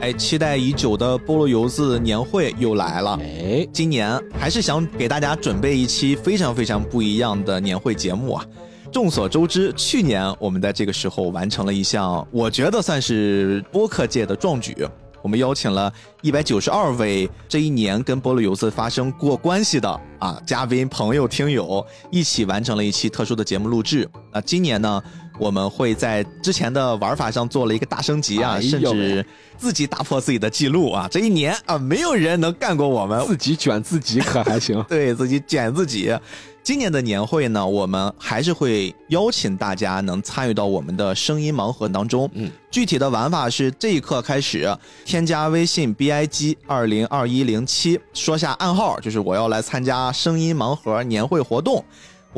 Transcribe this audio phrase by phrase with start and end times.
[0.00, 3.18] 哎，期待已久的菠萝油子年会又来了。
[3.20, 8.46] 哎，今年还是想给大家准备一期非常非常不一样的年会节目啊。
[8.92, 14.86] 众所周知，去年我们在这个时候完成了一项，我觉得算是播客界的壮举。
[15.20, 15.92] 我们邀请了
[16.22, 24.08] 一百九十二位这一年跟菠萝油子发生过关系的啊嘉宾、朋友、听友，一起完成了一期特殊的节目录制。
[24.32, 25.02] 那今年呢，
[25.38, 29.24] 我们会在之前的玩法上做了一个大升级啊，哎甚至
[29.56, 31.08] 自己打破自己的记录啊！
[31.10, 34.82] 这一年啊，没有人能干过我们，自己卷自己可还行？
[34.88, 36.14] 对自己卷自己。
[36.62, 42.28] 今年的年会呢，我们还是会邀请大家能参与到我们的声音盲盒当中。
[42.34, 44.68] 嗯，具体的玩法是这一刻开始，
[45.06, 51.82] 添加微信 b i g 二零二一零七，说下暗号，就是我要来参加声音盲盒年会活动。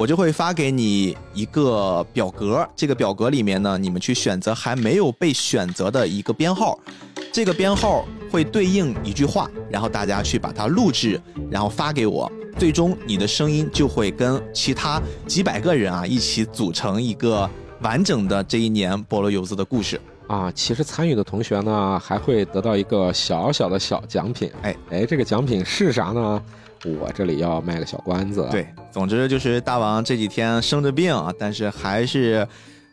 [0.00, 6.78] 我就会发给你一个表格，这个表格里面呢，你们去选择还没有被选择的一个编号，
[7.30, 17.47] 这个编号会对应一句话，然后大家去把它录制，然后发给我，最终你的声音就会跟其他几百个人啊一起组成一个
[17.82, 20.00] 完整的这一年菠萝油子的故事。
[20.28, 24.50] 啊，其实参与的同学呢，还会得到一个小小的小奖品。
[24.62, 26.42] 哎哎，这个奖品是啥呢？
[26.84, 32.47] 我这里要卖个小关子。，对，总之就是大王这几天生着病啊，但是还是，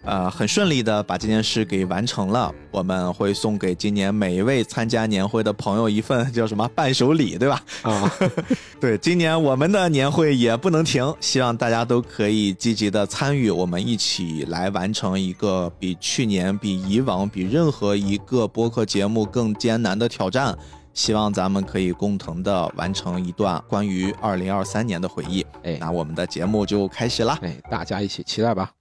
[0.03, 2.53] 呃，很顺利的把这件事给完成了。
[2.71, 7.63] 我们会送给今年每一位参加年会的朋友一份叫什么伴手礼，对吧？
[7.81, 8.11] 啊，
[8.79, 20.55] 对，今年我们的年会也不能停，希望大家都可以积极的参与，我们一起来完成一个比去年、比以往、比任何一个播客节目更艰难的挑战。
[20.97, 25.45] 希望咱们可以共同的完成一段关于二零二三年的回忆。
[25.61, 27.37] 哎那我们的节目就开始啦。
[27.43, 28.71] 哎，大家一起期待吧。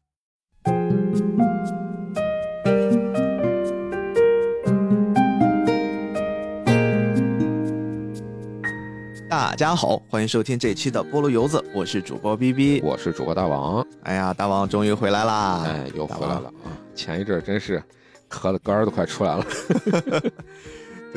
[9.28, 12.80] 大家好，欢迎收听这期的菠萝油子，我是主播 B B。
[12.82, 15.64] 我是主播大王，哎呀，大王终于回来啦！
[15.66, 16.72] 哎，又回来了啊！
[16.94, 17.82] 前一阵真是
[18.30, 19.44] 咳的肝儿都快出来了。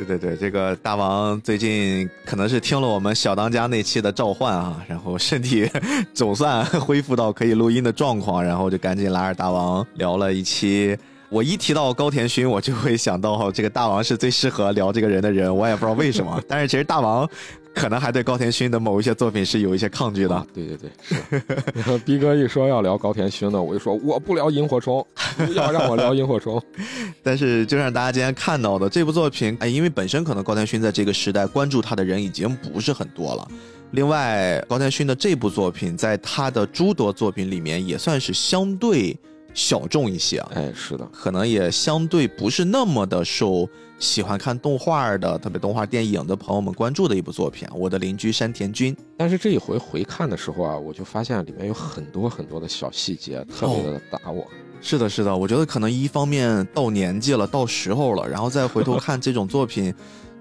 [0.04, 5.68] 对对对，这个大王最近可能是听了我们小当家那期的召唤啊，然后身体
[6.14, 10.96] 总算恢复到可以录音的状况，然后就赶紧拉着大王聊了一期。
[11.28, 16.42] 我一提到高田勋，我就会想到这个大王是最适合聊这个人的人，我也不知道为什么。
[16.48, 17.28] 但是其实大王
[17.74, 21.42] 可能还对高田勋的某一些作品是有一些抗拒的啊。，对对对，是。
[21.74, 25.04] 然后逼哥一说要聊高田勋呢，我就说我不聊萤火虫，
[25.36, 26.62] 不要让我聊萤火虫。
[27.22, 33.48] 但是就像大家今天看到的这部作品，哎，因为本身可能高田勋在这个时代关注他的人已经不是很多了。
[33.92, 39.16] 另外，高田勋的这部作品在他的诸多作品里面也算是相对
[39.54, 43.68] 小众一些啊，哎，是的，可能也相对不是那么的受
[43.98, 47.72] 喜欢看动画的，特别动画电影的朋友们关注的一部作品啊。
[47.74, 54.46] 我的邻居山田君，但是这一回回看的时候啊，我就发现里面有很多很多的小细节，特别的打我。
[54.80, 59.94] 是的，是的，我觉得可能一方面到年纪了，到时候了，然后再回头看这种作品，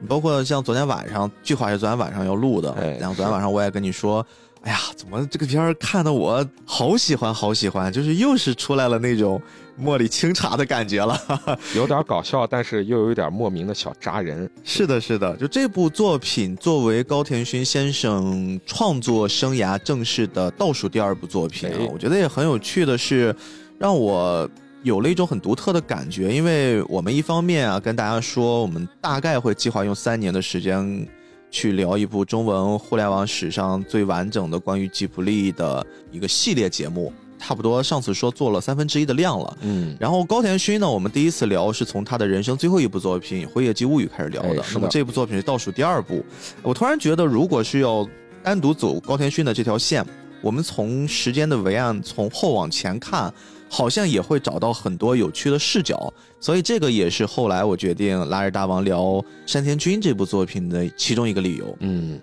[0.07, 4.25] 包括像昨天晚上，计划是昨天晚上要录的，哎然后昨天晚上我也跟你说，
[4.61, 9.41] 哎呀，怎么这个片儿看的我好喜欢，好喜欢，就是又是出来了那种
[9.81, 11.17] 茉莉清茶的感觉了。
[11.73, 14.49] 有点搞笑，但是又有一点莫名的小扎人。
[14.65, 23.33] 是的，是的，就这部作品作为高田勋先生创作生涯正式的倒数第二部作品啊哎，我觉得也很有趣的是，
[23.77, 24.47] 让我
[24.83, 31.07] 有了一种很独特的感觉，因为我们一方面啊跟大家说，我们大概会计划用三年的时间
[31.51, 39.57] 去聊一部中文互联网史上最完整的关于吉卜力的一个系列节目，差不多上次说做了三分之一的量了。
[39.61, 44.55] 嗯，然后高田勋呢，我们第一次聊是从他的人生最后一部作品《辉夜姬物语》开始聊的。
[44.55, 46.23] 的那么这部作品是倒数第二部。
[46.61, 48.07] 我突然觉得，如果是要
[48.43, 50.05] 单独走高田勋的这条线，
[50.41, 53.33] 我们从时间的维岸从后往前看，
[53.69, 56.11] 好像也会找到很多有趣的视角。
[56.41, 61.77] 所以这个也是后来我决定拉着大王聊山田君这部作品的其中一个理由。
[61.81, 62.19] 嗯，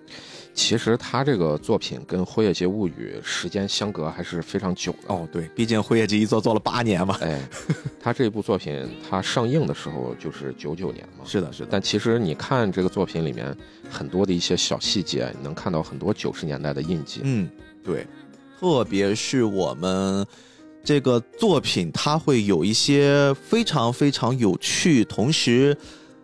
[0.55, 5.13] 其实他这个作品跟《辉夜姬物语》时间相隔还是非常久的。
[5.13, 7.15] 哦，对，毕竟辉夜姬一做做了八年嘛。
[7.21, 7.39] 哎，
[8.01, 11.23] 他这部作品他上映的时候就是九九年嘛。
[11.23, 11.69] 是的，是的。
[11.69, 13.55] 但其实你看这个作品里面
[13.87, 17.21] 很多的一些小细节，你能看到很多九十年代的印记。
[17.23, 17.47] 嗯，
[17.83, 18.07] 对，
[18.59, 20.25] 特别是我们
[20.87, 25.77] 这个作品，它会有一些非常非常有趣，同时，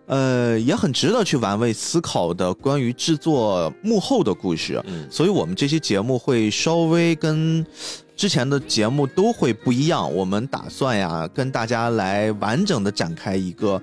[0.05, 4.81] 呃，也很值得去玩味思考的关于制作幕后的故事。
[4.87, 7.65] 嗯所以我们这期节目会稍微跟
[8.15, 10.09] 之前的节目都会不一样。
[10.15, 13.81] 我们打算呀，跟大家来完整的展开一个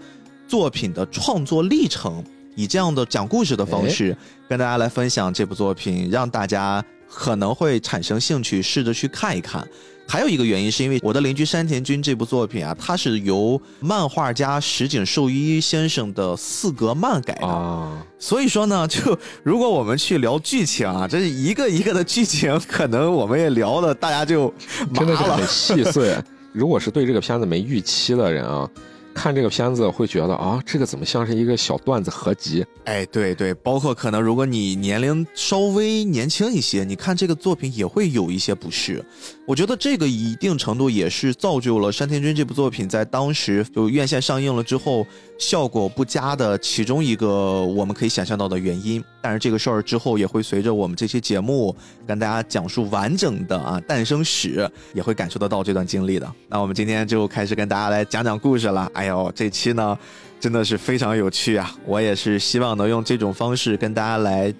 [0.48, 2.24] 作品的创作历程，
[2.56, 4.16] 以这样的讲故事的方式
[4.48, 9.68] 跟大家来分享这部作品，让大家可能会产生兴趣，试着去看一看。
[10.10, 24.52] 还有一个原因是因为我的邻居山田君这部作品啊，它是由漫画家石井寿一先生的四格漫改的，啊，所以说呢，就如果我们去聊剧情啊，这是一个一个的剧情，可能我们也聊的大家就
[24.92, 25.46] 真的是很。
[25.46, 26.16] 细碎。
[26.52, 28.68] 如果是对这个片子没预期的人啊，
[29.14, 32.64] 看这个片子会觉得啊，这个怎么像是一个小段子合集？
[32.84, 39.04] 哎，对对，包括可能如果你年龄稍微年轻一些，你看这个作品也会有一些不适。
[39.46, 45.04] 我觉得这个一定程度也是造就了山田君这部作品在当时就院线上映了之后
[45.38, 47.26] 效果不佳的其中一个
[47.64, 49.02] 我们可以想象到的原因。
[49.20, 51.74] 但是这个事儿之后也会随着我们这期节目
[52.06, 56.32] 跟大家讲述完整的啊诞生史，也会感受得到这段经历的。
[56.48, 58.90] 那我们今天就开始跟大家来讲讲故事了。
[59.00, 59.98] 哎呦，这期呢。
[60.38, 61.70] 真的是非常有趣啊！
[61.84, 64.50] 我也是希望能用这种方式跟大家来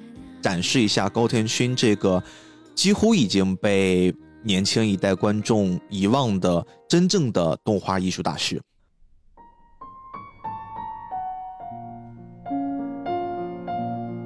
[0.43, 2.23] 展示一下高田勋这个
[2.75, 8.61] 几乎已经被年轻一代观众遗忘的真正的动画艺术大师。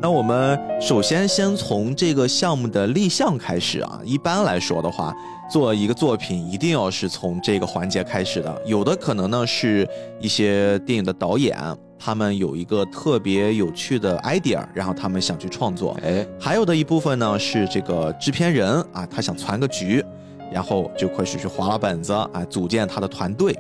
[0.03, 4.01] 那我们首先先从这个项目的立项开始啊。
[4.05, 5.15] 一般来说的话，
[5.51, 8.63] 做一个作品一定要是从这个环节开始的。
[8.65, 9.89] 有的可能呢是
[10.21, 11.57] 一些电影的导演，
[11.99, 15.97] 他们有一个特别有趣的 idea，然后他们想去创作。
[16.03, 20.05] 哎，还有的一部分呢是这个制片人啊，他想攒个局，
[20.53, 23.57] 然后就开始去划拉本子啊，组建他的团队。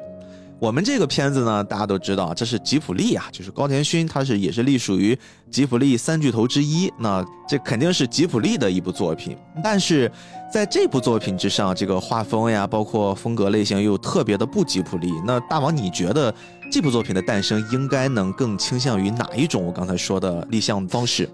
[0.65, 5.17] 我们这个片子呢，大家都知道，这是吉普力啊，就是高田勋，他是也是隶属于
[5.51, 6.91] 吉普力三巨头之一。
[6.99, 10.11] 那这肯定是吉普力的一部作品，但是
[10.51, 15.13] 在这部作品之上，这个画风呀，包括风格类型又特别的不吉普力。
[15.27, 16.35] 那大王，你觉得
[16.73, 19.67] 这部作品的诞生应该能更倾向于哪一种？
[19.67, 21.29] 我刚才说的立项方式？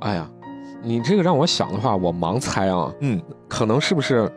[0.00, 0.30] 哎呀，
[0.82, 4.30] 你这个让我想的话，我盲猜啊，嗯，可能是不是，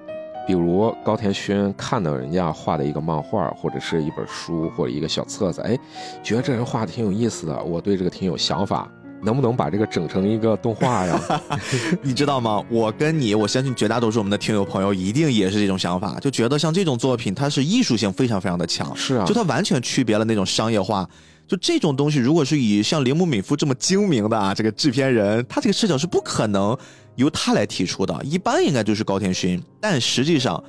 [0.47, 5.77] 比如高田勋看到人家画的一个漫画，或者是一本书，或者一个小册子，哎，
[6.23, 8.89] 觉得这人画的挺有意思的，我对这个挺有想法，
[9.21, 11.19] 能不能把这个整成一个动画呀？
[12.01, 12.63] 你知道吗？
[12.71, 21.05] 我跟你，我相信绝大多数我们的听友朋友一定也是这种想法，就觉得像这种作品，它是艺术性非常非常的强，是啊就它完全区别了那种商业化。
[21.47, 26.77] 就这种东西，如果是以像铃木敏夫这么精明的啊，这个制片人，他这个视角是不可能
[27.15, 29.61] 由他来提出的，一般应该就是高田勋。
[29.79, 30.61] 但实际上，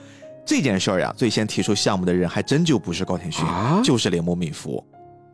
[0.46, 4.82] 这件事儿呀，最先提出项目的人还真就不是高田勋，啊就是铃木敏夫，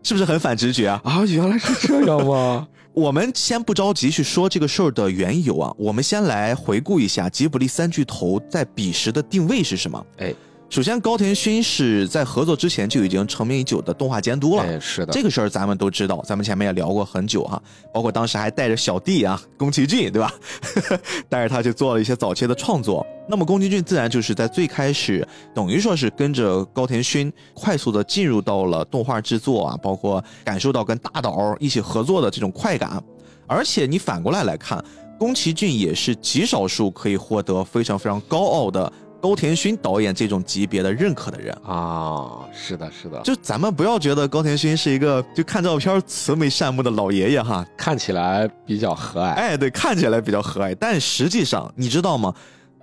[0.02, 1.00] 是不是很反直觉啊？
[1.04, 2.66] 啊，原来是这样吗？
[2.94, 10.06] 我们先不着急去说这个事儿的缘由啊，我们先来回顾一下吉卜力三巨头在彼时的定位是什么。
[10.18, 10.32] 哎，
[10.74, 14.64] 首先，高田勋是在合作之前就已经成名已久的动画监督了。
[14.64, 17.62] 哎，是的，这个事儿咱们都知道，咱们前面也聊过很久哈、
[17.92, 20.34] 包括当时还带着小弟啊，宫崎骏，对吧？
[21.30, 23.06] 带着他去做了一些早期的创作。
[23.28, 25.24] 那么宫崎骏自然就是在最开始，
[25.54, 33.00] 等于说是跟着高田勋快速的进入到了动画制作啊，包括感受到跟大导一起合作的这种快感。
[33.46, 34.84] 而且你反过来来看，
[35.20, 38.92] 宫崎骏也是极少数可以获得非常非常高傲的
[39.24, 41.50] 高田勋导演这种级别的认可的人。
[41.64, 49.32] 啊，是的，是的，就咱们不要觉得高田勋是一个就看照片慈眉善目的老爷爷哈，看起来比较和蔼。
[49.32, 52.34] 哎，对，看起来比较和蔼，但实际上你知道吗？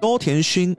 [0.01, 0.75] 高田勋、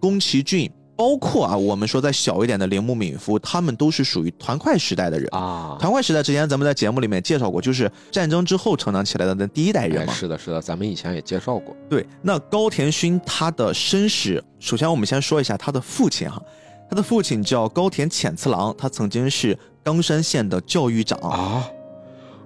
[0.00, 5.28] 宫崎骏，包括啊，我们说再小一点的铃木敏夫，他们都是属于团块时代的人。
[5.30, 10.12] 啊，团块时代之前咱们在节目里面介绍过，就是战争之后成长起来的那第一代人嘛。
[10.12, 11.76] 哎是的，是的，咱们以前也介绍过。
[11.90, 16.42] 对，那高田勋他的身世，首先我们先说一下他的父亲哈，
[16.88, 21.68] 他的父亲叫高田浅次郎，他曾经是冈山县的教育长，啊，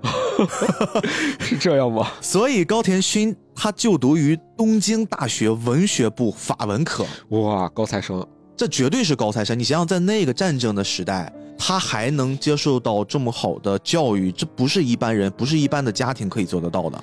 [1.38, 2.10] 是这样吗？
[2.20, 8.26] 所以高田勋他就读于东京大学文学部法文科，哇，高材生
[8.60, 9.58] 这绝对是高材生。
[9.58, 17.02] 你想想，在那个战争的时代，他还能接受到这么好的教育，这不是一般人，不是一般的家庭可以做得到的。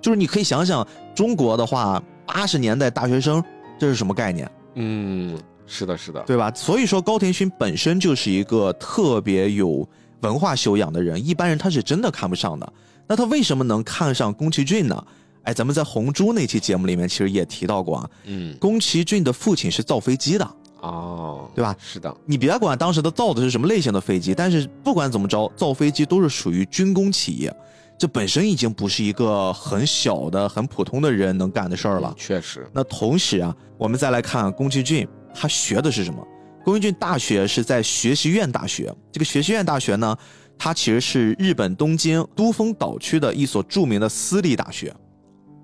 [0.00, 3.44] 就是你可以想想，中国的话，八十年代大学生
[3.78, 4.50] 这是什么概念？
[4.76, 6.50] 嗯，是的，是的，对吧？
[6.54, 9.86] 所以说高田勋本身就是一个特别有
[10.20, 12.72] 文化修养的人，一般人他是真的看不上的。
[13.06, 15.06] 那他为什么能看上宫崎骏呢？
[15.42, 20.50] 哎，咱们在红猪那期节目里面其实也提到过啊，嗯，宫崎骏的父亲是造飞机的，
[20.84, 21.74] 哦，对吧？
[21.78, 27.54] 是的，你别管当时的造的是什么类型的飞机，但是不管怎么着，造飞机都是属于军工企业，
[27.98, 32.14] 这本身已经不是一个很小的、很普通的人能干的事儿了。
[32.18, 36.22] 确实，那同时啊，我们再来看宫崎骏，他学的是什么？
[36.64, 40.16] 宫崎骏大学是在学习院大学，这个学习院大学呢，
[40.58, 44.94] 它其实是日本东京都丰岛区的一所著名的私立大学。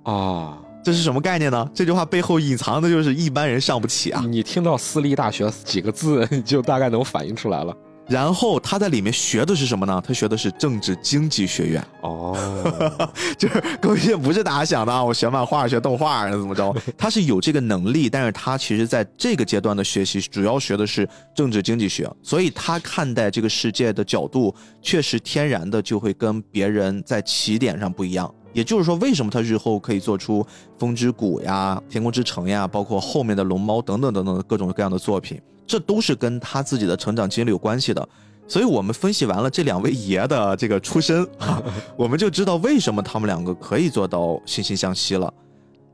[0.05, 1.69] 啊，这是什么概念呢？
[1.75, 4.23] 这句话背后隐藏的就是一般人上不起啊。
[4.27, 7.75] 你听到私立大学几个字，你 就大概能反映出来了。
[8.09, 10.03] 然后他在里面学的是什么呢？
[10.05, 11.85] 他学的是政治经济学院。
[12.03, 12.37] 哦，
[13.39, 16.75] 就是各位不是大家想的啊，我学漫画、学动画怎么着？
[16.99, 28.29] 他是有这个能力，但是他其实在这个阶段的学习主要学的是政治经济学，所以他看待这个世界的角度确实天然的就会跟别人在起点上不一样。
[28.53, 30.43] 也就是说，为什么他日后可以做出
[30.79, 38.09] 《风之谷》呀、《天空之城》呀，包括后面的《龙猫》等等等等各种各样的作品，这都是跟他自己的成长经历有关系的。
[38.49, 41.63] 所以我们分析完了这两位爷的这个出身啊，
[41.97, 45.33] 我们就知道为什么他们两个可以做到惺惺相惜了。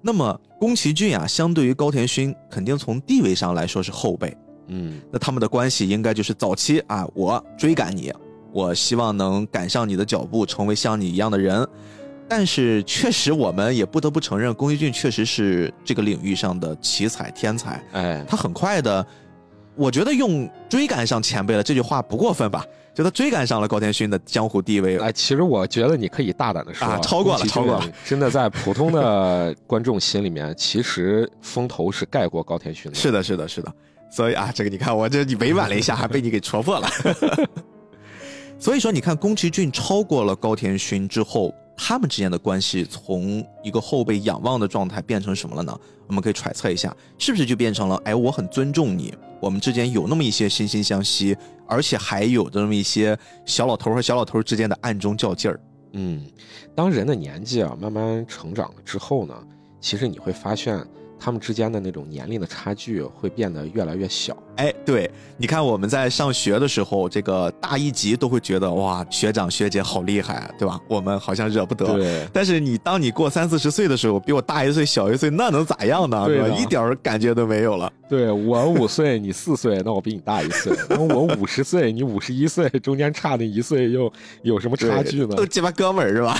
[0.00, 4.34] 那么宫崎骏啊，相对于高田勋，肯定从地位上来说是后辈。
[4.68, 8.10] 嗯，那他们的关系应该就是早期啊，我追赶你，
[8.52, 11.68] 我希望能赶上你的脚步，成为像你一样的人。
[12.28, 17.82] 但是确实，我们也不得不承认，宫崎骏确实是这个领域上的奇才天才。
[17.92, 19.06] 哎，他很快的，
[19.74, 22.64] 我觉得用追赶上前辈了这句话不过分吧？
[22.94, 24.96] 就他追赶上了高田勋的江湖地位。
[24.98, 32.96] 哎，其实我觉得你可以大胆的说，啊超过了超过了真的在普通的观众心里面，其实风头是盖过高田勋的。
[32.96, 33.72] 是的，是的，是的。
[34.10, 36.88] 所以啊，这个你看，我这你委婉了一下，还被你给戳破了。
[38.58, 45.78] 所以说，你看宫崎骏超过了高田勋之后，他们之间的关系从一个后辈仰望的状态变成什么了呢？
[46.06, 55.60] 我们可以揣测一下，是不是就变成了，哎，我很尊重你，我们之间有那么一些惺惺相惜，而且还有这么一些小老头和小老头之间的暗中较劲儿。
[55.92, 56.24] 嗯，
[56.74, 59.34] 当人的年纪啊慢慢成长了之后呢，
[59.80, 60.78] 其实你会发现
[61.18, 64.36] 他们之间的那种年龄的差距会变得越来越小。
[64.56, 70.80] 哎，对，你看我们在上学的时候，这个大一级都会觉得哇，学长学姐好厉害，对吧？
[70.88, 71.84] 我们好像惹不得。
[71.96, 76.26] 对，但是你当你过三四十岁的时候，比我大一岁、小一岁，那能咋样呢？
[76.26, 76.56] 对的吧？
[76.56, 77.92] 一点感觉都没有了。
[78.08, 84.10] 对我五岁，你四岁，那我比你大一岁； 那我五十岁，你五十一岁，中间差那一岁又
[84.42, 85.44] 有什么差距呢都？
[85.44, 86.38] 鸡巴哥们儿是吧？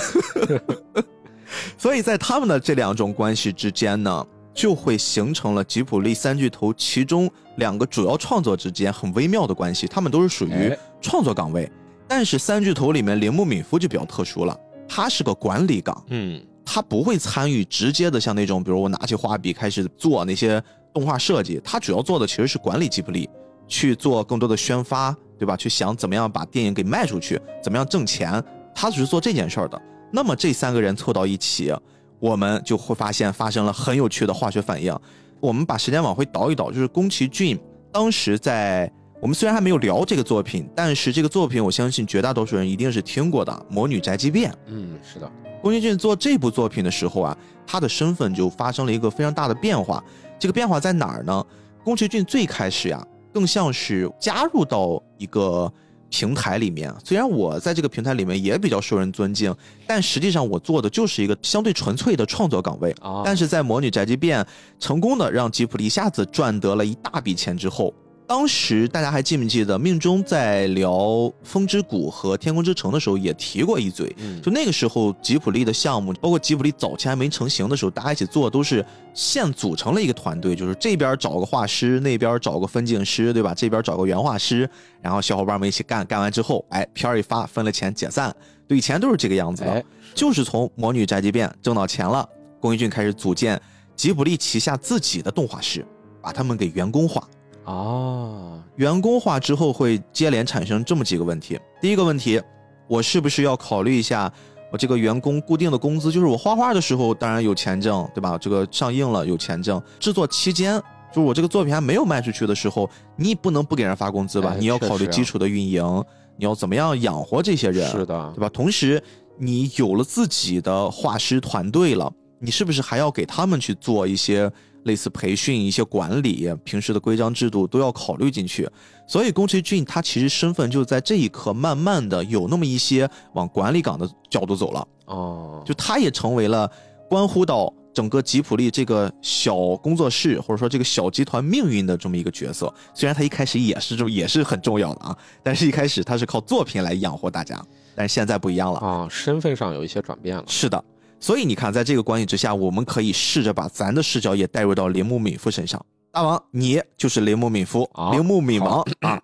[1.78, 9.86] 所以在他们的这两种关系之间呢，就会形成了吉卜力三巨头其中两个主要创作之间很微妙的关系。
[9.86, 11.70] 他们都是属于哎创作岗位，
[12.08, 14.58] 但是三巨头里面铃木敏夫就比较特殊了，
[14.88, 20.60] 他是个管理岗，嗯，他不会参与直接的像那种，比如我拿起画笔开始做那些
[20.94, 23.28] 动画设计，他主要做的其实是管理吉卜力，
[23.68, 25.54] 去做更多的宣发，对吧？
[25.54, 28.42] 去想怎么样把电影给卖出去，怎么样挣钱，
[28.74, 29.80] 他只是做这件事儿的。
[30.10, 31.74] 那么这三个人凑到一起，
[32.18, 34.96] 我们就会发现发生了很有趣的化学反应。
[35.40, 37.58] 我们把时间往回倒一倒，就是宫崎骏
[37.92, 44.50] 当时在我们虽然还没有聊这个作品，但是这个作品我相信绝大多数人一定是听过的，《魔女宅急便》。
[44.66, 45.30] 嗯，是的，
[45.62, 50.02] 宫崎骏做这部作品的时候啊，他的身份就发生了一个非常大的变化。
[50.38, 51.44] 这个变化在哪儿呢？
[51.84, 55.72] 宫崎骏最开始呀，更像是加入到一个
[56.16, 56.90] 平台里面。
[57.04, 59.54] 虽然我在这个平台里面也比较受人尊敬，
[59.86, 62.90] 但实际上我做的就是一个相对纯粹的创作岗位。
[63.02, 64.42] 啊，但是在《魔女宅急便》
[64.80, 67.92] 成功的让吉普力一下子赚得了一大笔钱之后，
[68.26, 70.90] 当时大家还记不记得，命中在聊
[71.44, 83.54] 《风之谷》和《天空之城》的时候也提过一嘴，嗯就那个时候吉普力的项目，包括吉普力早期还没成型的时候，大家一起做都是现组成了一个团队，就是这边找个画师，那边找个分镜师，对吧？
[83.54, 84.68] 这边找个原画师，
[85.00, 88.34] 然后小伙伴们一起干，干完之后，哎，片儿一发，分了钱解散。
[88.66, 89.70] 对，以前都是这个样子的。
[89.70, 89.84] 哎，
[90.16, 92.28] 就是从《魔女宅急便》挣到钱了，
[92.58, 93.60] 宫崎骏开始组建
[93.94, 95.86] 吉卜力旗下自己的动画师，
[96.20, 97.22] 把他们给员工化。
[97.66, 101.58] 啊，员工化之后会接连产生这么几个问题。
[101.80, 102.40] 第一个问题，
[102.86, 104.32] 我是不是要考虑一下
[104.72, 106.12] 我这个员工固定的工资？
[106.12, 108.38] 就是我画画的时候当然有钱挣，对吧？
[108.38, 110.80] 这个上映了有钱挣，制作期间。
[111.12, 114.50] 就是我这个作品还没有卖出去的时候，你不能不给人发工资吧？
[114.52, 116.04] 哎你要考虑基础的运营，
[116.36, 117.88] 你要怎么样养活这些人？
[117.90, 118.48] 是的对，吧？
[118.48, 119.02] 同时，
[119.38, 124.50] 你有了自己的画师团队了，你是不是还要给他们去做一些
[124.86, 128.68] 类似培训、一些管理、平时的规章制度都要考虑进去？
[129.06, 136.70] 所以，宫崎骏他其实身份就在这一刻慢慢的有那么一些往管理岗的角度走了，哦，就他也成为了
[137.08, 137.72] 关乎到。
[137.96, 147.58] 整个吉普力这个小工作室，或者说这个小集团命运的这么一个角色，虽然他一开始也是这也是很重要的啊，但是一开始他是靠作品来养活大家，
[147.94, 148.78] 但是现在不一样了。
[148.80, 150.44] 啊，身份上有一些转变了。
[150.46, 150.84] 是的，
[151.26, 155.84] 所以你看，在这个关系之下，我们可以试着把咱的视角也带入到铃木敏夫身上。
[156.12, 158.80] 大王，你就是铃木敏夫，啊铃木敏王。
[159.00, 159.20] 啊，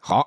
[0.00, 0.26] 好，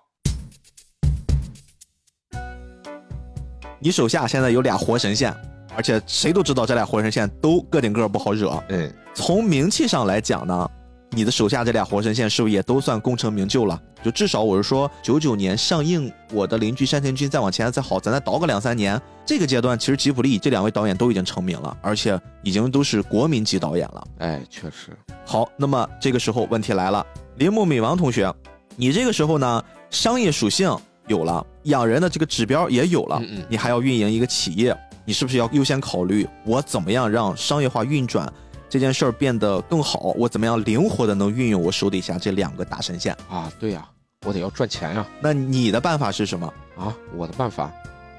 [3.79, 5.35] 你手下现在有俩活神仙，
[5.75, 8.63] 而且谁都知道这俩活神仙都个顶个不好惹。
[8.69, 10.69] 嗯，从名气上来讲呢，
[11.15, 13.81] 你的手下这俩活神仙是不是也都算功成名就了？
[14.03, 24.07] 就至少我是说，九九年上映《我的邻居山田君》，再往前再好，咱再倒个两三年，这个阶段其实吉卜力这两位导演都已经成名了，而且已经都是国民级导演了。
[24.17, 24.91] 哎，确实，
[25.25, 27.03] 好，那么这个时候问题来了，
[27.37, 28.31] 铃木敏王同学，
[28.75, 38.31] 你这个时候呢，商业属性有了，养人的这个指标也有了，嗯嗯你还要运营一个企业，你是不是要优先考虑我怎么样让商业化运转
[38.69, 40.13] 这件事儿变得更好？
[40.17, 43.15] 我怎么样灵活的能运用我手底下这两个大神仙？
[43.29, 43.87] 啊，对呀、
[44.25, 46.51] 我得要赚钱呀、那你的办法是什么？
[46.77, 47.71] 啊，我的办法，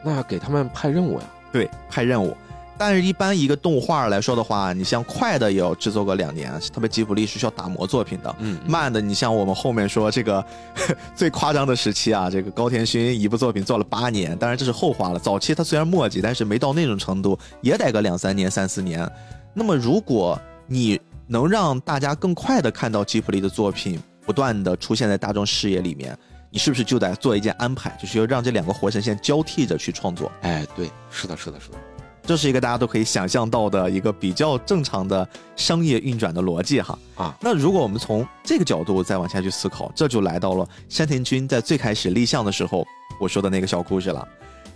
[0.04, 1.24] 那给他们派任务呀。
[1.52, 2.36] 对，派任务。
[2.78, 8.36] 但是，一般一个动画来说的话，你像快的也要制作个两年，特别吉卜力是需要打磨作品的。
[8.38, 10.44] 嗯，慢的，你像我们后面说这个
[11.16, 15.18] 最夸张的时期啊，这个高田勋一部作品做了八年，当然这是后话了。
[15.18, 19.10] 早期他虽然墨迹，但是没到那种程度，也得个两三年、三四年。
[19.58, 26.14] 那么如果你能让大家更快的看到吉普力的作品不断的出现在大众视野里面，
[26.50, 30.30] 你是不是就得做一件安排，就是要让这两个活神仙交替着去创作？
[30.42, 31.78] 哎，对，是的，是的，是的。
[32.22, 36.98] 这是一个大家都可以想象到的一个比较正常的商业运转的逻辑哈。
[37.14, 42.86] 啊，那如果我们从这个角度再往下去思考，这就来到了山田君在最开始立项的时候
[43.18, 44.28] 我说的那个小故事了。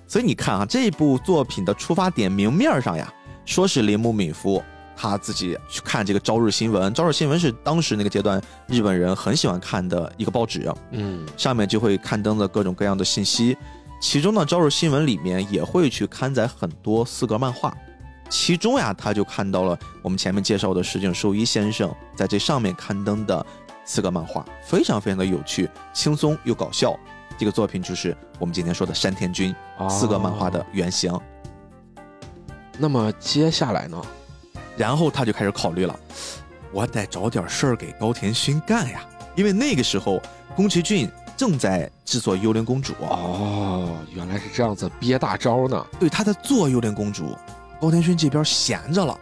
[0.09, 3.13] 所以你看啊，这部作品的出发点明面上呀，
[3.45, 4.63] 说是铃木敏夫
[4.97, 13.57] 他自己去看这个《朝日新闻》，《朝日新闻》是当时那个阶段日本人很喜欢看的一个报纸，嗯，上面就会刊登的各种各样的信息。
[14.01, 17.75] 其中呢，《朝日新闻》里面也会去刊载很多四格漫画，
[18.29, 23.45] 其中呀，他就看到了我们前面介绍的石井寿一先生在这上面刊登的
[23.87, 26.95] 四格漫画，非常非常的有趣、轻松又搞笑。
[27.39, 29.55] 这个作品就是我们今天说的山田君
[29.89, 31.11] 四格漫画的原型。
[32.73, 34.01] 哦那么接下来呢？
[34.77, 35.95] 然后他就开始考虑了，
[36.73, 39.03] 我得找点事儿给高田勋干呀，
[39.37, 40.23] 因为那个时候
[40.57, 45.87] 宫崎骏正在制作《幽灵公主》哦，原来是这样子憋大招呢。
[45.99, 47.37] 对，他在做幽灵公主，
[47.81, 49.19] 高田勋这边闲着了，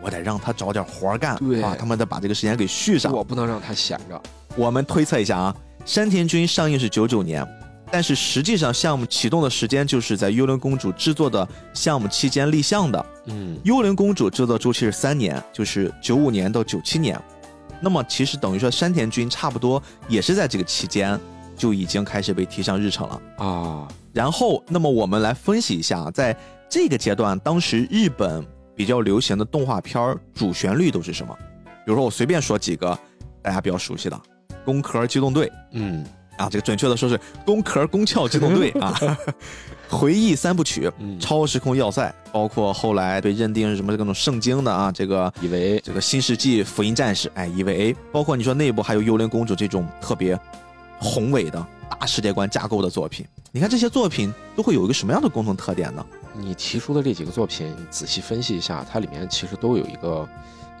[0.00, 3.12] 我得让他找点活儿干，对啊，他们得把这个时间给续上。
[3.12, 4.22] 我不能让他闲着。
[4.56, 7.44] 我们推测一下啊，山田君上映是九九年，
[7.92, 13.06] 但是实际上项目启动的时间就是在幽灵公主制作的项目期间立项的。
[13.26, 17.20] 嗯，幽灵公主制作周期是三年，就是九五年到九七年。
[17.80, 21.18] 那么其实等于说山田君差不多也是在这个期间
[21.56, 23.22] 就已经开始被提上日程了。
[23.38, 26.36] 啊，然后，那么我们来分析一下，在
[26.68, 31.36] 这个阶段，当时日本比较流行的动画片主旋律都是什么？
[31.84, 32.96] 比如说，我随便说几个
[33.42, 34.16] 大家比较熟悉的，
[34.64, 36.04] 《攻壳机动队》嗯
[36.40, 38.98] 啊，这个准确的说是《攻壳攻壳机动队》啊，
[39.90, 50.38] 回忆三部曲，嗯，超时空要塞，包括后来被认定是什么各种圣经的啊，这个以为这个新世纪福音战士，哎，EVA，包括你说内部还有幽灵公主这种特别
[50.98, 56.04] 宏伟的大世界观架构的作品，你看这些作品都会有一个什么样的共同特点呢？
[56.34, 60.26] 你提出的这几个作品，你仔细分析一下，它里面其实都有一个，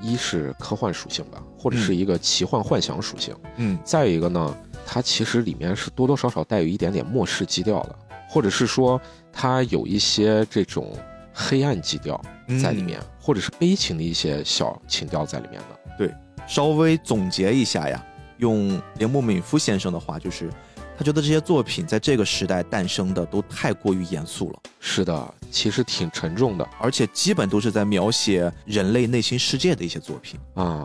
[0.00, 3.34] 一是科幻属性吧，或者是一个奇幻幻想属性。
[3.56, 4.56] 嗯，再一个呢，
[4.92, 7.96] 它其实里面是多多少少带有一点点末世基调的，
[8.28, 9.00] 或者是说
[9.32, 10.92] 它有一些这种
[11.32, 12.20] 黑暗基调
[12.60, 15.96] 在里面，或者是悲情的一些小情调在里面的。
[15.96, 16.12] 对
[16.44, 18.04] 稍微总结一下呀，
[18.38, 20.50] 用铃木敏夫先生的话，就是
[20.98, 30.40] 他觉得这些作品在这个时代诞生的都太过于严肃了，是的，其实挺沉重的而且基本都是在描写人类内心世界的一些作品。
[30.54, 30.84] 啊。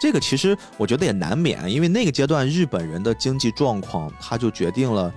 [0.00, 5.12] 这个其实我觉得也难免，因为那个阶段日本人的经济状况，他就决定了，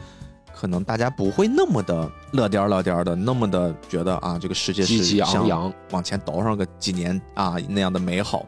[0.56, 8.46] 可能大家不会那么的乐颠儿乐颠儿的，那么的觉得啊，这个世界是昂扬，往前倒上个几年啊那样的美好。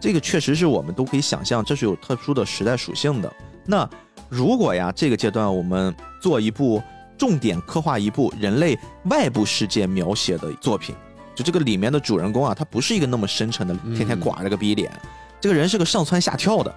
[0.00, 3.32] 这个确实是我们都可以想象，这是有特殊的时代属性的。
[3.64, 3.88] 那
[4.28, 6.82] 如果呀，这个阶段我们做一部
[7.16, 10.94] 重点刻画一部人类外部世界描写的作品，
[11.34, 14.90] 就这个里面的主人公啊，他不是一个那么深沉的，嗯天天寡着个逼脸，
[15.44, 16.74] 这个人是个上蹿下跳的，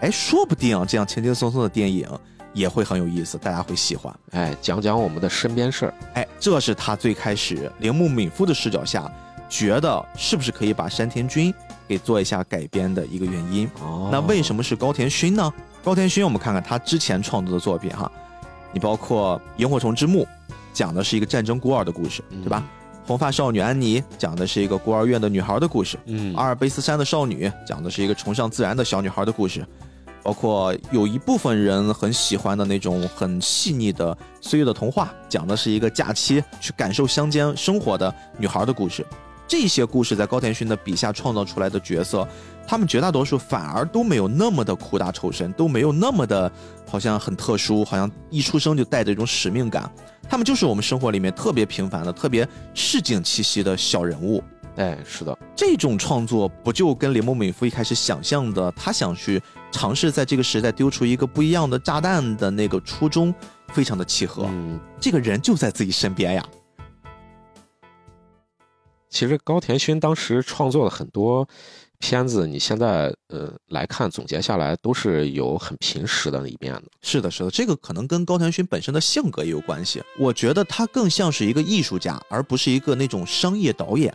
[0.00, 2.08] 哎，说不定这样轻轻松松的电影
[2.52, 4.16] 也会很有意思，大家会喜欢。
[4.30, 5.94] 哎，讲讲我们的身边事儿。
[6.14, 9.10] 哎，这是他最开始铃木敏夫的视角下，
[9.48, 11.52] 觉得是不是可以把山田君
[11.88, 13.68] 给做一下改编的一个原因。
[13.82, 15.52] 哦那为什么是高田勋呢？
[15.82, 18.08] 高田勋，我们看看他之前创作的作品哈，
[18.72, 20.22] 你包括《萤火虫之墓》，
[20.72, 22.62] 讲的是一个战争孤儿的故事，对吧？
[23.06, 29.66] 红发少女安妮讲的是一个孤儿院的女孩的故事，嗯阿尔卑斯山的少女讲的是一个崇尚自然的小女孩的故事，
[30.22, 39.04] 包括有一部分人很喜欢的那种很细腻的岁月的童话，讲的是一个假期去感受乡间生活的女孩的故事。
[39.46, 42.26] 这些故事在高田勋的笔下创造出来的角色，
[42.66, 46.50] 他们绝大多数反而都没有那么的苦大仇深，都没有那么的
[46.90, 49.92] 好像很特殊，好像一出生就带着一种使命感。
[50.28, 54.42] 他们就是我们生活里面特别平凡的、特别市井气息的小人物。
[54.76, 63.32] 哎，是的，这种创作不就跟铃木敏夫一开始想象的，他想去尝试在这个时代丢出一个不一样的炸弹的那个初衷
[63.68, 64.46] 非常的契合。
[64.48, 66.44] 嗯，这个人就在自己身边呀。
[69.08, 71.48] 其实高田勋当时创作了很多
[72.04, 76.82] 片子，你现在呃来看总结下来，都是有很平实的一面的。
[77.00, 80.02] 是的，是的，这个可能跟高田勋本身的性格也有关系。
[80.18, 84.14] 我觉得他更像是一个艺术家，而不是一个那种商业导演。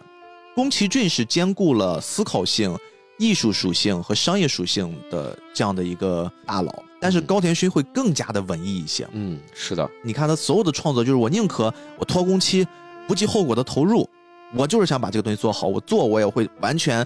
[0.53, 2.77] 宫崎骏是兼顾了思考性、
[3.17, 6.71] 艺术属性和商业属性的这样的一个大佬，
[7.01, 9.07] 但是嗯高田勋会更加的文艺一些。
[9.13, 12.67] 嗯，是的，你看他所有的创作，就是我宁可我拖工期，
[13.07, 14.07] 不计后果的投入，
[14.53, 15.65] 我就是想把这个东西做好。
[15.65, 17.03] 我做我也会完全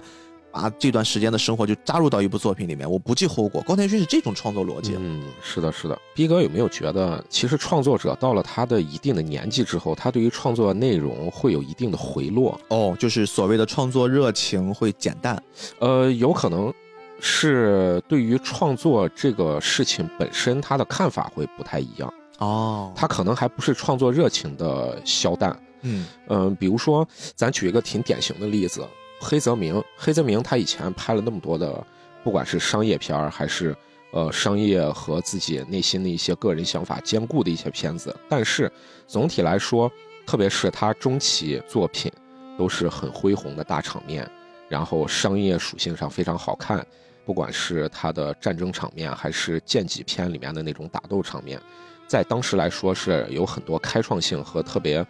[0.54, 3.60] 把这段时间的生活就扎入到一部作品里面，我不计后果。
[3.62, 4.94] 高田勋是这种创作逻辑。
[4.96, 5.98] 嗯，是的，是的。
[6.14, 12.56] 逼哥有没有觉得，其实创作者到了他的一定的年纪之后，他对于创作内容会有一定的回落？
[12.68, 15.42] 哦，就是所谓的创作热情会减淡。
[15.80, 16.72] 呃，有可能
[17.18, 22.14] 是对于创作这个事情本身，他的看法会不太一样。
[22.38, 25.58] 哦，他可能还不是创作热情的消淡。
[25.82, 28.86] 嗯嗯、比如说，咱举一个挺典型的例子，
[29.24, 29.82] 黑泽明。
[29.96, 31.84] 黑泽明他以前拍了那么多的，
[32.22, 33.74] 不管是商业片还是
[34.12, 38.70] 呃商业和自己内心的一些个人想法兼顾的一些片子，但是
[39.06, 39.90] 总体来说，
[40.26, 42.12] 特别是他中期作品，
[42.58, 44.30] 都是很恢宏的大场面，
[44.68, 46.86] 然后商业属性上非常好看。
[47.26, 51.58] 不管是他的战争场面，还是剑戟片里面的那种打斗场面，
[52.06, 55.02] 在当时来说是有很多开创性和特别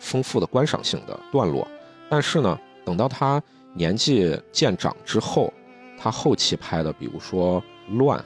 [0.00, 1.64] 丰富的观赏性的段落。
[2.08, 3.40] 但是呢，等到他
[3.74, 5.52] 年纪渐长之后，
[5.98, 7.62] 他后期拍的，比如说
[7.96, 8.18] 《乱》，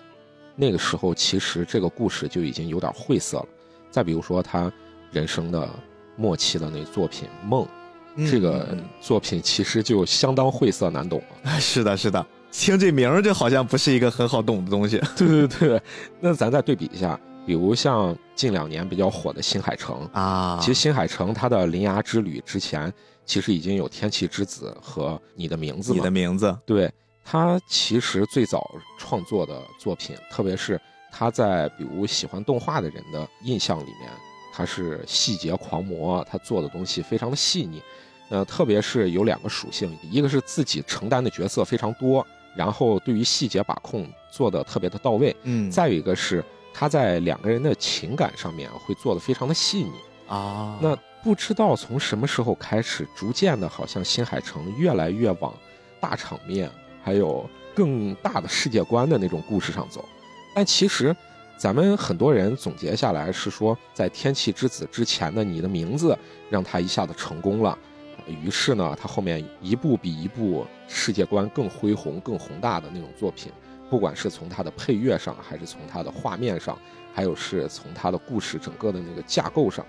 [0.56, 3.46] 那个时候其实这个故事就已经有点晦涩了。
[3.90, 4.72] 再比如说他
[5.10, 5.68] 人生的
[6.16, 7.66] 末期的那作品《梦》，
[8.30, 11.26] 这个嗯作品其实就相当晦涩难懂了。
[11.44, 15.00] 嗯是的，是的，听这名儿就好像不是一个很好懂的东西。
[15.16, 15.82] 对对对，
[16.20, 22.92] 那咱再对比一下，比如像近两年比较火的《新海诚》，啊，其实《新海诚》它的《铃芽之旅》之前，
[23.24, 26.00] 其实已经有《天气之子》和《你的名字》你。
[26.00, 26.90] 的名字，对
[27.24, 34.10] 他其实最早创作的作品，特别是他在比如喜欢动画的人的印象里面，
[34.52, 37.82] 他是细节狂魔，他做的东西非常的细腻。
[38.30, 49.92] 呃，特别是有两个属性，一个是自己承担的角色非常多，然后对于细节把控做的特别的到位，嗯再有一个是他在两个人的情感上面会做的非常的细腻。
[50.26, 55.54] 啊，那不知道从什么时候开始，逐渐的，好像新海诚越来越往
[55.98, 56.70] 大场面，
[57.02, 60.06] 还有更大的世界观的那种故事上走。
[60.54, 61.16] 但其实，
[61.56, 66.12] 咱们很多人总结下来是说，在《天气之子》之前的《你的名字》
[66.50, 67.78] 让他一下子成功了，
[68.26, 73.50] 于是呢，他后面一部比一部世界观更恢宏、更宏大的那种作品，
[73.88, 76.78] 不管是从他的配乐上，还是从他的画面上，
[77.14, 79.86] 还有是从他的故事整个的那个架构上。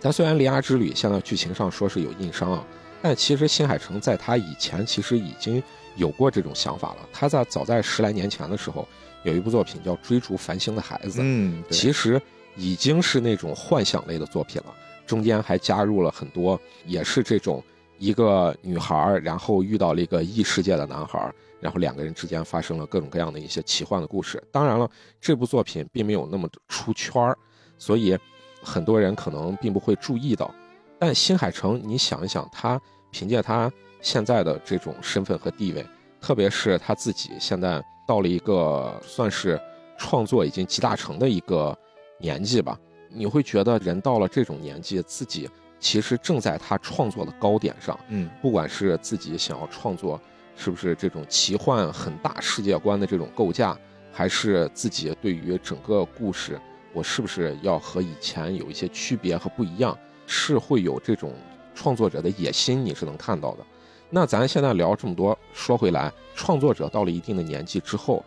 [0.00, 2.66] 咱虽然《铃芽之旅》现在剧情上说是有硬伤啊，
[3.02, 5.62] 但其实新海诚在他以前其实已经
[5.94, 7.08] 有过这种想法了。
[7.12, 8.88] 他在早在十来年前的时候，
[9.24, 12.20] 有一部作品叫《追逐繁星的孩子》，嗯，其实
[12.56, 14.74] 已经是那种幻想类的作品了，
[15.06, 17.62] 中间还加入了很多，也是这种
[17.98, 24.42] 一个女孩儿，然后遇到了一个异世界的男孩儿，然后两个人之间发生了各种各样的一些奇幻的故事。
[24.50, 27.36] 当然了，这部作品并没有那么出圈儿，
[27.76, 28.16] 所以
[28.62, 30.52] 很多人可能并不会注意到。
[30.98, 35.84] 但新海诚，你想一想，他凭借他现在的这种身份和地位，
[36.20, 39.60] 特别是他自己现在到了一个算是
[39.98, 41.76] 创作已经集大成的一个
[42.18, 47.98] 年纪吧，你会觉得人到了这种年纪，自己其实正在他创作的高点上。
[48.08, 50.20] 嗯不管是自己想要创作，
[50.54, 53.74] 是不是这种奇幻很大世界观的这种构架，
[54.12, 56.60] 还是自己对于整个故事，
[56.92, 61.32] 我是不是要和以前有一些区别和不一样，是会有这种
[61.74, 63.64] 创作者的野心，你是能看到的。
[64.10, 68.24] 那咱现在聊这么多，说回来，创作者到了一定的年纪之后，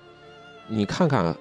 [0.68, 1.36] 你看看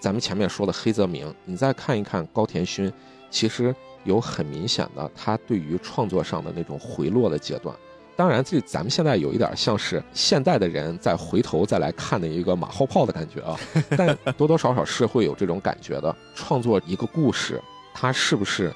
[0.00, 2.90] 咱们前面说的黑泽明，你再看一看高田勋，
[3.30, 3.74] 其实
[4.04, 7.76] 有很明显的他对于创作上的那种回落的阶段。
[8.16, 13.58] 当然，这咱们现在有一点像是现代的人再回头再来看的一个马后炮的感觉啊，
[13.96, 16.14] 但多多少少是会有这种感觉的。
[16.34, 17.60] 创作一个故事，
[17.92, 18.72] 它是不是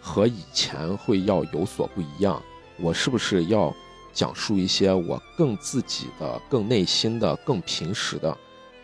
[0.00, 2.42] 和以前会要有所不一样？
[2.80, 3.72] 我是不是要
[4.12, 8.36] 讲述一些我更自己的、更内心的、更平实的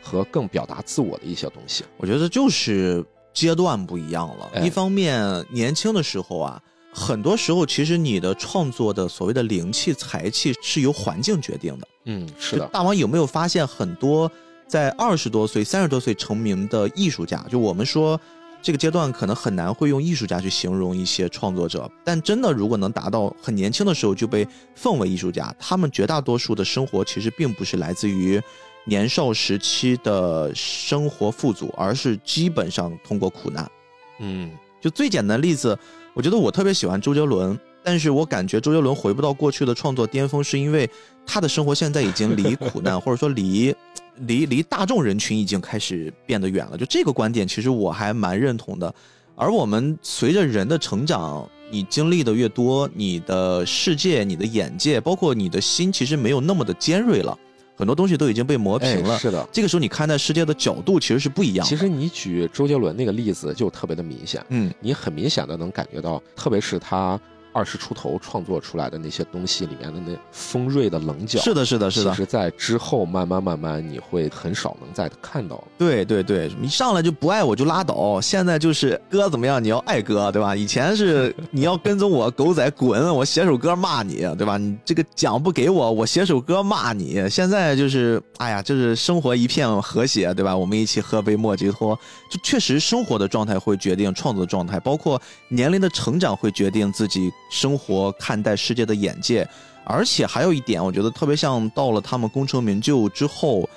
[0.02, 1.82] 和更表达自我的一些东西？
[1.96, 4.50] 我觉得就是阶段不一样了。
[4.54, 6.62] 哎一方面，年轻的时候啊，
[6.96, 11.88] 很多时候其实你的创作的所谓的灵气、才气是由环境决定的。
[12.06, 14.30] 嗯，是的，大王有没有发现很多
[14.66, 17.44] 在二十多岁、三十多岁成名的艺术家？
[17.50, 18.18] 就我们说
[18.62, 28.40] 这个阶段可能很难会用艺术家去形容一些创作者，但真的如果能达到很年轻的时候就被奉为艺术家，他们绝大多数的生活其实并不是来自于
[28.86, 33.70] 年少时期的生活富足，而是基本上通过苦难。
[34.18, 35.76] 嗯就最简单的例子，
[36.16, 40.88] 我觉得我特别喜欢周杰伦，但是我感觉周杰伦回不到过去的创作巅峰，是因为
[41.26, 43.74] 他的生活现在已经离苦难， 或者说离
[44.20, 46.78] 离离大众人群已经开始变得远了。
[46.78, 48.92] 就这个观点，其实我还蛮认同的。
[49.34, 57.38] 而我们随着人的成长，你经历的越多，你的世界、你的眼界，包括你的心，其实没有那么的尖锐了，
[57.76, 59.14] 很多东西都已经被磨平了。
[59.14, 59.46] 哎是的。
[59.52, 61.68] 这个时候，你看待世界的角度其实是不一样的。
[61.68, 67.20] 其实你举周杰伦那个例子就特别的明显，嗯，你很明显的能感觉到，特别是他
[67.56, 72.16] 二十出头创作出来的那些东西里面的那锋锐的棱角，是的，是的，是的其。
[72.18, 75.64] 实，在之后慢慢慢慢，你会很少能再看到了。
[75.78, 80.54] 对对对，你上来就不爱我就拉倒，现在就是哥怎么样，你要爱哥，对吧？
[80.54, 84.58] 以前是你要跟踪我，狗仔滚，我写首歌骂你，对吧？
[84.58, 87.26] 你这个奖不给我，我写首歌骂你。
[87.30, 90.54] 现在就是，哎呀，就是生活一片和谐，对吧？
[90.54, 91.98] 我们一起喝杯莫吉托，
[92.30, 99.48] 就确实生活的状态会决定创作的状态，包括年龄的成长会决定自己生活看待世界的眼界。
[99.84, 103.68] 而且还有一点，我觉得特别像到了他们功成名就之后，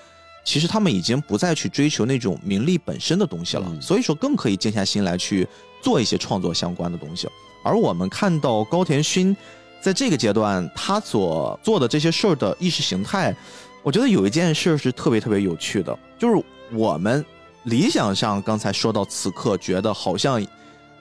[0.43, 5.47] 其实他们已经不再去追求那种名利本身的东西了，嗯所以说更可以静下心来去
[5.83, 7.27] 做一些创作相关的东西。
[7.63, 9.37] 而我们看到高田勋
[9.81, 13.35] 在这个阶段他所做的这些事儿的意识形态，
[13.83, 17.23] 我觉得有一件事是特别特别有趣的，就是我们
[17.65, 20.43] 理想上刚才说到此刻，觉得好像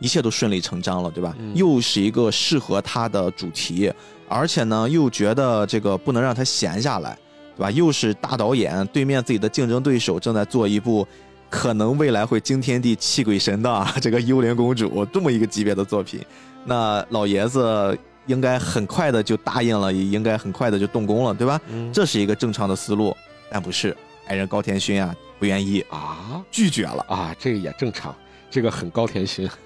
[0.00, 1.34] 一切都顺理成章了，对吧？
[1.38, 3.92] 嗯又是一个适合他的主题，
[4.28, 7.16] 而且呢，又觉得这个不能让他闲下来，
[7.56, 7.70] 对吧？
[7.70, 11.06] 又是大导演，对面自己的竞争对手正在做一部
[11.50, 16.20] 可能未来会惊天地泣鬼神的啊 这个《幽灵公主》这么一个级别的作品，
[16.64, 21.60] 那老爷子应该很快的就答应了，也应该很快的就动工了，对吧？
[21.70, 23.16] 嗯这是一个正常的思路，
[23.50, 27.02] 但不是，爱人高田勋啊不愿意，啊拒绝了。
[27.08, 28.14] 啊，这个也正常，
[28.50, 29.48] 这个很高田勋。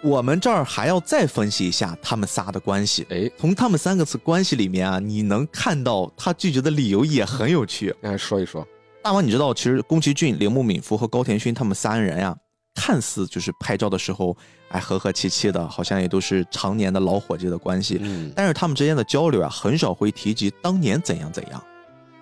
[0.00, 3.04] 我们这儿还要再分析一下他们仨的关系。
[3.10, 7.92] 哎，从他们三个字关系里面啊，你能看到他拒绝的理由也很有趣。
[8.02, 8.64] 来说一说。
[9.02, 12.36] 大王，你知道，其实宫崎骏、铃木敏夫和高田勋他们三人呀、
[12.76, 14.36] 看似就是拍照的时候，
[14.68, 17.98] 哎，和和气气的，好像也都是常年的老伙计的关系。
[18.00, 21.60] 嗯，但是他们之间的交流啊，很少会提及当年怎样怎样，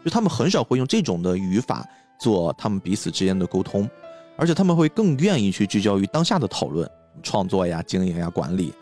[0.02, 1.86] 就他们很少会用这种的语法
[2.18, 3.88] 做他们彼此之间的沟通，
[4.36, 6.88] 而且他们会更愿意去聚焦于当下的讨论，
[7.22, 8.72] 创作呀、经营呀、管理。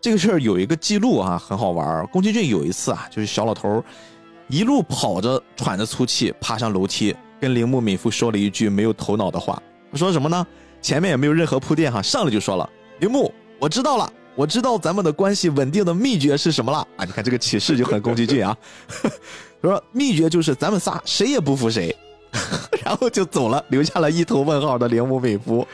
[0.00, 2.06] 这个事儿有一个记录啊，很好玩。
[2.08, 3.82] 宫崎骏有一次啊，就是小老头
[4.48, 9.60] 一路跑着，喘着粗气爬上楼梯，跟铃木敏夫说了一句没有头脑的话。
[9.90, 10.46] 他说什么呢？
[10.82, 12.68] 前面也没有任何铺垫哈，上来就说了
[13.00, 17.06] ：“铃木，我知道了，我知道咱们的关系稳定的秘诀是什么了啊！
[17.06, 18.54] 你看这个启示就很宫崎骏啊，
[19.02, 19.08] 他
[19.70, 21.96] 说秘诀就是咱们仨谁也不服谁，
[22.84, 25.66] 然后就走了，留下了一头问号的铃木美夫。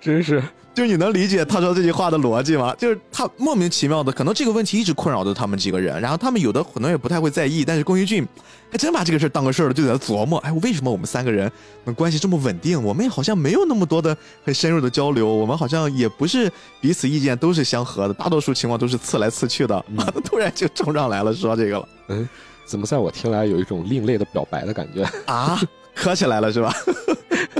[0.00, 2.72] 真是就你能理解他说这句话的逻辑吗？
[2.78, 8.24] 就是他莫名其妙的，可能这个问题一直困扰着他们几个人，然后他们有的可能也不太会在意，但是宫崎骏
[8.70, 11.50] 还真把这个事儿当个事儿了，就在那琢磨，哎，为什么我们三个人
[11.84, 12.80] 嗯关系这么稳定？
[12.80, 16.48] 我们也好像没有那么多的很深入的交流，我们好像也不是
[16.80, 19.84] 彼此意见都是相合的，大多数情况都是刺来刺去的。
[19.88, 22.28] 嗯 突然就冲上来了，说这个了嗯，
[22.68, 25.02] 怎么在我听来有一种另类的表白的感觉？
[25.26, 25.58] 啊，
[25.94, 26.72] 磕起来了是吧？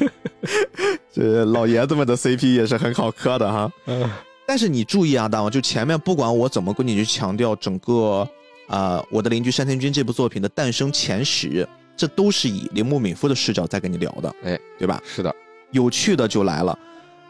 [1.12, 3.70] 这老爷子们的 CP 也是很好磕的哈。
[3.86, 4.08] 嗯
[4.46, 8.26] 但是你注意啊，大王，就前面不管我怎么跟你去强调整个
[8.66, 15.02] 啊、呃我的邻居山田君这部作品的诞生前史，这都是以铃木敏夫的视角在跟你聊的，哎，对吧？
[15.04, 15.34] 是的，
[15.70, 16.78] 有趣的就来了，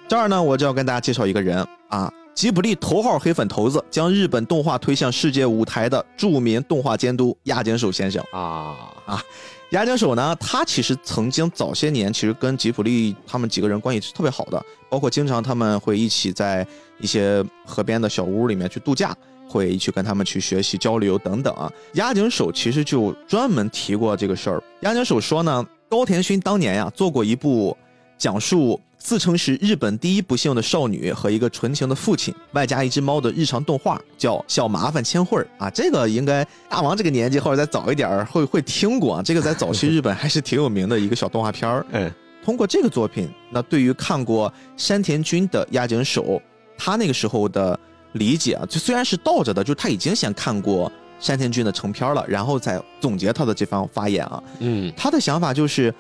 [0.07, 2.09] 这儿呢，我就要跟大家介绍一个人啊，
[2.39, 8.25] 吉卜力头号黑粉头子，将日本动画推向世界舞台的著名动画监督押井守先生。
[8.31, 9.21] 啊啊
[9.71, 16.65] 押井守呢，他其实曾经早些年其实跟吉卜力他们几个人关系是特别好的，包括经常他们会一起在
[17.01, 19.13] 一些河边的小屋里面去度假，
[19.49, 21.69] 会去跟他们去学习交流等等啊。
[21.95, 24.63] 押井守其实就专门提过这个事儿。
[24.83, 27.77] 押井守说呢，高田勋当年呀做过一部
[28.17, 28.81] 讲述。
[28.99, 35.71] 自称是日本第一不幸的少女和一个纯情的父亲，外加一只猫的日常动画，叫《小麻烦千惠儿》啊。
[35.71, 39.23] 这个应该大王这个年纪或者再早一点会会听过啊。
[39.23, 41.87] 这个在早期日本还是挺有名的一个小动画片儿。
[41.93, 42.13] 嗯，
[42.45, 46.43] 通过这个作品，那对于看过山田君的押井守，
[46.77, 47.79] 他那个时候的
[48.13, 54.43] 理解啊，就虽然是倒着的，就是他已经先看过山田君的成片了，然后再总结他的这番发言啊。
[54.59, 55.95] 嗯，他的想法就是。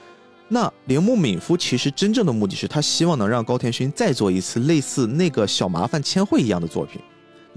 [0.48, 7.00] 那铃木敏夫其实真正的目的是他希望能让高田勋再做一次类似那个小麻烦千惠一样的作品。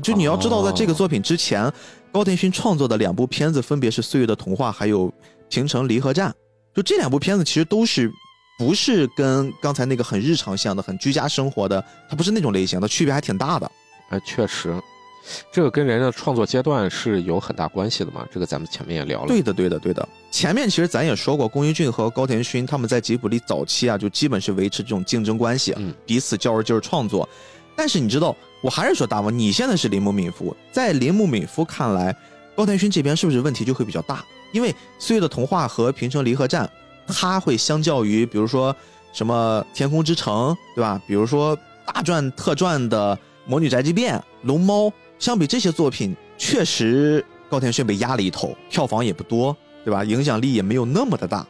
[0.03, 1.71] 就你要知道，在这个作品之前，
[2.11, 5.07] 高田勋创作的两部片子分别是《岁月的童话》还有
[5.49, 6.29] 《平城离合战》。
[6.75, 8.11] 就这两部片子其实都是
[8.57, 13.71] 不是跟刚才那个很日常向的、很居家生活的，它不是那种类型的，区别还挺大的。
[14.09, 14.73] 哎，确实。
[15.51, 18.25] 这个跟人的创作阶段是有很大关系的嘛？
[18.31, 19.27] 这个咱们前面也聊了。
[19.27, 20.07] 对的，对的，对的。
[20.31, 27.27] 前面其实咱也说过，宫崎骏和高田勋他们在吉卜力早期啊，就基本是维持这种竞争关系，嗯，彼此较着劲儿创作。
[27.75, 32.15] 但是你知道，我还是说大王，你现在是铃木敏夫，在铃木敏夫看来，
[32.55, 34.23] 高田勋这边是不是问题就会比较大？
[34.51, 36.69] 因为《岁月的童话》和《平成离合战》，
[37.13, 38.75] 它会相较于比如说
[39.13, 41.01] 什么《天空之城》，对吧？
[41.07, 44.87] 比如说大赚特赚的《魔女宅急便》《龙猫》。
[45.21, 49.55] 相比这些作品，确实高田勋被压了一头，票房也不多，
[49.85, 50.03] 对吧？
[50.03, 51.45] 影响力也没有那么的大。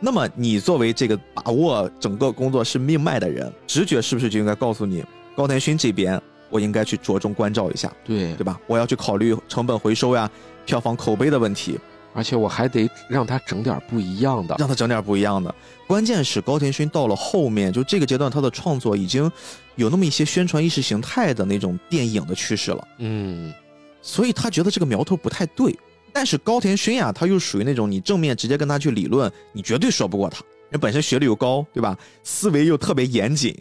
[0.00, 5.04] 那么你作为这个把握整个工作室命脉的人，直觉是不是就应该告诉你，
[5.36, 8.60] 高田勋这边我应该去着重关照一下，对对吧？
[8.66, 10.28] 我要去考虑成本回收呀、
[10.64, 11.78] 票房口碑的问题。
[12.16, 15.54] 而且我还得让他整点不一样的，让他整点不一样的。
[15.86, 19.30] 关键是高田勋到了后面，就这个阶段，他的创作已经
[19.74, 22.88] 有那么一些宣传意识形态的那种电影的趋势了。
[22.98, 23.52] 嗯，
[24.00, 25.78] 所以他觉得这个苗头不太对。
[26.12, 30.42] 但是高田勋呀，他又属于那种你正面直接跟他去理论，你绝对说不过他。
[30.70, 31.96] 人本身学历又高，对吧？
[32.24, 33.54] 思维又特别严谨，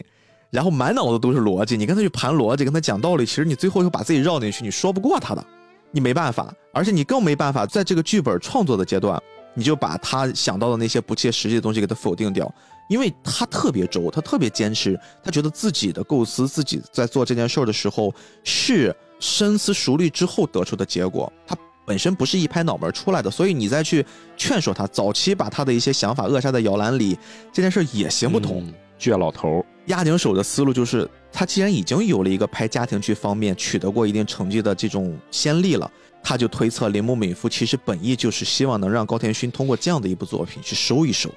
[0.50, 5.46] 然后满脑子都是逻辑，你跟他去盘逻辑，跟他讲道理，其实你最后又把自己绕进去，你说不过他的。
[5.92, 9.22] 你没办法，而且你更没办法在这个剧本创作的阶段，
[9.54, 12.54] 你就把他想到的那些不切实际的东西给他否定掉，
[12.90, 27.18] 因为他特别轴，他特别坚持，他觉得自己的构思，自己在做这件事儿的时候是深思熟虑之后得出的结果，他本身不是一拍脑门出来的，所以你再去劝说他，早期把他的一些想法扼杀在摇篮里，
[27.54, 28.74] 这件事也行不通。
[29.12, 35.90] 倔老头儿押井守的思路就是，他既然已经有了一个拍家庭剧方面取得过一定成绩的这种先例了，
[36.24, 41.30] 他就推测铃木敏夫其实本意就是希望能让高田勋通过这样的一部作品去收一收，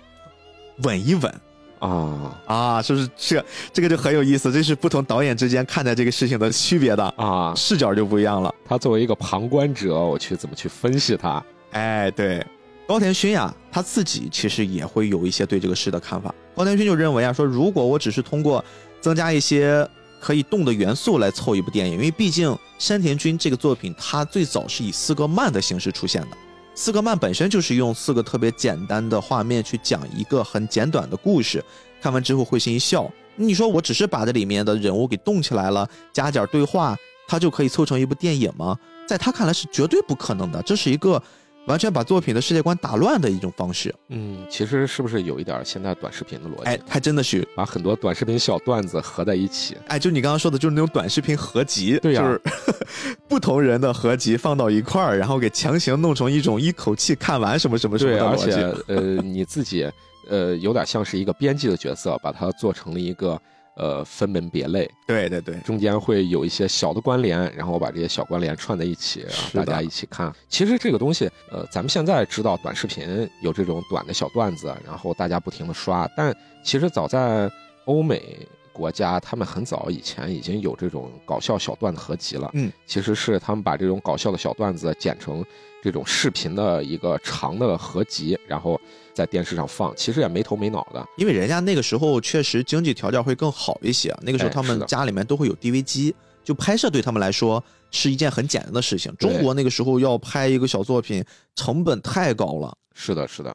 [0.85, 1.35] 稳一稳
[1.81, 2.83] 啊啊！
[2.83, 4.51] 是不是这这个就很有意思？
[4.51, 8.53] 这是不同导演之间看待这个事情的区别的啊，视角就不一样了。
[8.65, 11.45] 他作为一个旁观者，我去怎么去分析他？
[11.73, 12.45] 哎，对。
[12.89, 16.35] 高田勋呀，他自己其实也会有一些对这个事的看法。
[16.57, 18.65] 高田勋就认为啊，说如果我只是通过
[18.99, 19.87] 增加一些
[20.19, 26.29] 可以动的元素来凑一部电影，因为毕竟山田君这个作品，它最早是以四个漫的形式出现的。
[26.75, 31.63] 四个漫本身就是用四个特别简单的画面去讲一个很简短的故事，
[32.01, 33.07] 看完之后会心一笑。
[33.37, 36.97] 你说我只是把这里面的人物给动起来了，加点对话，
[37.27, 38.79] 它就可以凑成一部电影吗？
[39.07, 41.23] 在他看来是绝对不可能的，这是一个。
[41.69, 43.95] 完全把作品的世界观打乱的一种方式。
[44.09, 46.65] 嗯，其实是不是有一点现在短视频的逻辑？
[46.65, 49.77] 哎，还真的是把很多短视频小段子合在一起。
[49.87, 52.41] 哎，就你刚刚说的，就是那种短视频合集，对呀，就是
[53.29, 58.51] 不同人的合集放到一块儿，然后给强行弄成一种一口气看完什么什么什么的逻辑。
[58.51, 59.89] 而且，呃，你自己，
[60.29, 63.41] 呃，有点像是一个编辑的角色，把它做成了一个。
[63.79, 70.33] 呃，分门别类，对对对，中间会有一些小的关联，然后我把这些小关联串在一起，大家一起看。
[70.49, 77.49] 其实这个东西，呃，咱们现在知道短视频有这种短的小段子，然后大家不停的刷，但其实早在
[77.85, 78.47] 欧美
[78.79, 82.49] 国家，他们很早以前已经有这种搞笑小段子合集了。
[82.55, 85.45] 嗯，其实是他们把这种搞笑的小段子剪成
[85.83, 88.81] 这种视频的一个长的合集，然后。
[89.15, 94.17] 在电视上放，其实也没头没脑的，因为人家那个时候确实经济条件会更好一些。
[94.23, 99.13] 那个时候他们家里面都会有 DV 机，就拍摄对他们来说是一件很简单的事情。
[99.17, 101.25] 中国那个时候要拍一个小作品，
[101.57, 102.73] 成本太高了。
[102.95, 103.53] 是的，是的。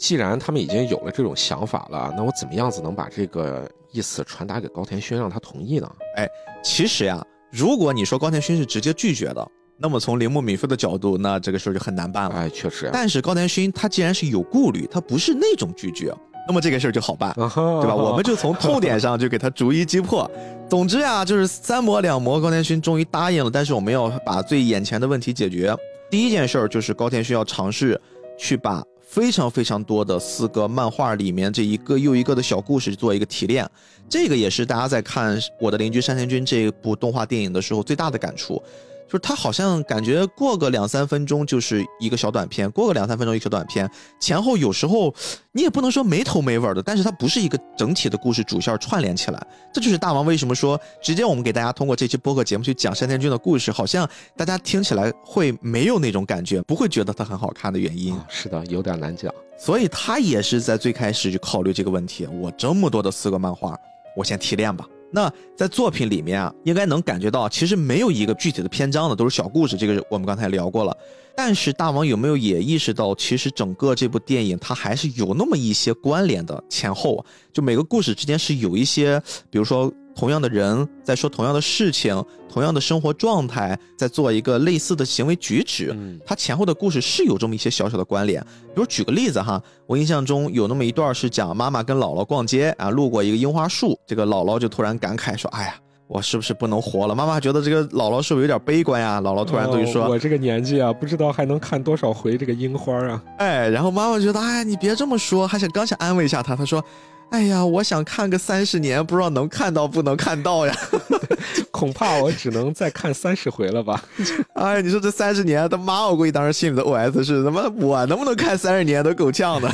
[0.00, 5.92] 既然他们已经有了这种想法了，那我怎么样子能把这个意思传达给高田勋，让他同意呢？
[6.16, 6.26] 哎，
[6.64, 7.22] 其实呀，
[7.52, 9.46] 如果你说高田勋是直接拒绝的。
[9.82, 12.36] 那么从铃木敏夫的角度，那这个事儿就很难办了。
[12.36, 16.14] 哎，确实，但是高田勋他既然是有顾虑，他不是那种拒绝，
[16.46, 17.94] 那么这个事儿就好办，对对吧？
[17.94, 20.30] 我们就从痛点上就给他逐一击破。
[20.68, 23.50] 总之呀，就是三磨两磨，高田勋终于答应了。
[23.50, 25.74] 但是我们要把最眼前的问题解决。
[26.10, 27.98] 第一件事儿就是高田勋要尝试
[28.38, 33.68] 去把非常非常多的四个漫画里面这一个又一个的小故事做一个提炼。
[34.08, 38.62] 这个也是大家在看《我的邻居山田君》这部动画电影的时候最大的感触。
[39.10, 43.90] 就是他好像感觉过个两三分钟就是一个小短片，过个两三分钟一个小短片，
[44.20, 45.12] 前后有时候
[45.50, 49.46] 你也不能说没头没尾的，但是它不是一个整体的故事主线串联起来。
[49.72, 58.16] 这就是大王为什么说直接我们给大家通过这期播客节目去讲山田君的故事，好像大家听起来会没有那种感觉，不会觉得它很好看的原因。
[58.28, 59.34] 是的，有点难讲。
[59.58, 63.76] 所以他也是在最开始就考虑这个问题，我这么多的四个漫画，
[64.16, 64.86] 我先提炼吧。
[65.12, 69.76] 那在作品里面啊，应该能感觉到，其实没有一个具体的篇章的，都是小故事。
[69.76, 70.96] 这个我们刚才聊过了。
[71.36, 79.92] 但是大王有没有也意识到，其实整个这部电影它还是有那么一些关联的前后，就每个故事之间是有一些，比如说。
[80.14, 85.96] 同样的人在说同样的事情，同样的生活状态，在做一个类似的行为举止，
[86.26, 88.42] 他前后的故事是有这么一些小小的关联。
[88.74, 95.74] 比如举个例子哈，我印象中有那么一段是讲妈妈跟姥姥逛街啊，路过一个樱花树，这个姥姥就突然感慨说：“哎呀，
[96.06, 99.20] 我是不是不能活了？”妈妈觉得这个姥姥是不是有点悲观呀？
[99.22, 106.84] 姥姥突然对说：“我这个年纪啊，不知道还能看多少回这个樱花啊。”哎，然后妈妈觉得：“哎，你别这么说。”还想刚想安慰一下她，她说。
[107.30, 110.74] 哎呀，我想看个三十年，不知道能看到不能看到呀？
[111.70, 114.02] 恐怕我只能再看三十回了吧？
[114.54, 119.70] 哎，你说这三十年，他妈，我估计当时心里的 OS 是：他妈我能不能看三十年都够呛的。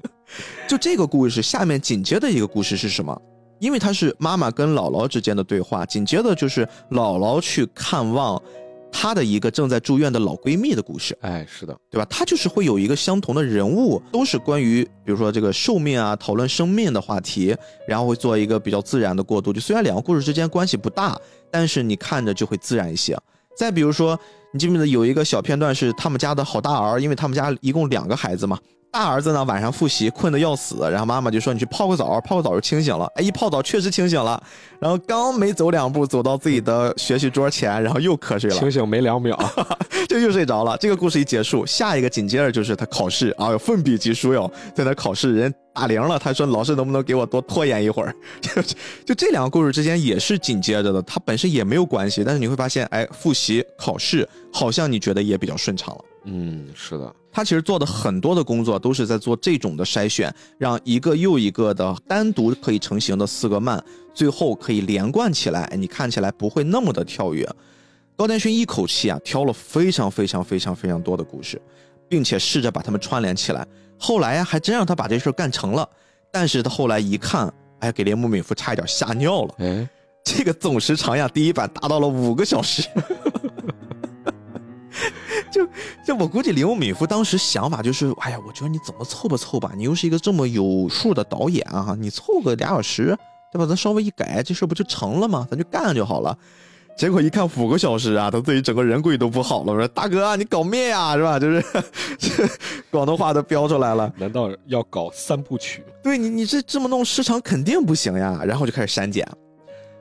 [0.68, 3.16] 就这个故事，下面紧接的一个故事是什么？
[3.60, 8.40] 因为它是妈妈跟姥姥之间的对话，紧接着就是姥姥去看望。
[8.92, 12.06] 她的一个正在住院的老闺蜜的故事，哎，是的，对吧？
[12.10, 19.52] 她就是会有一个相同的人物，都是关于比如说这个寿命啊，讨论生命的话题，然后会做一个比较自然的过渡。
[19.52, 21.18] 就虽然两个故事之间关系不大，
[21.50, 23.16] 但是你看着就会自然一些。
[23.56, 24.18] 再比如说，
[24.52, 28.58] 你记不记得有一个小片段是他们家的好大儿，因为他们家一共两个孩子嘛。
[28.92, 34.42] 大儿子呢，晚上复习困得要死，然后妈妈就说：“你去泡个澡，泡个澡就清醒了。”哎，一泡澡确实清醒了，
[34.80, 39.38] 然后刚没走两步，走到自己的学习桌前，然后又瞌睡了，清醒没两秒，
[40.08, 40.76] 就又睡着了。
[40.78, 48.12] 这个故事一结束，下一个紧接着就是他考试啊，奋笔疾书哟，在那考试，人打铃了，他说：“老师能不能给我多拖延一会儿？”
[48.42, 48.60] 就
[49.06, 56.04] 就这两个故事之间也是紧接着的，它本身也没有关系，但是你会发现，哎，复习考试好像你觉得也比较顺畅了。
[56.24, 57.14] 嗯，是的。
[57.32, 67.48] 他其实做的很多的工作都是在做这种的筛选，让一个又一个的单独可以成型的四个漫，最后可以连贯起来，你看起来不会那么的跳跃。
[68.16, 71.60] 高田勋一口气啊挑了非常非常非常非常多的故事，
[72.08, 73.66] 并且试着把它们串联起来。
[73.96, 75.88] 后来呀，还真让他把这事儿干成了。
[76.32, 79.54] 但是他后来一看，哎，给铃木敏夫差一点吓尿了。
[79.58, 79.88] 哎，
[80.24, 82.82] 这个总时长呀，第一版达到了五个小时。
[85.52, 85.68] 就
[86.04, 93.16] 就我估计，林木敏夫当时想法就是，哎呀，我觉得你怎么凑吧凑吧，你又是一个这么有数的导演啊，你凑个俩小时，
[93.52, 93.66] 对吧？
[93.66, 95.46] 咱稍微一改，这事不就成了吗？
[95.50, 96.36] 咱就干就好了。
[96.96, 101.38] 结果一看五个小时啊，他自己整个人贵都不好了，我说大哥你搞咩呀，是吧？
[101.40, 101.64] 就是
[102.90, 104.12] 广东话都飙出来了。
[104.18, 105.82] 难道要搞三部曲？
[106.02, 108.42] 对你，你这这么弄时长肯定不行呀。
[108.44, 109.26] 然后就开始删减。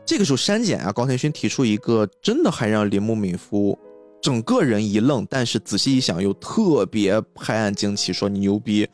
[0.06, 3.78] 这个时候删减啊，高田勋提出一个真的还让铃木敏夫。
[4.22, 8.88] 整个人一愣，但是仔细一想又特别拍案惊奇，说你牛逼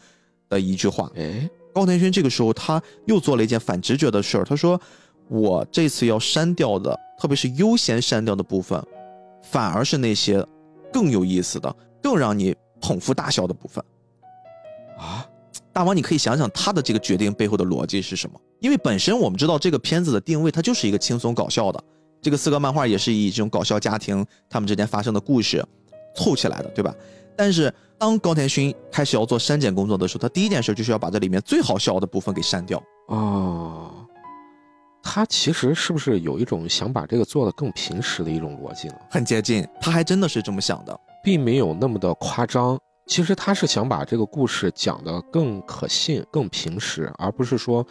[0.50, 1.12] 的一句话。
[1.16, 4.80] 哎，高田勋这个时候他又做了一件反直觉的事儿，他说
[5.28, 8.82] ：“我这次要删掉的，特别是优先删掉的部分，
[9.42, 10.46] 反而是那些
[10.94, 13.84] 更有意思的、更让你捧腹大笑的部分。”
[14.98, 15.28] 啊，
[15.74, 18.40] 大王，你可以想想他的这个决定背后的逻辑是什么？
[18.60, 21.84] 因为本身我们知道这个片子的定位，它就是一个轻松搞笑的。
[22.26, 25.64] 这个四格漫画也是以这种搞笑家庭他们之间发生的故事
[26.16, 26.92] 凑起来的，对吧？
[27.38, 32.82] 但是当高田勋开始要做删减工作的时候，他第一件事就是要把这里面最好笑的部分给删掉。
[33.10, 33.92] 哦，
[35.04, 38.96] 他其实是不是有一种想把这个做的更平实的一种逻辑呢？
[39.12, 42.76] 很接近，他还真的是这么想的，并没有那么的夸张。
[43.06, 47.86] 其实他是想把这个故事讲的更可信、更平实，而不是说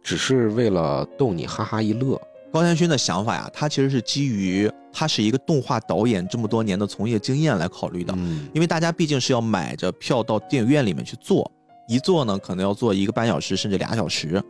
[0.00, 2.16] 只是为了逗你哈哈一乐。
[2.52, 8.12] 高田勋的想法呀，他其实是基于他是一个动画导演这么多年的从业经验来考虑的。
[8.16, 11.50] 嗯，因为大家毕竟是要买着票到电影院里面去坐，
[11.88, 14.42] 一坐呢可能要坐一个半小时甚至俩小时。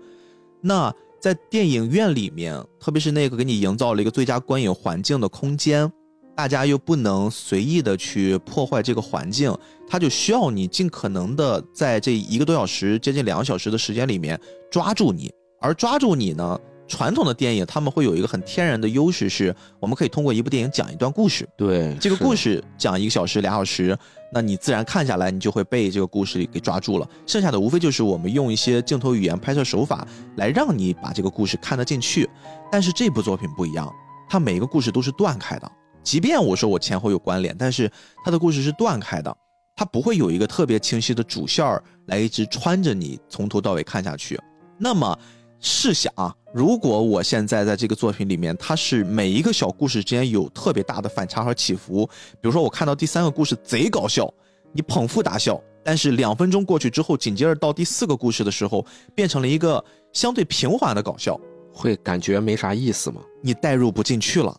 [0.63, 5.91] 那在电影院里面，特别是那个给你营造了一个最佳观影环境的空间，
[6.35, 9.55] 大家又不能随意的去破坏这个环境，
[9.87, 14.41] 他就需要你尽可能的在这一个多小时、接近两个小时的时间里面
[14.71, 15.31] 抓住你。
[15.63, 16.59] 而抓住你呢，
[16.91, 21.49] 传统的电影他们会有一个很天然的优势，是我们可以通过一部电影讲一段故事。
[21.57, 23.97] 对，这个故事事讲一个小时、俩小时，
[24.33, 27.09] 那你自然看下来，你就会被这个故事里给抓住了。
[27.27, 32.29] 剩下的无非就是我们用一些镜头语言、拍摄手法来让你把这个故事看得进去。
[32.73, 33.89] 但是这部作品不一样，
[34.29, 35.71] 它每一个故事都是断开的。
[36.03, 37.89] 即便我说我前后有关联，但是
[38.25, 39.35] 它的故事是断开的，
[39.77, 44.41] 它不会有一个特别清晰的主线儿来一直穿着你从头到尾看下去。
[44.83, 45.17] 那么
[45.61, 54.33] 试想啊，如果我现在在这个作品里面，它是每一个小故事之间有特别大的反差和起伏，比如说我看到第三个故事贼搞笑，
[54.73, 58.85] 你捧腹大笑，但是两分钟过去之后，紧接着到第四个故事的时候，
[59.15, 61.39] 变成了一个相对平缓的搞笑，
[61.73, 63.21] 会感觉没啥意思吗？
[63.43, 64.57] 你代入不进去了，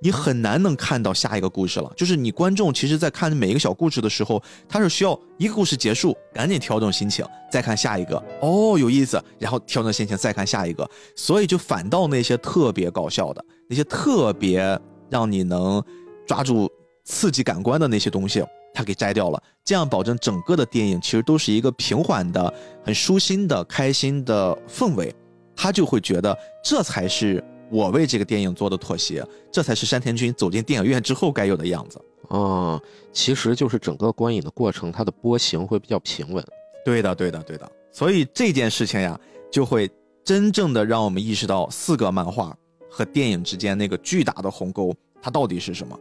[0.00, 1.90] 你很难能看到下一个故事了。
[1.96, 8.16] 就是你观众其实，在看每一个小故事的时候，他是需要一个故事结束，赶紧调整心情，再看下一个。
[8.40, 10.88] 哦，有意思，然后调整心情，再看下一个。
[11.14, 14.78] 所以就反倒那些特别搞笑的，那些特别
[15.08, 15.82] 让你能
[16.26, 16.70] 抓住
[17.04, 18.44] 刺激感官的那些东西，
[18.74, 22.52] 他给摘掉了，这样保证整个的电影其实都是一个平缓的、
[22.84, 25.14] 很舒心的、开心的氛围。
[25.58, 32.00] 他就会觉得这才是我为这个电影做的妥协，这才是山田君走进电影院之后该有的样子。
[32.28, 32.80] 啊，
[33.12, 36.44] 其实就是整个观影的过程，它的波形会比较平稳。
[36.84, 37.70] 对的，对的，对的。
[37.92, 39.18] 所以这件事情呀，
[39.50, 39.90] 就会
[40.24, 42.56] 真正的让我们意识到四个漫画
[42.90, 45.98] 和电影之间那个巨大的鸿沟，它到底是什么。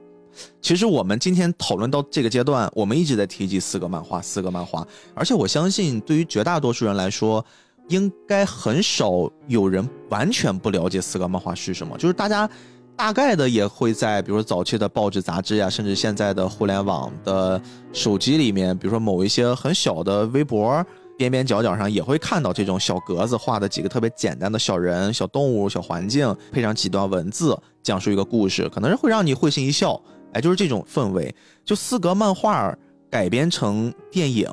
[0.61, 7.45] 其实我们今天讨论到这个阶段，我们一直在提及四个漫画，四个漫画，而且我相信对于绝大多数人来说，
[7.87, 11.97] 应该很少有人完全不了解四格漫画是什么。
[11.97, 12.49] 就是大家
[12.95, 17.61] 大概的也会在，比如说早期的报纸、杂志呀，甚至现在的互联网的
[17.93, 20.85] 手机里面，比如说某一些很小的微博。
[21.17, 29.97] 边边角角上也会看到这种小格子画的几个特别简单的小人、小动物、小环境，配上几段文字，讲述一个故事，可能是会让你会心一笑。
[30.33, 31.33] 哎，就是这种氛围。
[31.63, 32.77] 就四格漫画
[33.09, 34.49] 改编成电影，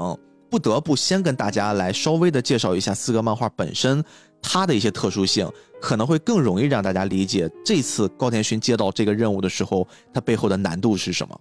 [0.53, 4.05] 不得不先跟大家来稍微的介绍一下四格漫画本身
[4.43, 5.51] 它的一些特殊性，
[5.81, 11.41] 可能会更容易让大家理解这次高田勋接到这个任务的时候，它背后的难度是什么。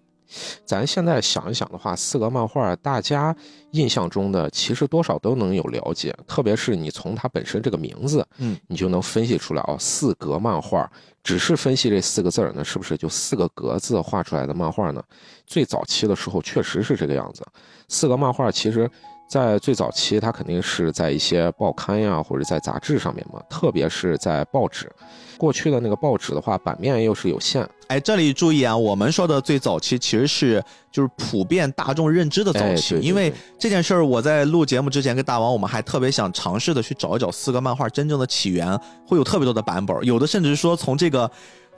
[0.66, 3.36] 咱现在想一想的话，四格漫画大家
[3.72, 10.89] 印象中的其实多少都能有了解，特别是你从它本身这个名字，嗯，你就能分析出来哦，四格漫画，
[11.24, 15.03] 只是分析这四个字儿呢，是不是就四个格子画出来的漫画呢？
[15.45, 17.45] 最早期的时候确实是这个样子，
[17.88, 18.89] 四个漫画其实。
[19.32, 24.92] 在最早期，它肯定是在一些报刊呀，或者在杂志上面嘛，特别是在报纸。
[25.38, 27.66] 过去的那个报纸的话，版面又是有限。
[27.88, 30.62] 哎，这里注意啊，我们说的最早期其实是
[30.92, 32.96] 就是普遍大众认知的早期。
[32.96, 38.78] 哎对对因为这件事儿，我在录节目之前跟大王，我们还特别想尝试的去找一找四个漫画真正的起源，
[39.08, 41.32] 会有特别多的版本，有的甚至说从这个。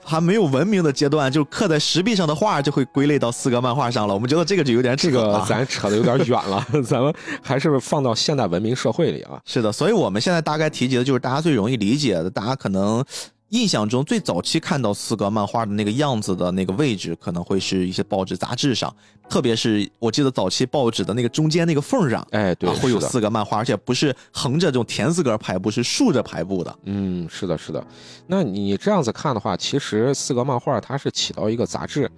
[0.04, 4.14] 还没有文明的阶段，就刻在石壁上的画就会归类到四格漫画上了。
[4.14, 9.40] 我们觉得这个就有点扯这个了咱扯的有点远了， 咱们还是放到现代文明社会里啊。
[9.44, 13.04] 是的，所以我们现在大概提及的就是大家最容易理解的，大家可能
[13.54, 18.92] 印象中最早期看到四格漫画的那个样子的那个位置，可能会是一些报纸、杂志上，
[19.28, 26.78] 特别是我记得早期报纸的那个中间那个缝上，哎，对，啊，会有四格漫画，而且不是横着这种田字格排布，是竖着排布的。
[26.82, 27.86] 嗯，是的，是的。
[28.26, 32.10] 那你这样子看的话，其实四格漫画它是起到一个杂志，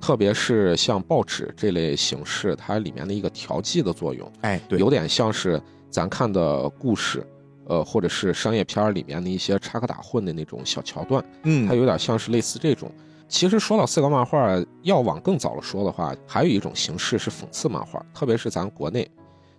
[0.00, 7.24] 特别是像报纸这类形式，它里面的一个调剂的作用，哎，对有点像是咱看的故事，
[7.70, 12.90] 呃，或者是商业片儿里面的一些插科打诨的那种小桥段，嗯它有点像是类似这种。
[13.28, 19.08] 其实说到四格漫画，要往更早了说的话，还有一种形式是讽刺漫画，特别是咱国内。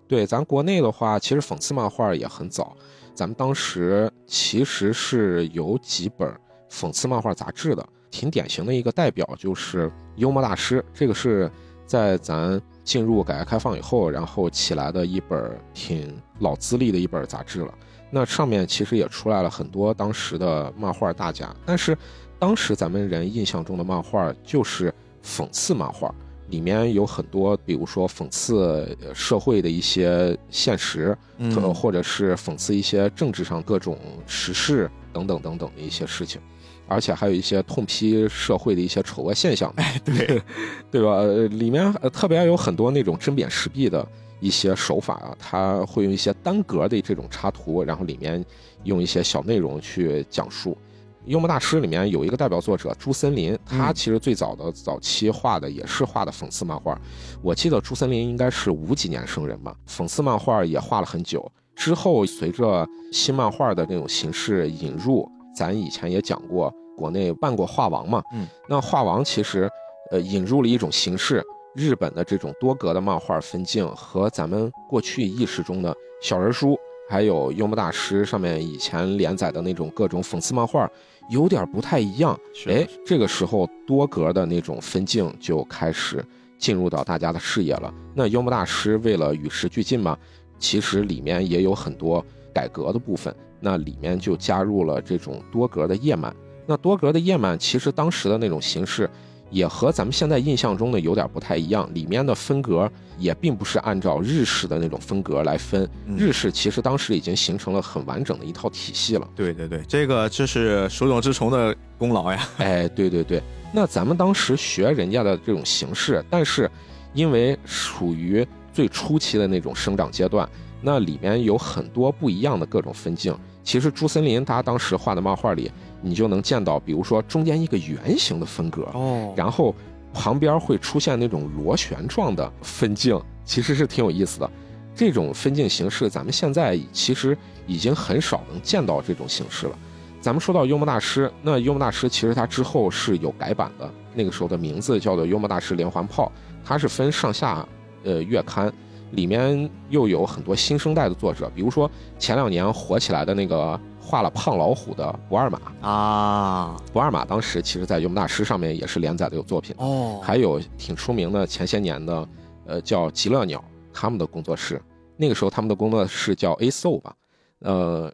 [0.10, 2.76] 对，咱国内的话，其实讽刺漫画也很早。
[3.14, 6.30] 咱们当时其实是有几本
[6.70, 9.88] 讽刺漫画杂志的，挺典型的一个代表就是
[10.18, 11.50] 《幽默大师》，这个是
[11.86, 17.74] 在咱进入改革开放以后，然后起来的一本挺老资历的一本杂志了。
[18.12, 21.98] 那上面其实也出来了很多当时的漫画大家，但是
[22.38, 24.94] 当时咱们人印象中的漫画就是
[25.24, 26.14] 讽刺漫画，
[26.50, 33.98] 里面有很多，比如说讽刺呃社会的一些现实，嗯或者是讽刺一些政治上各种
[34.28, 36.42] 时事等等等等的一些事情，
[36.88, 40.42] 而且还有一些痛批社会的一些丑恶现象，哎，对，
[40.92, 41.12] 对吧？
[41.12, 44.06] 呃里面呃特别有很多那种针砭时弊的
[44.42, 48.44] 一些手法啊，它会用一些单格的这种插图，然后里面
[48.84, 50.78] 用一些小内容去讲述。
[51.26, 57.00] 幽默大师里面有一个代表作者朱森林，他其实最早的早期画的也是画的讽刺漫画。
[57.44, 61.50] 我记得朱森林应该是五几年生人吧，讽刺漫画也画了很久。
[61.76, 69.70] 之后随着新漫画的这种形式引入，咱以前也讲过，国内办过画王嘛，嗯，那画王其实
[70.10, 76.78] 呃引入了一种形式，日本的这种多格的漫画分镜和咱们过去意识中的小人书。
[77.10, 80.90] 还有幽默大师上面以前连载的那种各种讽刺漫画，
[81.30, 82.40] 有点不太一样。
[82.68, 86.24] 哎，这个时候多格的那种分镜就开始
[86.58, 87.94] 进入到大家的视野了。
[88.16, 90.18] 那幽默大师为了与时俱进嘛，
[90.58, 93.36] 其实里面也有很多改革的部分。
[93.60, 96.34] 那里面就加入了这种多格的页漫。
[96.66, 99.10] 那多格的页漫其实当时的那种形式。
[99.52, 102.90] 也和咱们现在印象中的有点不太一样，里面的分格
[103.20, 105.88] 也并不是按照日式的那种分格来分。
[106.18, 109.28] 日式其实当时已经形成了很完整的一套体系了。
[109.36, 112.48] 对对对，这个这是手冢治虫的功劳呀。
[112.58, 113.44] 哎，对对对，
[113.74, 116.72] 那咱们当时学人家的这种形式，但是
[117.14, 120.48] 因为属于最初期的那种生长阶段，
[120.82, 123.38] 那里面有很多不一样的各种分镜。
[123.64, 125.70] 其实朱森林他当时画的漫画里。
[126.02, 129.74] 你就能见到，比如说中间一个圆形的分格，哦，然后
[130.14, 134.50] 旁边会出现那种螺旋状的分镜，其实是挺有意思的。
[134.96, 137.38] 这种分镜形式，咱们现在其实
[137.68, 139.78] 已经很少能见到这种形式了。
[140.20, 146.32] 咱们说到幽默大师，那幽默大师其实它之后是有改版的，那个时候的名字叫做幽默大师连环炮，
[146.64, 147.66] 它是分上下
[148.04, 148.72] 呃月刊，
[149.12, 151.90] 里面又有很多新生代的作者，比如说
[152.20, 153.80] 前两年火起来的那个。
[154.12, 162.28] 画了胖老虎的不二马啊，不二马当时其实在幽默大师上面也是连载的有作品哦，还有挺出名的前些年的，
[162.66, 164.82] 呃叫极乐鸟他们的工作室，
[165.16, 167.16] 那个时候他们的工作室叫 A Soul 吧，
[167.60, 168.12] 呃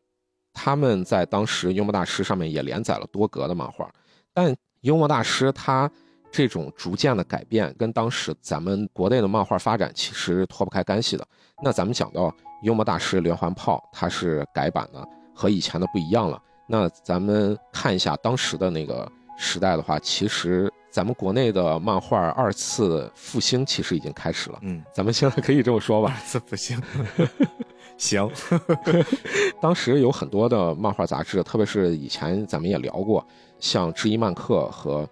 [0.54, 3.92] 他们在当时幽默大师上面也连载了多格的漫画，
[4.36, 5.90] 但幽默大师他
[6.32, 11.26] 这种逐渐的改变跟当时咱们国内的漫画发展其实脱不开干系的。
[11.64, 12.32] 那咱们讲到
[12.62, 15.08] 幽默大师连环炮，它是改版的。
[15.38, 16.42] 和以前的不一样了。
[16.66, 24.58] 那咱们看一下当时的那个时代的话，其实咱们国内的漫画二次复兴其实已经开始了。
[24.64, 26.14] 嗯，咱们现在可以这么说吧。
[26.18, 26.82] 二次复兴，
[27.98, 28.30] 行。
[29.62, 33.26] 当时有很多的漫画杂志，特别是以前咱们也聊过，
[33.60, 35.08] 像知音漫客和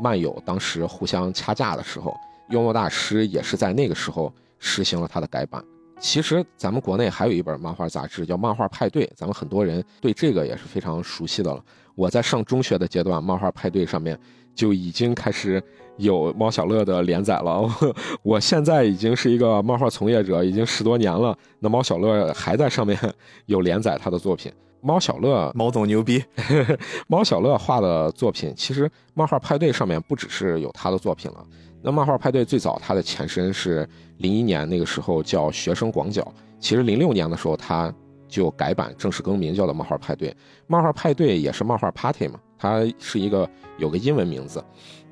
[0.00, 2.14] 漫友当时互相掐架的时候，
[2.50, 5.62] 幽默大师也是在那个时候实行了他的改版。
[6.00, 11.64] 其实咱们国内还有一本漫画杂志叫《漫画派对》，咱们很多人对这个也是非常熟悉的了。
[11.94, 14.18] 我在上中学的阶段，《漫画派对》上面
[14.54, 15.62] 就已经开始
[15.96, 17.66] 有猫小乐的连载了。
[18.22, 22.98] 我现在已经是一个漫画从业者，已经十多年了，那猫小乐还在上面
[23.46, 24.52] 有连载他的作品。
[24.84, 26.22] 猫小乐，猫总牛逼。
[27.08, 31.42] 猫小乐画的作品，其实《漫画派对》上面不只是有他的作品了。
[31.80, 36.30] 那漫画派对最早它的前身是零一年那个时候叫学生广角，
[36.60, 37.90] 其实零六年的时候它
[38.28, 40.34] 就改版正式更名叫做漫画派对。
[40.66, 44.62] 漫画派对也是漫画 party 嘛，它是一个有个英文名字。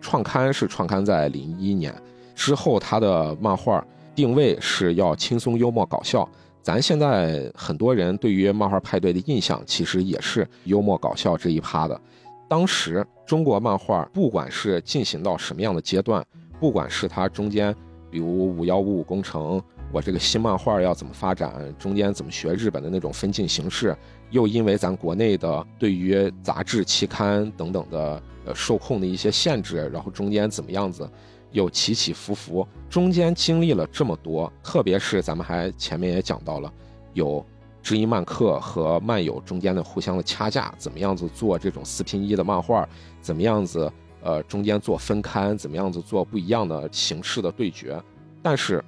[0.02, 1.94] 创刊是创刊在零一年
[2.34, 3.82] 之后，它的漫画
[4.14, 6.28] 定位是要轻松幽默搞笑。
[6.62, 12.00] 咱现在很多人对于漫画派对的印象其实也是幽默搞笑这一趴的。
[12.48, 16.24] 当时中国漫画不管是进行到什么样的阶段。
[16.60, 17.74] 不管是它中间，
[18.08, 19.60] 比如五幺五五工程，
[19.90, 23.96] 我这个新漫画要怎么发展，中间怎么学日本的那种分镜形式，
[24.30, 31.10] 又因为咱国内的对于杂志期刊等等的呃受控的一些限制，然后中间怎么样子，
[31.52, 36.72] 又起起伏伏，中间经历了这么多，特别是咱们还前面也讲到了，
[37.12, 37.44] 有
[37.82, 42.88] 知音漫客和漫友中间的互相的掐架，怎么样子做这种四拼一的漫画，
[43.20, 43.92] 怎么样子。
[44.24, 48.00] 呃，中间做分刊，怎么样子做不一样的形式的对决，
[48.40, 48.80] 但是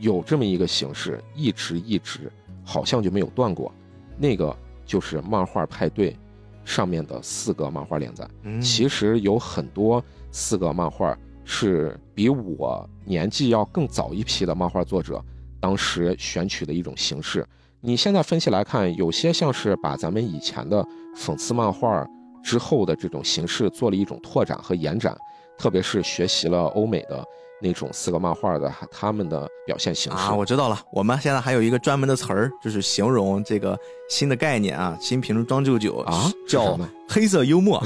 [0.00, 2.28] 有这么一个形式，一直一直
[2.64, 3.72] 好像就没有断过，
[4.18, 4.52] 那个
[4.84, 6.16] 就是漫画派对
[6.64, 8.28] 上面的四个漫画连载。
[8.60, 10.02] 其实有很多
[10.32, 11.16] 四个漫画
[11.50, 15.20] 是比我年纪要更早一批的漫画作者
[15.60, 17.44] 当时选取的一种形式。
[17.80, 20.86] 你现在分析来看，有些像是把咱们以前的
[21.16, 22.06] 讽刺漫画。
[22.42, 25.14] 之后的这种形式做了一种拓展和延展，
[25.58, 27.22] 特别是学习了欧美的
[27.60, 30.80] 那种四个漫画的他们的表现形式啊，我知道了。
[30.92, 37.82] 我们现在还有一个专门的词儿，就是形容这个新的概念啊，新品种装旧酒啊，叫黑色幽默，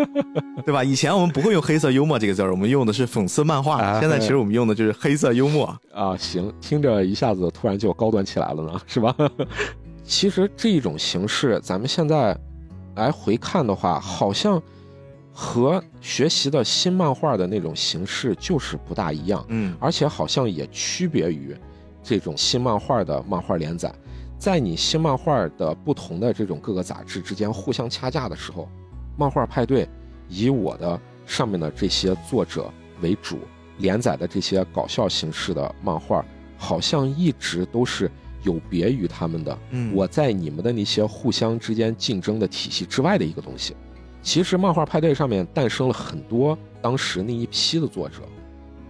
[0.64, 0.84] 对吧？
[0.84, 3.98] 以前我们不会用黑色幽默这个字儿，我们用的是讽刺漫画。
[4.00, 6.16] 现在其实我们用的就是黑色幽默啊。
[6.16, 9.14] 行，听着一下子突然就高端起来了呢，是吧？
[10.04, 12.36] 其实这种形式，咱们现在。
[12.94, 14.58] 来回看的话，好像
[15.38, 21.54] 和学习的新漫画的那种形式就是不大一样，嗯而且好像也区别于
[22.02, 23.94] 这种新漫画的漫画连载。
[24.38, 28.66] 在你新漫画的不同的这种各个杂志之间互相掐架的时候，
[29.18, 29.86] 漫画派对
[30.26, 32.72] 以我的上面的这些作者
[33.02, 33.40] 为主
[33.76, 36.24] 连载的这些搞笑形式的漫画，
[36.56, 38.10] 好像一直都是
[38.42, 39.58] 有别于他们的。
[39.72, 43.76] 嗯，我在你们的那些互相之间竞争的体系之外的一个东西。
[44.26, 48.22] 其实漫画派对上面诞生了很多当时那一批的作者，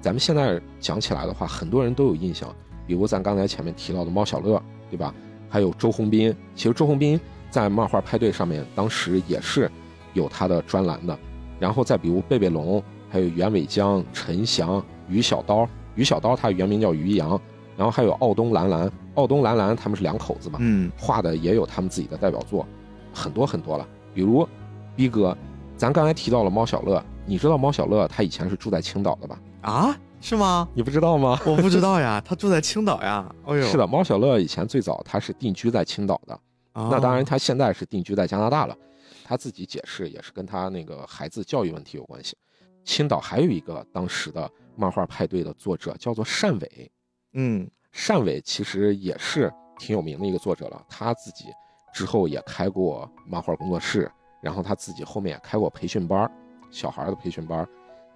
[0.00, 2.48] 咱们现在讲起来的话，很多人都有印象，
[2.86, 4.60] 比如咱刚才前面提到的猫小乐，
[4.90, 5.14] 对吧？
[5.50, 7.20] 还有周鸿斌，其实周鸿斌
[7.50, 9.70] 在漫画派对上面当时也是
[10.14, 11.16] 有他的专栏的。
[11.60, 17.38] 然后再比如贝贝龙，还有袁伟江、陈翔、于小刀，于小刀他原名叫于洋，
[17.76, 22.66] 然后还有奥东兰兰，奥东兰兰他们是两口子嘛，嗯画的也有他们自己的代表作，
[23.12, 23.86] 很多很多了。
[24.14, 24.48] 比如
[24.96, 25.36] 逼哥，
[25.76, 29.38] 咱刚才提到了猫小乐，你知道猫小乐他以前是住在青岛的吧？
[29.60, 30.66] 啊，是吗？
[30.74, 31.38] 你不知道吗？
[31.44, 33.30] 我不知道呀，他住在青岛呀。
[33.44, 36.34] 哎呦，是的，猫小乐以前最早他是定居在青岛的，
[36.72, 38.74] 啊，那当然他现在是定居在加拿大了。
[39.22, 42.36] 他自己解释也是跟他那个孩子教育问题有关系。
[42.84, 46.90] 青岛还有一个当时的漫画派对的作者叫做单伟，
[47.34, 47.68] 嗯
[48.06, 51.46] 单伟其实也是挺有名的一个作者了，他自己
[51.92, 54.08] 之后也开过漫画工作室，
[54.40, 56.30] 然后他自己后面也开过培训班，
[56.70, 57.66] 小孩的培训班。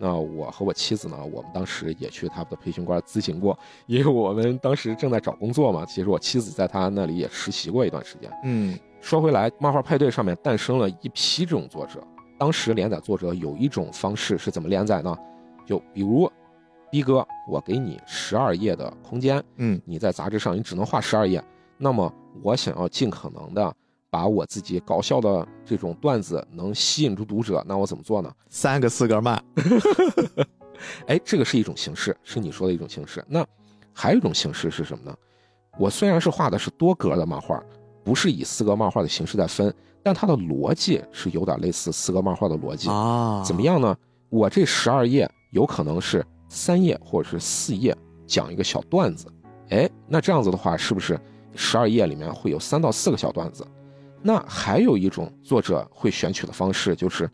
[0.02, 5.84] 那我和我妻子呢，我们当时也去他们的培训班咨询过，因为我们当时正在找工作嘛。
[5.84, 8.30] 其实我妻子在他那里也实习过一段时间。
[8.44, 12.02] 嗯说回来，漫画派对上面诞生了一批这种作者。
[12.38, 15.14] 当时连载作者有一种方式是怎么连载呢？
[15.66, 16.30] 就比如，
[16.90, 21.42] 逼哥，我给你十二页的空间，嗯你在杂志上你只能画十二页。
[21.76, 22.10] 那么
[22.42, 23.74] 我想要尽可能的
[24.10, 28.30] 把我自己搞笑的这种段子能吸引住读者，那我怎么做呢？
[28.48, 29.42] 三个四格漫。
[31.06, 33.24] 哎，这个是一种形式，是你说的一种形式。
[33.28, 33.46] 那
[33.92, 35.14] 还有一种形式是什么呢？
[35.78, 37.62] 我虽然是画的是多格的漫画，
[38.02, 42.88] 不是以四格漫画的形式在分，但它的逻辑是有点类似四格漫画的逻辑。
[42.88, 43.62] 啊，怎么？
[43.62, 43.96] 样呢？
[44.30, 47.96] 我这十二页有可能是三页或者是四页
[48.26, 49.26] 讲一个小段子，
[49.68, 51.20] 哎，那这样子的话，是不是
[51.54, 53.66] 十二页里面会有三到四个小段子？
[54.22, 57.28] 那还有一种作者会选取的方式，就是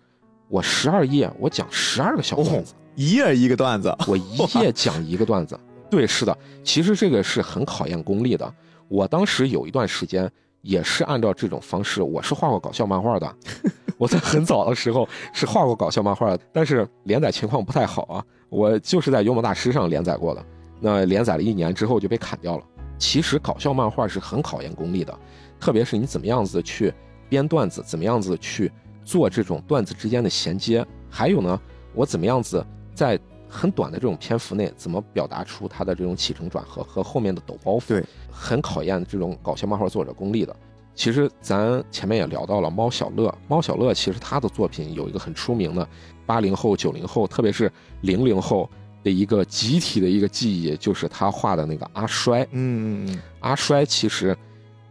[0.49, 3.95] 我十二页我讲十二个小段子，一页一个段子。
[4.07, 5.59] 我一页讲一个段子。
[5.91, 8.55] 对，是的，其实这个是很考验功力的。
[8.89, 10.31] 我当时有一段时间
[10.63, 13.37] 也是按照这种方式，我是画过搞笑漫画的。
[13.99, 18.25] 我在很早的时候是画过搞笑漫画，但是连载情况不太好啊。
[18.49, 20.45] 我就是在幽默大师上连载过的，
[20.81, 22.65] 那连载了一年之后就被砍掉了。
[22.99, 25.19] 其实搞笑漫画是很考验功力的，
[25.59, 26.93] 特别是你怎么样子去
[27.29, 28.71] 编段子，怎么样子去
[29.05, 31.61] 做这种段子之间的衔接，还有呢，
[31.95, 40.55] 我怎么样子在很短的这种篇幅内，怎么表达出它的这种起承转合和后面的抖包袱，对，很考验这种搞笑漫画作者功力的。
[40.95, 45.87] 其实咱前面也聊到了猫小乐，猫小乐其实他的作品有一个很出名的，
[46.25, 48.69] 八零后、九零后，特别是零零后
[49.05, 52.43] 的一个集体的一个记忆，就是他画的那个阿衰。
[52.53, 54.37] 嗯嗯嗯，阿衰其实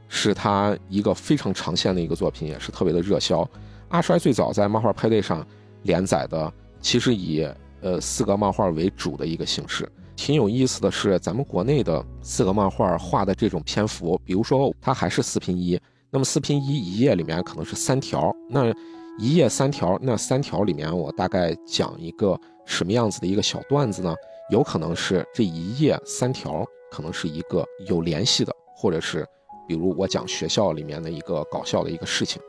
[0.08, 3.47] 是他一个非常长线的一个作品，也是特别的热销。
[3.89, 5.45] 阿衰最早在漫画派对上
[5.84, 6.51] 连载的，
[6.82, 7.47] 其实以
[7.82, 9.89] 呃四格漫画为主的一个形式。
[10.16, 15.80] 挺有意思的是，咱们国内的四格漫画画的这种篇幅，比如说它还是四拼一，
[16.10, 18.74] 那么四拼一一页里面可能是三条，那
[19.20, 24.16] 一页三条，那三条里面我大概讲一个什么样子的一个小段子呢？
[24.51, 29.28] 有可能是这一页三条可能是一个有联系的，或者是
[29.68, 32.41] 比如我讲学校里面的一个搞笑的一个事情，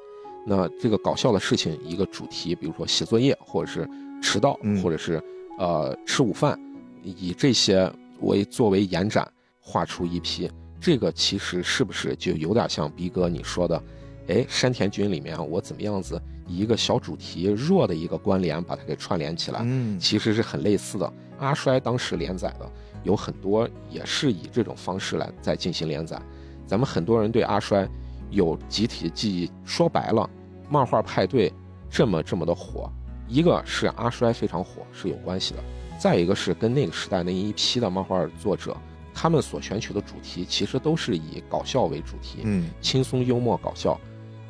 [0.46, 3.88] 那这个搞笑的事情一个主题，比如说写作业，或者是
[4.22, 5.22] 迟到，嗯或者是
[5.58, 6.58] 呃吃午饭，
[7.02, 7.90] 以这些
[8.20, 9.26] 为作为延展
[9.60, 10.50] 画出一批，
[10.80, 13.82] 这个其实是不是就有点像逼哥你说的？
[14.28, 19.60] 哎，山田君里面我怎么样子以一个小主题弱的一个关联把它给串联起来？
[19.62, 21.12] 嗯，其实是很类似的。
[21.38, 22.68] 阿衰当时连载的
[23.04, 26.20] 有很多也是以这种方式来在进行连载。
[26.66, 27.88] 咱们很多人对阿衰
[28.30, 30.28] 有集体记忆，说白了，
[30.68, 31.52] 漫画派对
[31.88, 32.90] 这么这么的火，
[33.28, 35.60] 一个是阿衰非常火是有关系的，
[35.98, 38.76] 再一个是跟那个时代那一批的漫画作者，
[39.14, 43.98] 他们所选取的主题其实都是以搞笑为主题，嗯轻松幽默搞笑，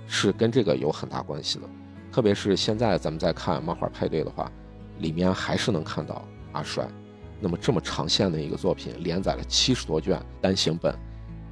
[0.06, 1.64] 是跟这个有很大关系的。
[2.10, 4.50] 特别是现在咱们在看漫画派对的话，
[5.00, 6.86] 里面还是能看到阿衰。
[7.38, 10.98] 那么这么长线的一个作品，连载了七十多卷单行本，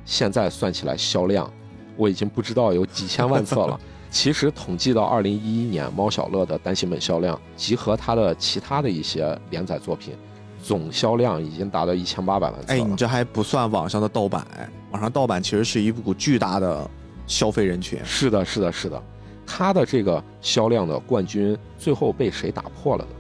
[0.05, 1.51] 现在算起来销量，
[1.97, 3.79] 我已经不知道有几千万册了。
[4.11, 10.15] 其实统计到二零一一年，猫小乐的单行本销量，集合它的其他的一些连载作品，
[10.63, 12.85] 总销量已经达到一千八百万册哎，了。
[12.85, 16.89] 你这还不算网上的盗版，哎网上盗版其实是一股巨大的
[17.27, 17.99] 消费人群。
[18.05, 19.03] 是的，是的，是的，
[19.45, 23.11] 它的这个销量的冠军最后被谁打破了呢？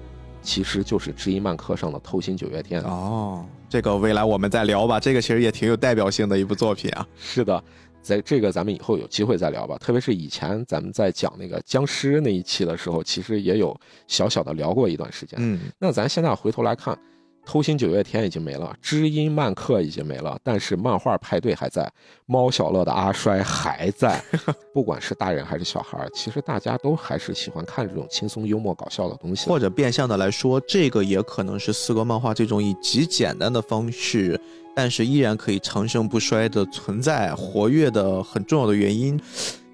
[0.42, 2.80] 其实就是知音漫客上的《偷心九月天》。
[2.86, 3.44] 哦，
[3.74, 5.00] 这个未来我们再聊吧。
[5.00, 7.04] 这个其实也挺有代表性的一部作品啊。
[7.18, 7.60] 是的，
[8.00, 9.76] 在这个咱们以后有机会再聊吧。
[9.78, 15.36] 特别是以前咱们在讲那个僵尸那一期的时候，其实也有小小的聊过一段时间。
[15.42, 16.94] 嗯，那咱现在回头来看，
[17.46, 21.90] 《偷心九月天》已经没了，《知音漫客》已经没了，但是漫画派对还在，
[22.26, 24.22] 猫小乐的阿衰还在。
[24.72, 29.48] 不管是大人还是小孩儿，其实大家都还是喜欢看这种轻松、幽默、搞笑的东西。
[29.48, 34.40] 或者变相的来说，这个也可能是四格漫画这种以极简单的方式，
[34.74, 39.20] 但是依然可以长盛不衰的存在、活跃的很重要的原因。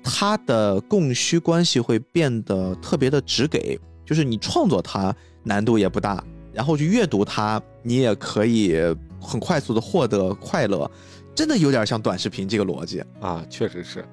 [0.03, 6.25] 它的供需关系会变得特别的直给，就是你创作它难度也不大，
[6.61, 8.77] 然后去阅读它，你也可以
[9.19, 10.89] 很快速的获得快乐，
[11.35, 13.03] 真的有点像短视频这个逻辑。
[13.19, 14.05] 啊，确实是。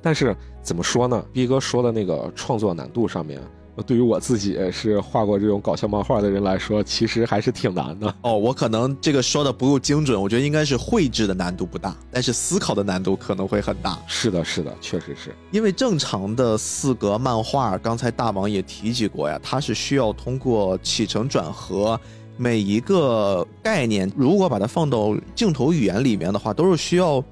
[0.00, 0.32] 但是
[0.62, 1.26] 怎么说呢？
[1.32, 3.40] 逼哥说的那个创作难度上面，
[3.82, 8.14] 对于我自己是画过这种搞笑漫画的人来说，其实还是挺难的。
[8.22, 13.98] 哦，我可能这个说的不够精准，我觉得应该是绘制的难度不大，但是思考的难度可能会很大。
[14.06, 15.34] 是的，是的，确实是。
[15.50, 21.98] 因为正常的四格漫画，刚才大王也提及过呀，它是需要通过起承转合，
[22.36, 27.22] 每一个概念，如果把它放到镜头语言里面的话，都是需要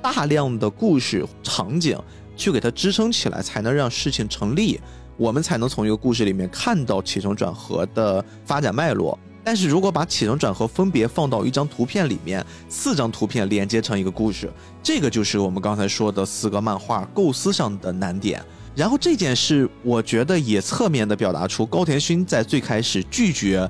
[0.00, 1.98] 大量的故事场景
[2.36, 4.80] 去给它支撑起来，才能让事情成立，
[5.16, 9.18] 我们才能从一个故事里面看到起承转合的发展脉络。
[9.44, 14.48] 但是如果把起承转合分别放到一张图片里面，四张图片连接成一个故事，
[14.82, 18.40] 这个就是我们刚才说的四个漫画构思上的难点。
[18.76, 23.68] 然后这件事，我觉得也侧面的表达出高田勋在最开始拒绝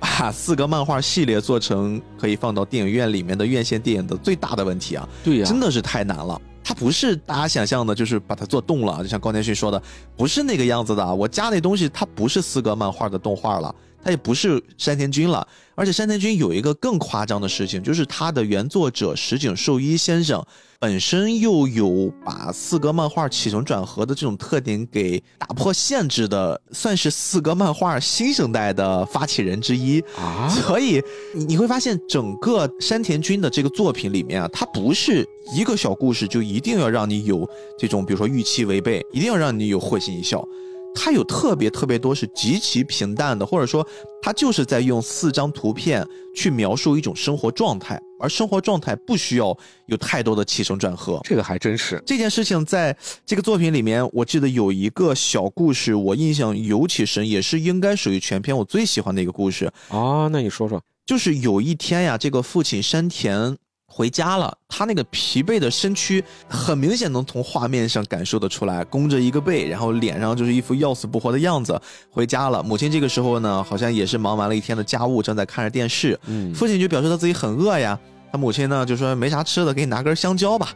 [0.00, 6.40] 把四个漫画系列做成可以放到电影院里面的院线电影的最大的问题啊，对呀、真的是太难了。
[6.64, 9.82] 它不是大家想象的，就是把它做动了，就像高天旭说的，
[10.16, 11.14] 不是那个样子的。
[11.14, 15.46] 我加那东西，它不是四格漫画的动画了，它也不是山田君了。
[15.74, 20.44] 而且山田君有一个更夸张的事情，就是他的原作者石井寿一先生
[20.78, 29.98] 本身又有把四格漫画起承转合的这种特点给打破限制的，算是四格漫画新生代的发起人之一。
[30.18, 31.02] 啊，所以
[31.34, 37.48] 你你会发现，整个山田君的这个作品里面啊，他不是一个小故事就一定要让你有
[37.78, 40.46] 这种，比如说预期违背，一定要让你有会心一笑。
[40.94, 43.86] 它有特别特别多是极其平淡的，或者说
[44.22, 51.20] 它就是在用四张图片去描述一种生活状态，而生活状态不需要有太多的起承转合。
[51.24, 52.02] 这个还真是。
[52.06, 59.66] 这件事情在这个作品里面，我记得有一个小故事，我印象尤其深，也是应该属于全篇我最喜欢的一个故事。
[59.88, 63.56] 啊，那你说说，就是有一天呀，这个父亲山田
[63.94, 71.78] 回家了，他那个疲惫的身躯很明显能从画面上感受得出来，弓着一个背，然后脸上就是一副要死不活的样子。
[72.10, 76.18] 回家了，母亲这个时候呢，好像也是忙完了一天的家务，正在看着电视。
[76.24, 77.98] 嗯，父亲就表示他自己很饿呀，
[78.32, 80.70] 他母亲呢就说没啥吃的，给你拿根香蕉吧。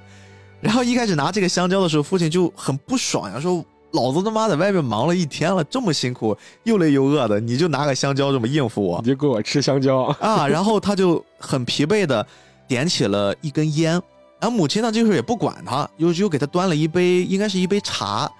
[0.61, 10.03] 然后一开始拿这个香蕉的时候，父亲就很不爽呀，说老子他妈在外面忙了一天了，这么辛苦，又累又饿的，你就拿个香蕉这么应付我你就给我吃香蕉。
[10.21, 10.47] 啊？
[10.47, 12.27] 然后他就很疲惫的
[12.67, 13.93] 点起了一根烟，
[14.41, 18.31] 然后母亲呢这时候也不管他，又又给他端了一杯，应该是一杯茶，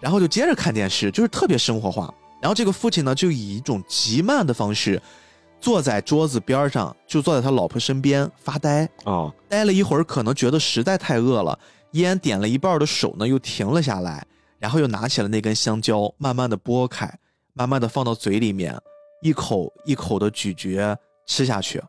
[0.00, 2.12] 然后就接着看电视，就是特别生活化。
[2.40, 5.00] 然后这个父亲呢就以一种极慢的方式。
[5.60, 8.88] 坐在桌子边上，就坐在他老婆身边发呆。
[9.02, 11.58] 啊，呆了一会儿，可能觉得实在太饿了，
[11.94, 14.24] 烟点了一半的手呢又停了下来，
[14.60, 17.12] 然后又拿起了那根香蕉，慢慢的剥开，
[17.54, 18.72] 慢慢的放到嘴里面，
[19.20, 21.82] 一口一口的咀嚼吃下去。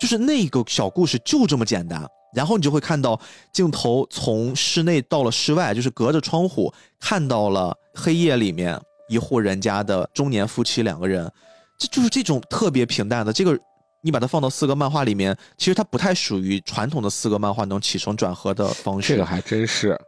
[0.00, 3.20] 就是那个小故事就这么简单，然后你就会看到
[3.52, 11.30] 镜头从室内到了室外，就是隔着窗户看到了黑夜里面一户人家的中年夫妻两个人，
[11.78, 13.58] 这就是这种特别平淡的这个。
[14.00, 19.14] 你把它放到四个漫画里面，其实它不太属于传统的四个漫画那种起承转合的方式。
[19.14, 19.98] 这个还真是。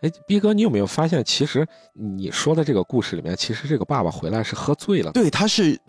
[0.00, 5.12] 哎，逼哥，你有没有发现，其实你说的这个故事里面，其实这个爸爸回来是喝醉了。
[5.12, 5.80] 对，他是，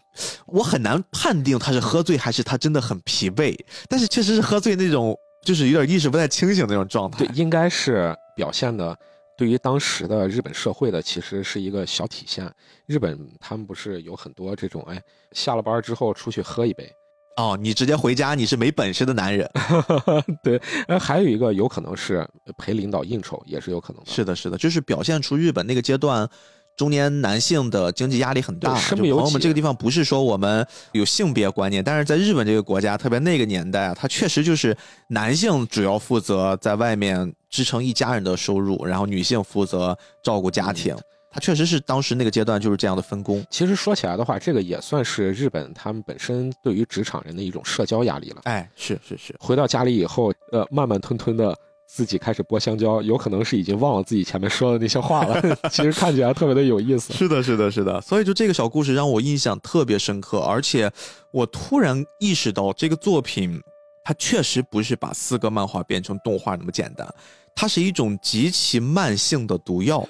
[0.45, 3.57] 我很难判定他是喝醉还是他真的很疲惫，
[3.89, 7.35] 但是确实是喝醉那种，就是有点意识不太清醒的那种状态对，。
[7.35, 8.97] 应该是表现的
[9.35, 12.49] 对于当时的日本社会的，其实是一个小体现。
[12.85, 15.01] 日本他们不是有很多这种，哎，
[15.31, 16.89] 下了班之后出去喝一杯，
[17.35, 19.49] 哦，你直接回家，你是没本事的男人。
[20.43, 22.27] 对，呃，还有一个有可能是
[22.57, 24.11] 陪领导应酬，也是有可能的。
[24.11, 26.29] 是的，是的，就是表现出日本那个阶段
[26.77, 28.73] 中年男性的经济压力很大。
[28.73, 34.77] 对身不由就朋友们，这个地方不是说我们有性别观念，但是在日本这个国家，特别那个年代啊，它确实就是
[35.07, 40.95] 男性主要负责在外面支撑一家人的收入，然后女性负责照顾家庭。
[41.33, 43.43] 它确实是当时那个阶段就是这样的分工。
[43.49, 48.41] 其实说起来的话，这个也算是日本他们本身对于职场人的一种社交压力了。
[48.43, 51.57] 哎，是是是，回到家里以后，呃，慢慢吞吞的
[51.87, 55.41] 自己开始剥香蕉，有可能是已经忘了自己前面说的那些话了。
[55.71, 57.11] 其实看起来特别的有意思。
[57.13, 57.99] 是的，是的，是的。
[58.01, 60.91] 所以就这个小故事让我印象特别深刻，而且
[61.31, 63.59] 我突然意识到这个作品，
[64.03, 67.11] 它确实不是把四个漫画变成动画那么简单，
[67.55, 70.07] 它是一种极其慢性的毒药。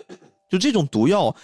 [0.54, 1.36] 就这种毒药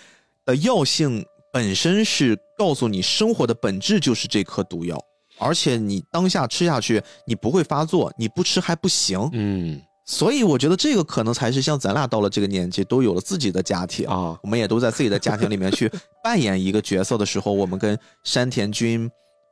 [0.46, 5.04] 的药性本身是告诉你生活的本质就是这颗毒药，
[5.40, 9.28] 而且你当下吃下去你不会发作，你不吃还不行。
[9.34, 15.92] 嗯所以我觉得这个可能才是像咱俩到了这个年纪，都有了自己的家庭啊，我们也都在自己的家庭里面去
[16.24, 19.10] 扮演一个角色的时候，我们跟山田君，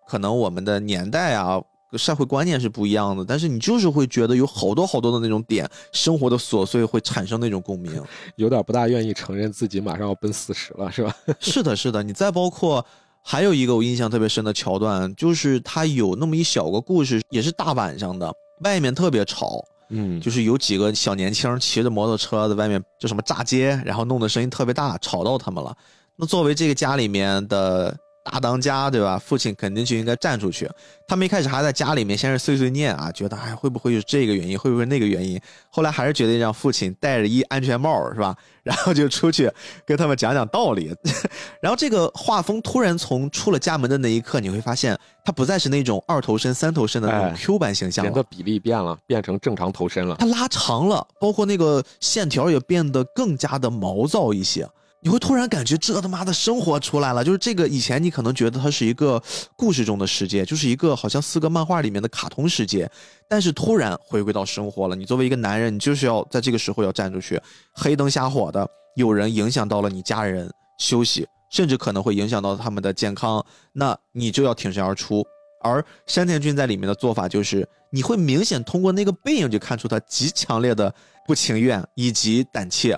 [0.08, 1.60] 可能我们的年代啊、
[1.94, 8.02] 社会观念是不一样的，但是你就是会觉得有好多好多的那种点，生活的琐碎会产生那种共鸣。
[8.36, 11.16] 有点不大愿意承认自己马上要奔四十了，是吧？
[11.40, 12.84] 是的，是的，你再包括。
[13.30, 25.76] 还有一个我印象特别深的桥段，就是他有那么一小个故事，也是大晚上的，外面特别吵，嗯，就是有几个小年轻骑着摩托车在外面就什么炸街，然后弄的声音特别大，吵到他们了。
[26.16, 27.94] 那作为这个家里面的
[28.32, 29.18] 大当家，对吧？
[29.18, 30.70] 父亲肯定就应该站出去。
[31.08, 35.40] 他们一开始还在家里面先是碎碎念啊，觉得哎会不会是这个原因，会不会那个原因？
[35.70, 38.36] 后来还是决定让父亲戴着一安全帽，是吧？
[38.64, 39.50] 然后就出去
[39.86, 40.94] 跟他们讲讲道理。
[41.62, 48.24] 然后这个画风突然从出了家门的那一刻，你会发现他不再是那种二头身、三头身的那种哎 Q 版形象了人的。
[48.24, 50.18] 比例变了，变成正常头身了。
[50.20, 54.68] 他拉长了，包括那个线条也变得更加的毛躁一些。
[55.02, 59.22] 你会突然感觉这他妈的生活出来了，就是这个以前你可能觉得它是一个
[59.56, 62.90] 故事中的世界，就是一个好像四个漫画里面的卡通世界，
[63.30, 64.96] 但是突然回归到生活了。
[64.96, 67.40] 你作为一个男人，你就是要在这个时候要站出去，
[67.74, 75.24] 黑灯瞎火的，有人影响到了你家人休息，甚至可能会影响到他们的健康，那你就要挺身而出。
[75.64, 80.94] 而山田君在里面的做法就是，你会明显通过那个背影就看出他极强烈的
[81.26, 82.98] 不情愿以及胆怯，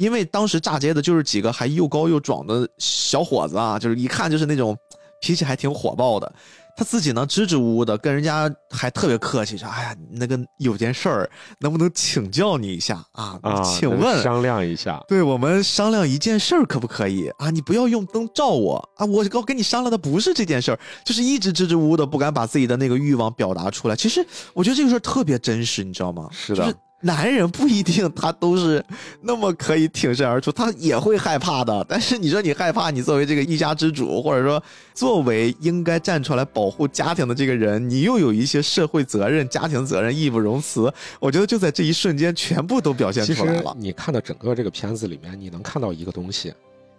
[0.00, 4.74] 因为当时炸街的就是几个还又高又壮的小伙子啊，就是一看就是那种
[5.20, 6.32] 脾气还挺火爆的。
[6.74, 13.38] 他自己呢支支吾吾的跟人家还特别客气，说：“哎呀，那个有件事儿，能不能请教你一下啊？
[13.42, 14.98] 啊，请问商量一下。
[15.06, 17.50] 对我们商量一件事儿，可不可以啊？
[17.50, 19.04] 你不要用灯照我啊！
[19.04, 23.94] 我要跟你商量的不是这件事儿，就是一直支支吾吾的，不敢把自己的那个欲望表达出来。
[23.94, 26.30] 其实我觉得这个事儿特别真实，你知道吗？
[26.32, 28.84] 是的就是男人不一定他都是
[29.22, 31.84] 那么可以挺身而出，他也会害怕的。
[31.88, 40.92] 但是你说你害怕，你作为这个一家之主，或者说作为应该站出来保护家庭的这个人，你又有一些社会责任、家庭责任，义不容辞。
[41.18, 43.74] 我觉得就在这一瞬间，全部都表现出来了。
[43.78, 46.52] 你看到整个这个片子里面，你能看到一个东西，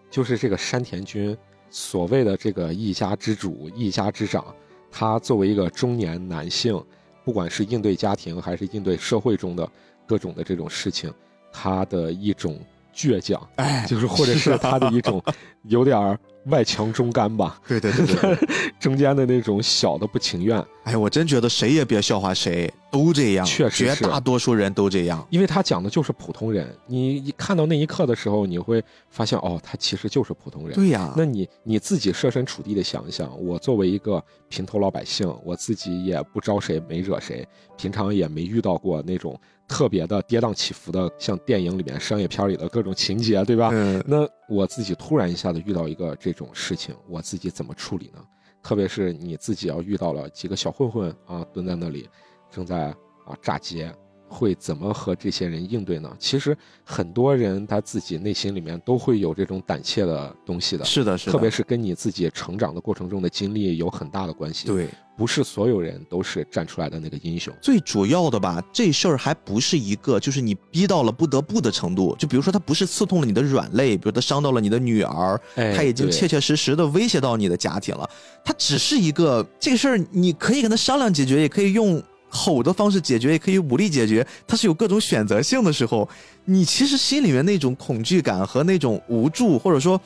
[0.09, 1.37] 就是这个山田君
[1.69, 4.43] 所谓的这个一家之主、一家之长，
[4.91, 6.83] 他作为一个中年男性，
[7.23, 9.69] 不管是应对家庭还是应对社会中的
[10.07, 11.13] 各种的这种事情，
[11.51, 12.59] 他的一种
[12.93, 15.23] 倔强，哎就是 或者是他的一种
[15.63, 18.49] 有点儿外强中干吧， 对对对对对。
[18.79, 25.25] 中间的那种小的不情愿，哎，我真觉得谁也别笑话谁，都这样，确实绝大多数人都这样。
[25.29, 26.75] 因为他讲的就是普通人。
[26.87, 30.73] 你一看到那一刻的时候，你会发现，哦，他其实就是普通人。
[30.73, 37.47] 对呀，那你你自己设身处地的想一想，我作为一个平头老百姓，我自己也不招谁没惹谁，
[37.77, 39.39] 平常也没遇到过那种
[39.71, 43.69] 特别的跌宕起伏的，像电影里面、商业片里的各种情节，对吧？
[43.71, 48.21] 嗯，那我自己突然一下子遇到一个这种事情，我自己怎么处理呢？
[48.61, 52.09] 特别是你自己要遇到了几个小混混啊，蹲在那里，
[52.51, 52.89] 正在
[53.25, 53.89] 啊炸街，
[54.31, 56.09] 会怎么和这些人应对呢？
[56.17, 64.87] 其实很多人他自己内心里面都会有这种胆怯的东西的，是的，是的，特别是跟你自己成长的过程中的经历有很大的关系。，对。
[65.17, 67.53] 不是所有人都是站出来的那个英雄。
[67.61, 72.15] 最主要的吧，这事儿还不是一个，就是你逼到了不得不的程度。
[72.17, 78.09] 就比如说，他不是刺痛了你的软肋，比如他伤到了你的女儿，哎他已经切切实实的威胁到你的家庭了。
[78.43, 82.01] 他只是一个这个事儿，你可以跟他商量解决，也可以用
[82.31, 84.25] 吼的方式解决，也可以武力解决。
[84.47, 86.09] 它是有各种选择性的时候，
[86.45, 90.01] 你其实心里面那种恐惧感和那种无助，或者说。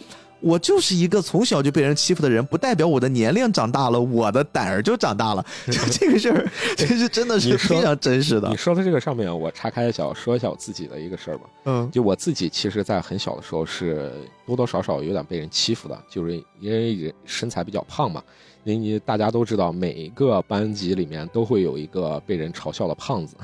[0.45, 5.43] 我就是一个从小就被人欺负的人，不代表我的年龄长大了，我的胆儿就长大了。
[5.65, 8.55] 就 这个事儿， 其实真的是非常真实的你。
[8.55, 11.45] 说的这个上面，我岔开一下说一下我自己的一个事儿吧。
[11.65, 14.11] 嗯就我自己，其实，在很小的时候是
[14.45, 18.21] 多多少少有点被人欺负的，就是因为人身材比较胖嘛。
[18.65, 23.35] 因为你大家都知道，每一个班级里面都会有一个被人嘲笑的胖子，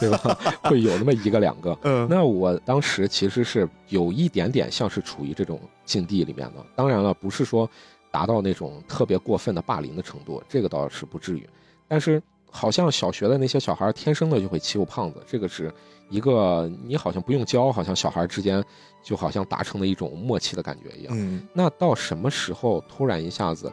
[0.00, 0.38] 对吧？
[0.64, 1.76] 会有那么一个两个。
[1.82, 7.68] 嗯那我当时其实是有一点点像是处于这种境地里面的，当然了，不是说
[8.10, 11.48] 达到那种特别过分的霸凌的程度，这个倒是不至于。
[11.86, 15.72] 但是好像小学的那些小孩天生的就会欺负胖子，这个是
[16.08, 18.64] 一个你好像不用教，好像小孩之间
[19.02, 21.14] 就好像达成了一种默契的感觉一样。
[21.16, 23.72] 嗯那到什么时候突然一下子，呃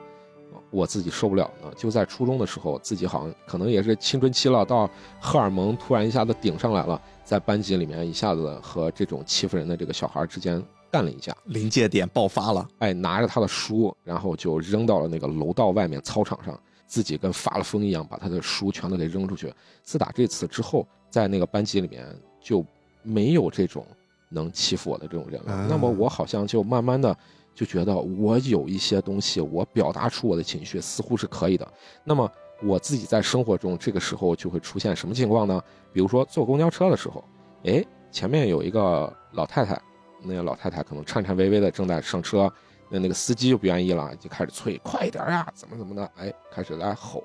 [0.76, 1.71] 我自己受不了呢？
[1.78, 4.89] 就在初中的时候，自己好像可能也是青春期了，到
[5.21, 10.61] 荷尔蒙突然一下子顶上来了，在班级里面一下子和这种欺负人的这个小孩之间
[10.91, 12.67] 干了一架，临界点爆发了。
[12.80, 19.53] 哎，拿着他的书，然后就扔到了那个楼道外面操场上，自己跟发了疯一样把他的书全都给扔出去。
[19.82, 22.05] 自打这次之后，在那个班级里面
[22.41, 22.65] 就
[23.01, 23.86] 没有这种
[24.30, 25.53] 能欺负我的这种人了。
[25.53, 27.15] 啊那么我好像就慢慢的
[27.55, 31.65] 就觉得我有一些东西，我表达出我的情绪似乎是可以的。
[32.03, 32.29] 那么
[32.61, 35.61] 我自己在生活中这个时候就会出现什么情况呢？
[35.93, 37.23] 比如说坐公交车的时候，
[37.63, 39.81] 哎，前面有一个老太太，
[40.21, 42.51] 那个老太太可能颤颤巍巍的正在上车，
[42.89, 47.23] 那那个司机就不愿意了，就开始催快一点呀，怎么怎么的，哎，开始来吼。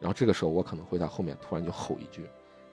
[0.00, 2.22] 然后这个时候我可能会在后面突然就吼一句，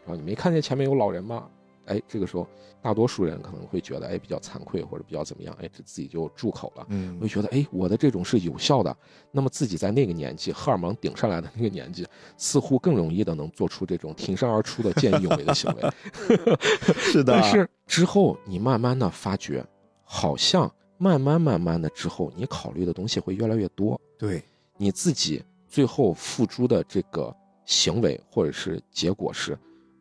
[0.04, 1.48] 然后你没看见前面有老人吗？
[1.90, 2.48] 哎，这个时候
[2.82, 6.86] 大多数人可能会觉得哎比较惭愧或者比较怎么样，哎，这自己就住口了。
[6.90, 8.96] 嗯我就觉得，哎，我的这种是有效的。
[9.32, 15.92] 那么自己在那个年纪，荷尔蒙顶上来的那个年纪，似乎更容易的能做出这种挺身而出的见义勇为的行为。
[16.96, 19.66] 是的，但是之后你慢慢的发觉，
[20.04, 24.44] 好像慢慢慢慢的之后，你考虑的东西会越来越多，对，
[24.78, 27.36] 你自己最后付诸的这个
[27.66, 29.58] 行为或者是结果是，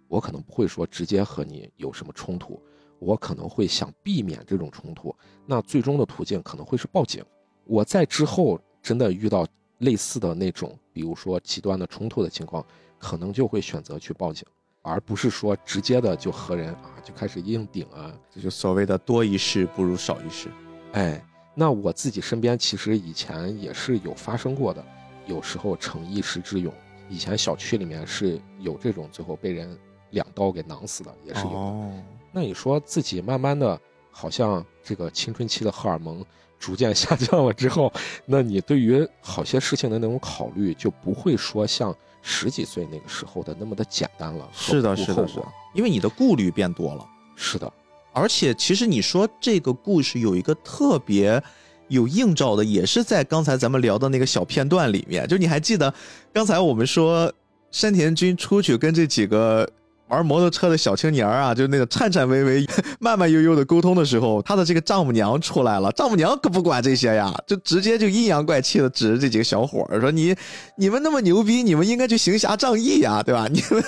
[0.09, 2.61] 我可能不会说直接和你有什么冲突，
[2.99, 5.15] 我可能会想避免这种冲突，
[5.47, 7.25] 那最终的途径可能会是报警。
[7.65, 9.47] 我在之后真的遇到
[9.79, 12.65] 类似的那种，比如说极端的冲突的情况，
[12.99, 14.45] 可能就会选择去报警，
[14.83, 18.13] 而不是说直接的就和人啊就开始硬顶啊。
[18.35, 20.49] 这就所谓的多一事不如少一事。
[20.93, 21.23] 哎，
[21.55, 24.85] 那我自己身边其实以前也是有发生过的，
[25.27, 26.73] 有时候逞一时之勇。
[27.11, 29.79] 以前小区里面是有这种最后被人
[30.11, 31.57] 两刀给囊死的，也是有的。
[31.57, 31.93] 哦，
[32.33, 33.79] 那你说自己慢慢的，
[34.11, 36.25] 好像这个青春期的荷尔蒙
[36.59, 37.93] 逐渐下降了之后，
[38.27, 44.49] 那你对于好些事情的那种考虑，就不会说像十几岁那个时候的那么的简单了。
[44.53, 45.41] 是的，是的，是
[45.75, 47.07] 因为你的顾虑变多了。
[47.37, 47.73] 是的，
[48.13, 51.41] 而且，其实你说这个故事有一个特别
[51.87, 55.29] 有映照的，也是在刚才咱们聊的那个小片段里面。
[55.29, 55.95] 就你还记得
[56.33, 57.33] 刚才我们说
[57.71, 59.71] 山田君出去跟这几个
[60.09, 62.67] 玩摩托车的小青年儿啊，就是那个颤颤巍巍、
[63.01, 65.93] 慢慢悠悠的沟通的时候，他的这个丈母娘出来了。
[65.93, 70.35] 丈母娘可不管这些呀，就直接就阴阳怪气的指着这几个小伙儿说：“你
[70.77, 73.47] 你们那么牛逼，你们应该去行侠仗义呀，对吧？
[73.53, 73.85] 你们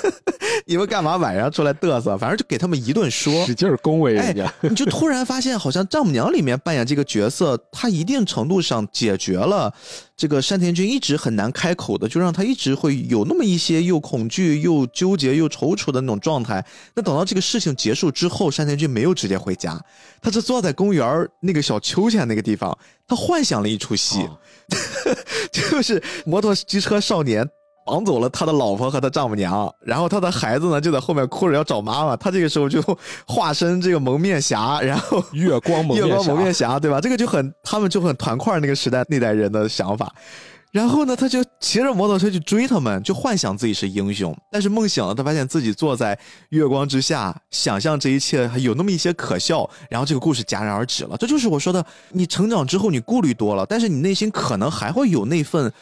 [0.66, 2.16] 你们干嘛晚上出来嘚瑟？
[2.16, 4.52] 反正就给他们一顿说。”使劲儿恭维人家。
[4.60, 9.72] 你就突然发现，好像丈母娘里面扮演这个角色，她一定程度上解决了
[10.16, 16.64] 这个山田君一直很难开口的，就让他一直会有那么一些又恐惧、又纠结、又踌躇的那种状态。
[16.94, 19.80] 那等到这个事情结束之后，山田君没有直接回家，
[20.20, 24.38] 他是坐在公园儿那个小秋千那个地方，他幻想了一出戏，哦
[25.52, 27.48] 就是摩托机车少年
[27.86, 32.80] 绑走了他的老婆和他丈母娘，然后他的孩子呢就在后面哭着要找妈妈，他这个时候就
[33.26, 37.00] 化身这个蒙面侠，然后月光蒙面月光蒙面侠，对吧？
[37.00, 40.12] 这个就很他们就很团块那个时代那代人的想法。
[40.72, 44.36] 然后呢，他就骑着摩托车去追他们，就幻想自己是英雄。
[44.52, 46.16] 但是梦醒了，他发现自己坐在
[46.50, 49.68] 月光之下，想象这一切还有那么一些可笑。
[49.88, 51.16] 然后这个故事戛然而止了。
[51.16, 55.72] 这就是我说的，你成长之后你顾虑多了，但是你内心可能还会有那份，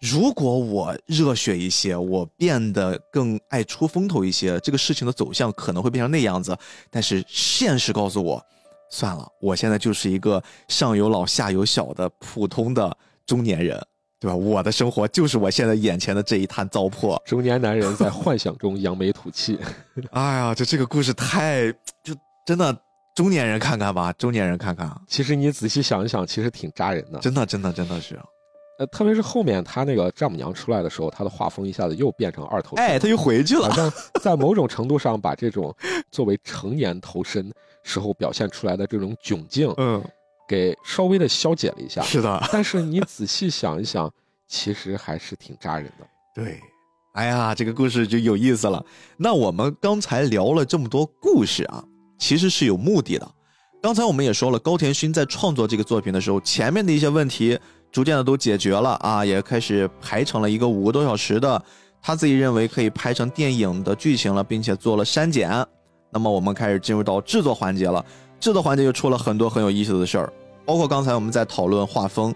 [0.00, 6.56] 如果我热血一些，我变得更爱出风头一些，这个事情的走向可能会变成那样子。
[6.90, 8.40] 但是现实告诉我，
[8.88, 12.96] 算了，我现在就是一个上有老下有小的普通的
[13.26, 13.84] 中年人，
[14.20, 14.34] 对吧？
[14.34, 17.16] 我的生活就是我现在眼前的这一滩糟粕。
[17.24, 19.58] 中年男人在幻想中扬眉吐气。
[20.10, 21.70] 哎呀，就这个故事太
[22.02, 22.14] 就
[22.44, 22.76] 真的
[23.14, 27.18] 中年人看看吧，中年人看看，其实你仔细想一想，其实挺扎人的。
[27.20, 28.18] 真的真的真的是，
[28.78, 32.84] 呃，特别是后面他那个丈母娘出来的时候，他的画风一下子又变成二头身。
[32.84, 33.74] 哎，他又回去了好。
[33.74, 33.92] 像
[34.22, 35.74] 在某种程度上把这种
[36.10, 40.02] 作为成年投身时候表现出来的这种窘境，嗯，
[40.48, 42.00] 给稍微的消解了一下。
[42.02, 44.10] 是的， 但是你仔细想一想，
[44.48, 46.06] 其实还是挺扎人的。
[46.34, 46.58] 对，
[47.12, 48.84] 哎呀，这个故事就有意思了。
[49.16, 51.84] 那我们刚才聊了这么多故事啊，
[52.18, 53.30] 其实是有目的的。
[53.82, 57.56] 刚才我们也说了，高田勋在创作这个作品的时候，前面的一些问题
[57.92, 61.62] 逐渐的都解决了啊，也开始排成了一个五个多小时的，
[62.02, 65.50] 他自己认为可以拍成电影的剧情了，并且做了删减。
[66.10, 68.04] 那么我们开始进入到制作环节了，
[68.40, 70.32] 制作环节又出了很多很有意思的事儿，
[70.64, 72.34] 包括刚才我们在讨论画风，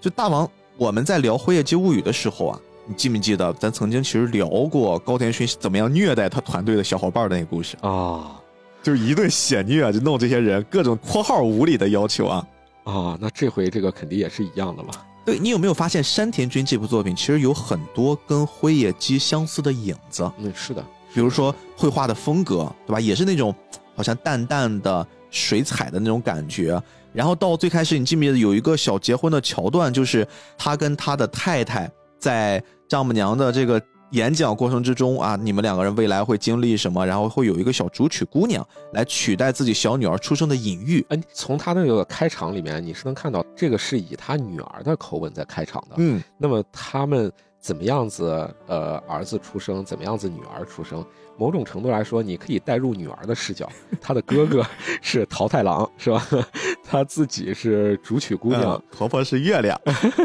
[0.00, 7.76] 就大王我们在聊《辉夜姬物语》的时候啊，你记没记得咱曾经其实聊过高田勋怎么样虐待他团队的小伙伴的那个故事？
[7.80, 8.40] 啊
[8.82, 12.46] 就是一顿血虐，就弄这些人各种括号无理的要求啊。
[12.84, 14.90] 啊，那这回这个肯定也是一样的了。
[15.24, 20.30] 对你有没有发现山田君这部作品其实有很多跟辉夜姬相似的影子？
[20.38, 23.00] 嗯，是的，比如说绘画的风格，对吧？
[23.00, 23.52] 也是那种
[23.96, 26.80] 好像淡淡的水彩的那种感觉。
[27.12, 30.26] 然后到最开始，你记不记得有一个小结婚的桥段，就是
[30.58, 33.80] 他跟他的太太在丈母娘的这个
[34.10, 37.06] 演讲过程之中啊，你们两个人未来会经历什么？
[37.06, 41.04] 然后会有一个小主曲姑娘来取代自己小女儿出生的隐喻。
[41.08, 45.96] 哎，从他那个开场里面，你是能看到这个是以他女儿的口吻在开场的。
[45.96, 47.32] 嗯，那么他们
[47.66, 48.48] 怎么样子？
[48.68, 51.04] 呃，儿子出生，怎么样子女儿出生？
[51.36, 53.68] 某种程度来说，你可以带入女儿的视角，
[54.00, 54.64] 她的哥哥
[55.02, 56.24] 是桃太郎，是吧？
[56.88, 59.76] 她自己是竹取姑娘，嗯婆婆是月亮。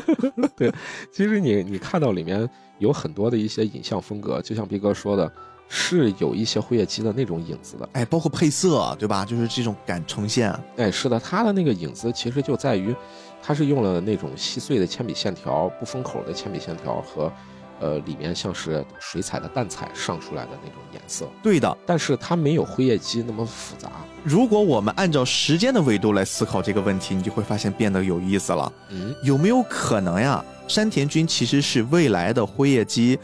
[0.56, 0.72] 对
[1.12, 2.48] 其实你你看到里面
[2.78, 5.30] 有很多的一些影像风格，就像逼哥说的，
[5.68, 7.90] 是有一些辉夜姬的那种影子的。
[7.94, 9.26] 哎，包括配色，对吧？
[9.26, 10.54] 就是这种感呈现。
[10.78, 12.96] 哎，是的，他的那个影子其实就在于，
[13.42, 17.32] 它是用了那种细碎的铅笔线条、不封口的铅笔线条和，
[17.80, 21.28] 呃，里面像是水彩的淡彩上出来的那种颜色。
[21.42, 23.90] 对的，但是它没有辉夜姬那么复杂。
[24.24, 28.72] 如果我们按照时间的维度来思考这个问题，你就会发现变得有意思了。
[28.90, 30.44] 嗯，有没有可能呀？
[30.68, 33.20] 山田君其实是未来的辉夜姬，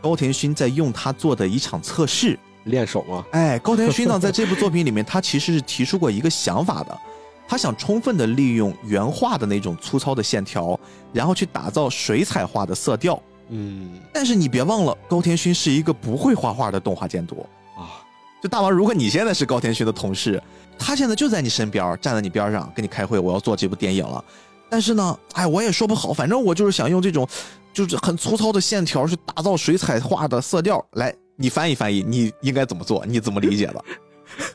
[0.00, 2.38] 高田勋在用他做的一场测试。
[2.64, 3.24] 练手吗？
[3.30, 6.98] 哎，高田勋呢，在这部作品里面，他其实是提出过一个想法的，
[7.48, 10.78] 他想充分的利用原画的那种粗糙的线条，
[11.12, 13.20] 然后去打造水彩画的色调。
[13.48, 17.46] 嗯但是你别忘了，高田勋是一个不会画画的动画监督。
[17.74, 18.04] 啊，
[18.42, 20.42] 就大王，如果你现在是高田勋的同事，
[20.78, 24.22] 他现在就在你身边，站在你边上跟你开会，我要做这部电影了。
[24.68, 27.26] 但是呢，哎，我也说不好，反正我就是想用这种，
[27.72, 30.84] 就是很粗糙的线条去打造水彩画的色调。
[30.92, 33.02] 来，你翻译翻译，你应该怎么做？
[33.06, 33.84] 你怎么理解的？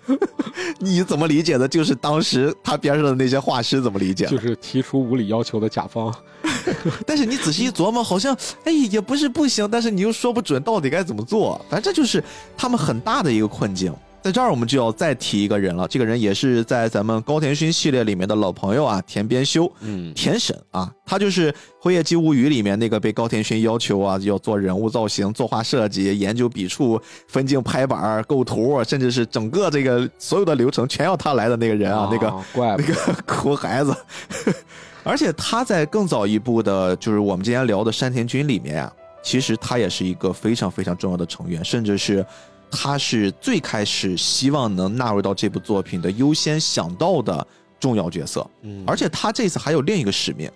[0.80, 1.68] 你怎么理解的？
[1.68, 4.26] 就是当时他边上的那些画师怎么理解？
[4.28, 6.14] 就是提出无理要求的甲方。
[7.06, 11.60] 但是你仔细一琢磨，好像哎也不是不行，但是你又说不准到底该怎么做。
[11.70, 12.24] 反正这就是
[12.58, 13.94] 他们很大的一个困境。
[14.24, 19.70] 在这儿我们就要再提一个人了，这个人也是在咱们高田勋系列里面的老朋友啊，田边修。
[19.82, 26.98] 嗯，田神啊，他就是《辉夜姬物语》里面那个被高田勋要求啊，要做人物造型、作画设计、研究笔触、
[27.28, 32.94] 分镜、拍板、构图，甚至是整个这个所有的流程全要他来的那个人啊，那个怪那个
[33.28, 33.94] 苦孩子。
[35.04, 42.26] 而且他在更早一部的，就是我们今天聊的山田君里面啊，其实他也是一个非常非常重要的成员，甚至是
[42.76, 47.46] 他是最开始希望能纳入到这部作品的优先想到的
[47.80, 48.46] 重要角色。
[48.64, 50.52] 嗯，而且他这次还有另一个使命，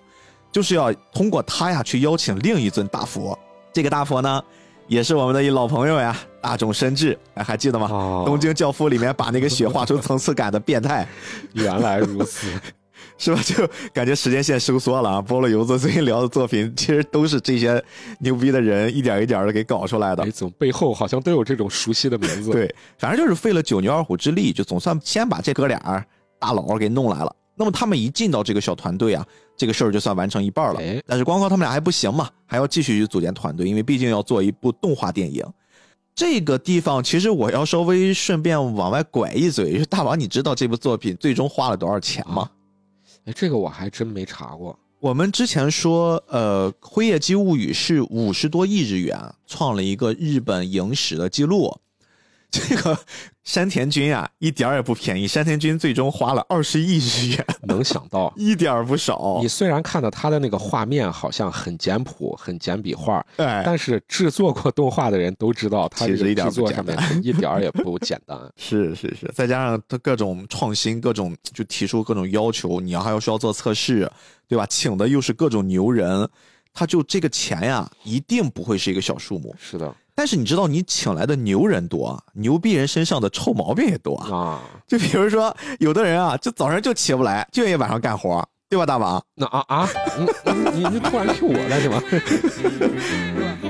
[0.50, 3.38] 就是要通过他呀去邀请另一尊大佛。
[3.72, 4.42] 这个大佛呢，
[4.88, 7.88] 也是我们的一老朋友呀，大众深治，哎，还记得吗？
[7.90, 11.06] 哦东京教父里面把那个雪画出层次感的变态，
[11.54, 12.48] 原来如此。
[13.18, 13.40] 是吧？
[13.44, 15.20] 就感觉时间线收缩了啊。
[15.20, 17.82] 菠萝油子最近聊的作品， 其实都是这些
[18.20, 20.30] 牛逼的人一点一点的给搞出来的哎，。
[20.30, 26.06] 怎么背后好像都有这种熟悉的名字？，对，反正就是费了九牛二虎之力，就总算先把这哥俩
[26.38, 27.34] 大佬给弄来了。
[27.56, 29.26] 那么他们一进到这个小团队啊，
[29.56, 31.02] 这个事儿就算完成一半了哎。
[31.04, 35.44] 但是光靠他们俩还不行嘛，还要继续去组建团队，因为毕竟要做一部动画电影。
[36.14, 42.48] 这个地方其实我要稍微顺便往外拐一嘴，大王，你知道这部作品最终花了多少钱吗？
[43.32, 44.78] 这个我还真没查过。
[45.00, 51.78] 我们之前说，呃，《辉夜姬物语》是五十多亿日元，创了一个日本影史的记录。
[52.50, 52.98] 这个
[53.44, 55.28] 山田君啊，一点儿也不便宜。
[55.28, 59.48] 山田君最终花了二十亿日元，能想到， 一点儿不少你。
[59.48, 68.38] 虽然看到他的那个画面好像很简朴、很简笔画，哎，但是制作过动画的人都知道，他这个其实制作上面单一点儿也不简单。
[68.56, 74.10] 是是是，再加上他各种创新，各种就提出各种要求，你要还要需要做测试，
[74.48, 74.64] 对吧？
[74.66, 76.26] 请的又是各种牛人，
[76.72, 79.54] 他就这个钱呀，一定不会是一个小数目。
[79.58, 84.16] 是的，但是你知道，你请来的牛人多，牛逼人身上的臭毛病也多。
[84.16, 89.22] 啊，就比如说，有的人啊，就早上就起不来，就愿意晚上干活，对吧，大王？
[89.36, 89.88] 那啊啊，
[90.44, 92.02] 你你你突然 Q 我了是吗？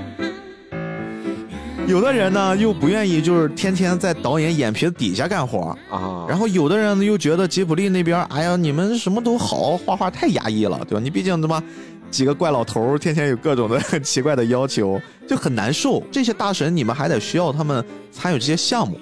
[1.89, 5.75] 有的人呢，又不愿意，就是天天在导演眼皮子底下干活。
[5.91, 11.01] 啊，然后有的人呢，又觉得吉卜力那边，哎呀，你们什么都好，画画太压抑了，对吧？
[11.03, 11.63] 你毕竟他妈
[12.11, 16.03] 几个怪老头儿，天天有各种的 奇怪的要求，就很难受。
[16.13, 17.83] 这些大神，你们还得需要他们
[18.13, 19.01] 参与这些项目。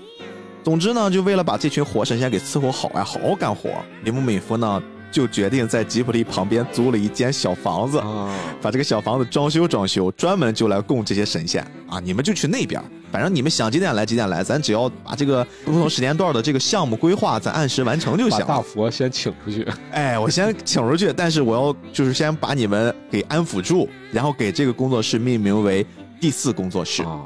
[0.63, 3.69] 总之呢，就为了把这群活神仙给伺候好呀，好好干活。
[4.05, 4.81] 铃木敏夫呢，
[5.17, 11.99] 就决定在吉普力旁边租了一间小房子，啊，把这个小房子装修装修，专门就来供这些神仙啊！
[11.99, 12.79] 你们就去那边，
[13.11, 18.61] 反正你们想几点来几点来，咱只要把这个不同时间段的这个项目规划，咱按时完成就行了。
[18.61, 19.67] 佛先请出去。
[19.91, 25.87] 哎，我先请出去，但是我要就是先把你们给安抚住，然后给这个工作室命名为
[26.21, 27.03] 第四工作室。
[27.05, 27.23] 啊，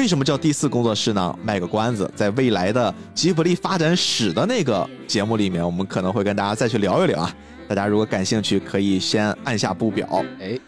[0.00, 1.38] 为什么叫第四工作室呢？
[1.42, 7.36] 卖个关子，在未来的吉卜力发展史的那个节目里面，我们可能会跟大家再去聊一聊啊。
[7.68, 10.24] 大家如果感兴趣，可以先按下不表。
[10.40, 10.58] 哎，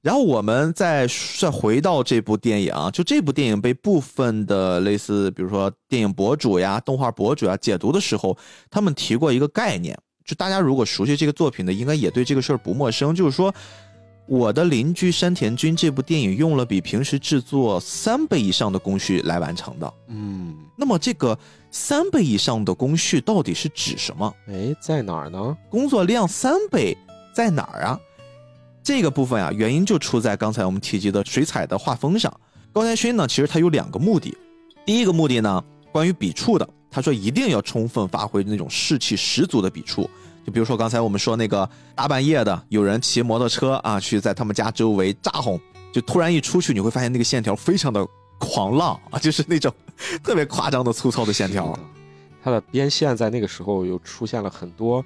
[0.00, 1.06] 然后我们再
[1.38, 8.34] 再回到这部电影啊，就这部电影被部分的类似，比如说电影博主呀、动画博主啊解读的时候，
[8.70, 9.94] 他们提过一个概念，
[10.24, 13.54] 就大家如果熟悉这个作品的，应该也对这个事儿不陌生，就是说。
[14.26, 19.94] 我的邻居山田君这部电影用了比平时制作三倍以上的工序来完成的。
[20.08, 21.38] 嗯，那么这个
[21.70, 24.32] 三倍以上的工序到底是指什么？
[24.46, 25.56] 哎，在哪儿呢？
[25.68, 26.96] 工作量三倍
[27.34, 28.00] 在哪儿啊？
[28.82, 32.32] 这个部分啊，原因就出在刚才我们提及的水彩的画风上。
[32.72, 34.36] 高田勋呢，其实他有两个目的。
[34.86, 40.08] 第一个目的呢，关于笔触的，他说一定要充分发挥那种士气十足的笔触。
[40.44, 45.60] 就比如说刚才我们说那个大半夜的，有人骑摩托车啊，去在他们家周围炸哄，
[45.92, 48.06] 就突然一出去，你会发现那个线条非常的
[48.38, 49.72] 狂浪啊，就是那种
[50.22, 51.78] 特别夸张的粗糙的线条。
[52.44, 55.04] 它的边线在那个时候又出现了很多，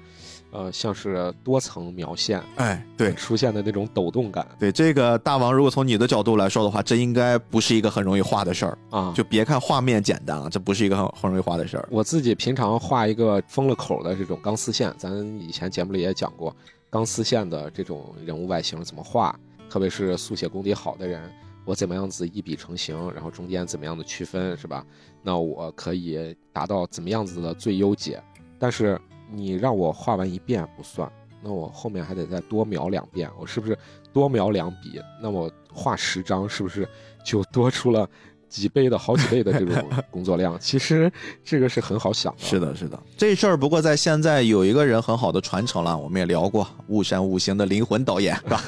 [0.51, 8.77] 呃，像是多层描线，哎，对，出现的那种抖动感对这个大王，如果从你的角度来说的话，这应该不是一个很容易画的事儿。
[8.89, 9.13] 啊。
[9.15, 11.87] 就别看画面简单啊，这不是一个很很容易画的事儿。
[11.91, 16.55] 我自己平常画一个封了口的这种钢丝线，咱以前节目里也讲过，
[16.89, 19.37] 钢丝线的这种人物外形怎么画，
[19.69, 21.21] 特别是速写功底好的人，
[21.65, 24.85] 我怎么样子一笔成型，然后中间怎么样的区分，是吧？
[25.21, 28.23] 那我可以达到怎么样子的最优解。
[28.59, 28.99] 但是
[29.31, 33.77] 你让我画完一遍不算，那我后面还得再多描两遍，我是不是
[34.13, 35.01] 多描两笔？
[35.21, 36.87] 那我画十张是不是
[37.23, 38.09] 就多出了
[38.49, 40.57] 几倍的好几倍的这种 工作量？
[40.59, 41.11] 其实
[41.43, 42.39] 这个是很好想的。
[42.39, 48.63] 是的，是的，这事儿不过在现在有一个人很好的传承了，我们也聊过雾山五行的灵魂导演是吧？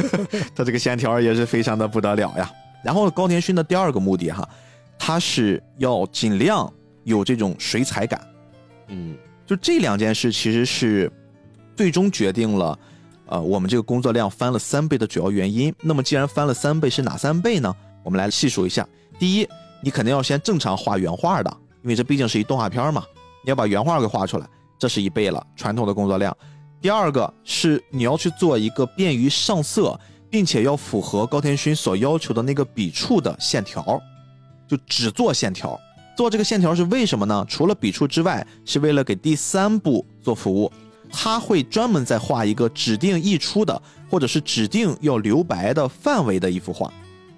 [0.54, 2.50] 他这个线条也是非常的不得了呀。
[2.84, 4.48] 然后高田勋的第二个目的哈，
[4.98, 6.70] 他是要尽量
[7.04, 8.20] 有这种水彩感，
[8.88, 9.16] 嗯
[9.52, 11.12] 就这两件事其实是
[11.76, 12.78] 最终决定了，
[13.26, 15.70] 呃，我们这个工作量翻了三倍的主要原因。
[15.82, 17.70] 那么既然翻了三倍，是哪三倍呢？
[18.02, 18.88] 我们来细数一下。
[19.18, 19.46] 第一，
[19.82, 23.04] 你肯定要先正常画原画的，因为这毕竟是一动画片嘛，
[23.44, 24.46] 你要把原画给画出来，
[24.78, 26.34] 这是一倍了，传统的工作量。
[26.80, 30.00] 第二个是你要去做一个便于上色，
[30.30, 34.00] 并且要符合高田勋所要求的那个笔触的线条，
[34.66, 35.78] 就只做线条。
[36.16, 37.44] 做这个线条是为什么呢？
[37.48, 40.70] 除了笔触之外，是为了给第三步做服务。
[41.14, 46.90] 他会专门再画一个指定溢出的，或者是指定要留白的范围的一幅画。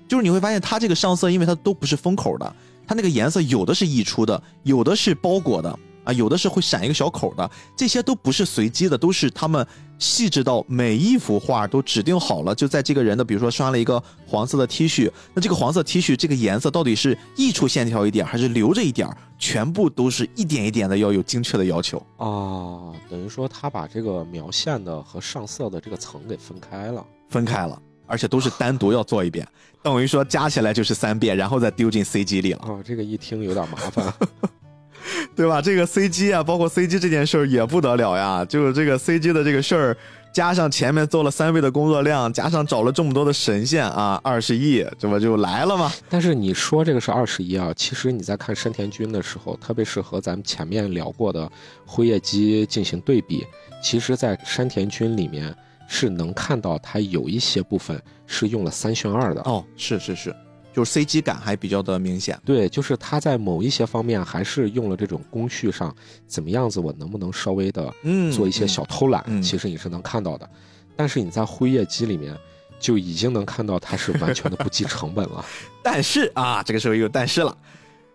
[0.07, 2.55] 就是你会发现，它这个上色，因为它都不是封口的，
[2.87, 9.67] 它那个颜色有的是溢出的，有的是包裹的啊，有的是会闪一个小口的，这些都不是随机的，都是他们
[9.99, 19.09] 细致到每一幅画都指定好了，就在这个人的，比如说穿了一个黄色的 T 恤，那这个黄色 T 恤这个颜色到底是溢出线条一点，还是留着一点，
[19.39, 21.99] 全部都是一点一点的要有精确的要求。
[22.19, 27.05] 啊，等于说他把这个描线的和上色的这个层给分开了。
[27.31, 29.47] 分开了，而且都是单独要做一遍，
[29.83, 34.13] 等于说加起来就是三遍，然后再丢进 CG 里了，哦，这个一听有点麻烦。
[35.37, 35.61] 对吧？
[35.61, 39.97] 这个 CG 啊，包括 CG 这件事儿也不得了呀，就是这个 CG 的这个事儿，
[40.33, 45.93] 加上前面做了三倍的工作量，加上找了这么多的神仙啊，二十亿，这不就来了吗？
[46.09, 51.51] 但是你说这个是二十一啊，其实你在看山田君的时候，特别是和咱们前面聊过的
[51.87, 53.47] 辉夜姬进行对比，
[53.83, 55.55] 其实，在山田君里面
[55.87, 59.43] 是能看到他有一些部分是用了三选二的。
[59.43, 60.35] 哦，是是是，
[60.75, 62.39] 就是 CG 感还比较的明显。
[62.45, 65.95] 对，就是他在某一些方面还是用了这种工序上，
[66.27, 70.49] 怎么样子我能不能稍微的嗯做一些小偷懒，嗯其实你是能看到的。
[70.97, 72.37] 但是你在辉夜姬里面，
[72.79, 75.45] 就已经能看到它是完全的不计成本了。
[75.83, 77.57] 但是啊，这个时候又有但是了。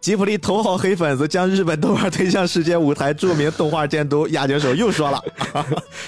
[0.02, 5.22] 吉卜力头号黑粉子将日本动画推向世界舞台，著名动画监督押井守又说了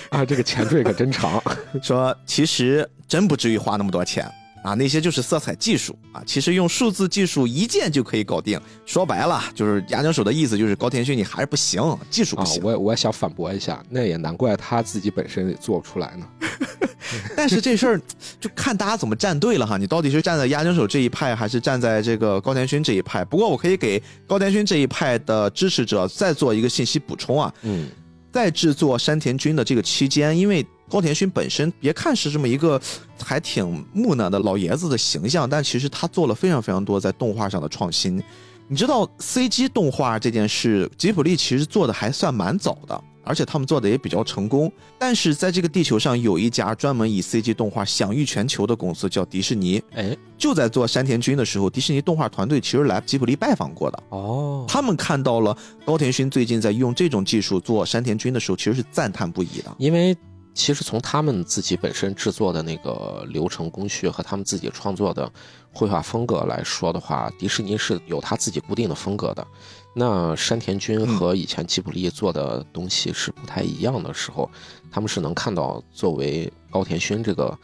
[0.07, 1.43] 啊，这个前缀可真长，
[1.83, 4.31] 说其实真不至于花那么多钱
[4.63, 8.59] 啊，那些就是色彩技术啊，其实用数字技术一键就可以搞定。
[8.85, 12.61] 说白了，就是牙井手的意思就是高田勋你还是不行，技术不行。
[12.63, 16.27] 我我也想反驳一下，那也难怪他自己本身也做不出来呢。
[17.35, 18.01] 但是这事儿
[18.39, 23.25] 就看大家怎么站队了哈，你到底是站在押井守这一派，还是站在这个高田勋这一派？
[23.25, 27.89] 不过我可以给高田勋这一派的支持者再做一个信息补充啊，嗯，
[28.31, 32.79] 在制作山田君的这个期间，因为高田勋本身别看是这么一个
[33.23, 38.21] 还挺木讷的老爷子的形象，但其实他做了非常非常多在动画上的创新。
[38.67, 43.01] 你知道 CG 动画这件事，吉普力其实做的还算蛮早的。
[43.23, 49.79] 而且他们做的也比较成功，但是在这个地球上有一家专门以 CG 动画享誉全球的公司，叫迪士尼。
[49.93, 54.03] 哎，就在做山田君的时候，迪士尼动画团队其实来吉普力拜访过的。
[54.09, 55.55] 哦，他们看到了
[55.85, 59.71] 高田勋最近在用这种技术做山田君的时候，其实是赞叹不已的。
[59.77, 60.17] 因为
[60.53, 65.31] 其实从他们自己本身制作的那个流程工序和他们自己创作的
[65.71, 69.45] 绘画风格来说的话，迪士尼是有他自己固定的风格的。
[69.93, 74.49] 那山田君和以前吉卜力做的东西是不太一样的时候，
[74.91, 77.57] 他们是能看到作为高田勋这个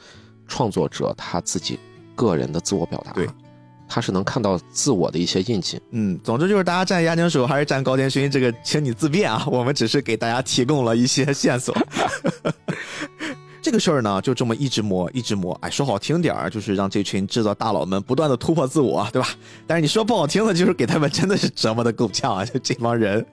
[0.47, 1.80] 创作者他自己
[2.15, 3.27] 个人的自我表达，对，
[3.88, 5.80] 他是能看到自我的一些印记。
[5.91, 11.76] 嗯，总之就是大家站押井守还是站高田勋，这个请你自便啊，我们只是给大家提供了一些线索。
[13.61, 15.57] 这个事儿呢，就这么一直磨，一直磨。
[15.61, 19.27] 哎，说好听点儿，就是让这群制造大佬们不断的突破自我，对吧？
[19.65, 22.45] 但是你说不好听的，就是给他们真的是折磨的够呛啊！
[22.45, 23.26] 就这帮人。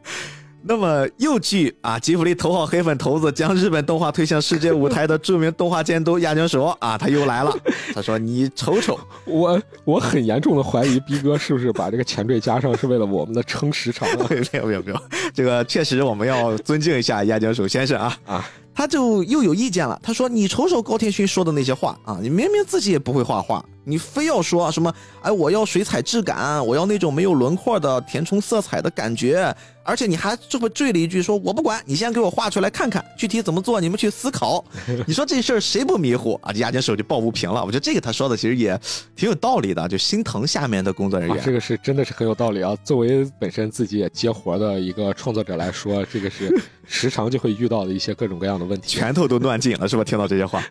[0.67, 7.55] 那么又据啊，吉卜力头号黑粉头子将日本动画推向世界舞台的著名动画监督亚江守啊，他又来了。
[7.95, 14.09] 他说：“你瞅瞅，我我很严重的怀疑逼哥是不是把这个前缀加上是为了我们的撑时长？
[14.31, 14.99] 没有没有没有，
[15.35, 20.01] 这个确实我们要尊敬一下亚江守先生啊啊。”他就又有意见了。
[20.03, 24.93] 他说：“你瞅瞅高天勋说的那些话啊，你明明自己也不会画画，你非要说什么？
[25.23, 29.55] 哎，我要水彩质感，我要那种没有轮廓的填充色彩的感觉。”
[29.87, 34.65] 而且你还这么缀了一句，说我不管你先给我画出来看看，具体怎么做你们去思考。
[35.07, 36.51] 你说这事儿谁不迷糊啊？
[36.51, 37.61] 这押金手就抱不平了。
[37.63, 38.81] 我觉得这个他说的其实也
[39.15, 41.39] 挺有道理的，就心疼下面的工作人员。
[41.45, 42.75] 这个是真的是很有道理啊。
[42.83, 46.51] 作为本身自己也接活的一个创作者来说，这个是
[46.87, 50.03] 时常就会遇到的一些各种各样的问题，拳头都乱紧了，是吧？
[50.03, 50.65] 听到这些话，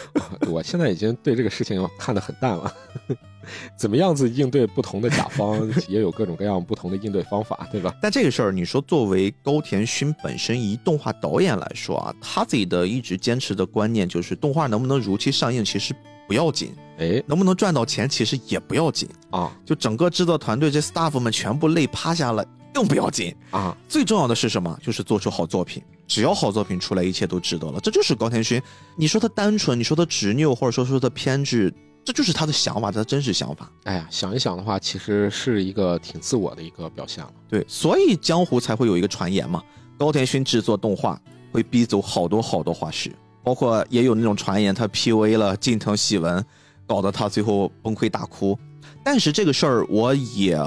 [0.46, 2.74] 我现在已经对这个事情看得很淡了。
[3.78, 5.58] 怎么样子应对不同的甲方，
[5.88, 7.94] 也有各种各样不同的应对方法，对吧？
[8.02, 15.94] 但这个事儿，你说作为高田勋本身一动画导演来说啊，他自己的一直坚持的观念就是，动画能不能如期上映其实
[16.26, 19.50] 不要紧，哎，能不能赚到钱其实也不要紧啊。
[19.64, 22.44] 就整个制作团队这 staff 们全部累趴下了
[22.74, 23.74] 更不要紧啊。
[23.88, 24.78] 最重要的是什么？
[24.82, 27.80] 就是做出好作品，只要好作品出来，一切都值得了。
[27.80, 28.60] 这就是高田勋。
[28.94, 31.72] 你说他单纯，你说他执拗，或者说说他偏执。
[32.08, 33.70] 这就是他的想法，他的真实想法。
[33.84, 37.30] 哎呀，想一想的话，其实是一个挺自我的一个表现了。
[37.50, 39.62] 对，所以江湖才会有一个传言嘛，
[39.98, 41.20] 高田勋制作动画
[41.52, 43.14] 会逼走好多好多画师，
[43.44, 46.42] 包括也有那种传言他 PUA 了近藤喜文，
[46.86, 48.58] 搞得他最后崩溃大哭。
[49.04, 50.58] 但是这个事儿我也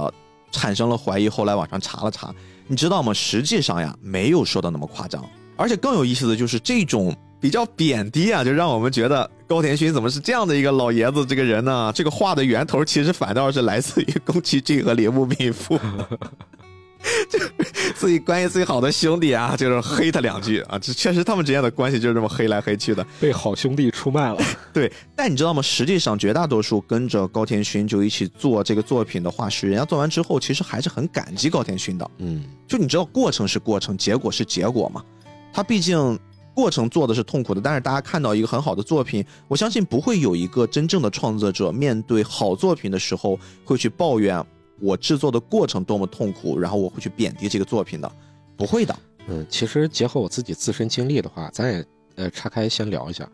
[0.52, 2.32] 产生了怀疑，后来网上查了查，
[2.68, 3.12] 你知道吗？
[3.12, 5.28] 实际上呀，没有说的那么夸张。
[5.58, 7.12] 而且更有意思的就是这种。
[7.42, 11.26] 比较贬低啊，就让我们觉得高田勋怎么是这样的一个老爷子？
[11.26, 11.92] 这个人呢？
[11.94, 15.76] 这个话的源头其实反倒是来自于宫崎骏和铃木敏夫，
[17.28, 17.40] 就
[17.96, 20.78] 自己关系最好的兄弟啊，就是黑他两句啊。
[20.78, 24.38] 这确实他们之间的关系就是这么黑来黑去的，被好兄弟出卖了。
[24.72, 25.64] 对，但你知道吗？
[25.64, 32.12] 实际上绝大多数跟着高田勋就一起做这个作品的画师，人家做完之后其实还是很感激高田勋的。
[32.20, 35.04] 嗯，就你知道，过程是过程，结果是结果嘛。
[35.52, 36.20] 他毕竟。
[36.53, 44.44] 过程做的是痛苦的，但是大家看到一个很好的作品，我相信不会有一个真正的创作者面对好作品的时候会去抱怨
[44.80, 48.11] 我制作的过程多么痛苦，然后我会去贬低这个作品的，
[48.57, 48.95] 不会的。
[49.28, 53.30] 嗯，其实结合我自己自身经历的话，咱也呃岔开先聊一下。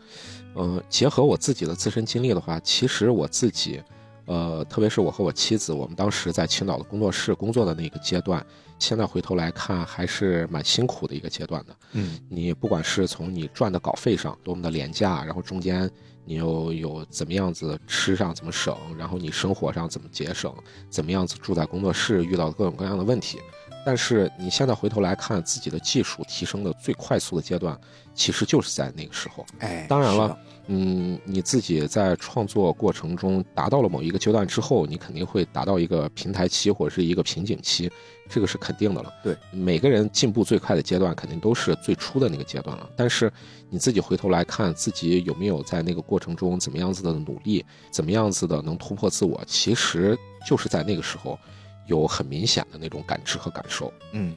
[0.55, 3.81] 嗯，结合我自己的自身经历的话，其实我自己，
[4.25, 8.45] 呃，特别是我和我妻子，我们当时在青岛的工作室工作的那个阶段。
[8.79, 11.75] 现在回头来看，还是蛮辛苦的一个阶段的。
[11.93, 15.89] 嗯，你不管是从你赚的稿费上多么的廉价，然后中间
[16.25, 20.53] 你又有怎么样子吃上怎么省，然后你生活上怎么节省，
[20.89, 23.39] 怎么样子住在工作室遇到各种各样的问题，
[23.85, 27.79] 但是你现在回头来看，自己的技术提升的最快速的阶段，
[28.13, 29.45] 其实就是在那个时候。
[29.59, 30.37] 哎，当然了
[30.67, 37.89] 嗯，你自己在创作过程中达到了某一个阶段之后，你肯定会达到一个平台期或者是一个瓶颈期，
[38.29, 39.13] 这个是肯定的了。
[39.23, 42.89] 对，每个人进步最快的阶段肯定都是最初的那个阶段了。
[42.97, 43.31] 但是
[43.69, 51.39] 你自己回头来看，自己有没有在那个过程中怎么样子的努力，怎么样子的能突破自我，其实就是在那个时候
[51.87, 53.93] 有很明显的那种感知和感受。
[54.11, 54.35] 嗯，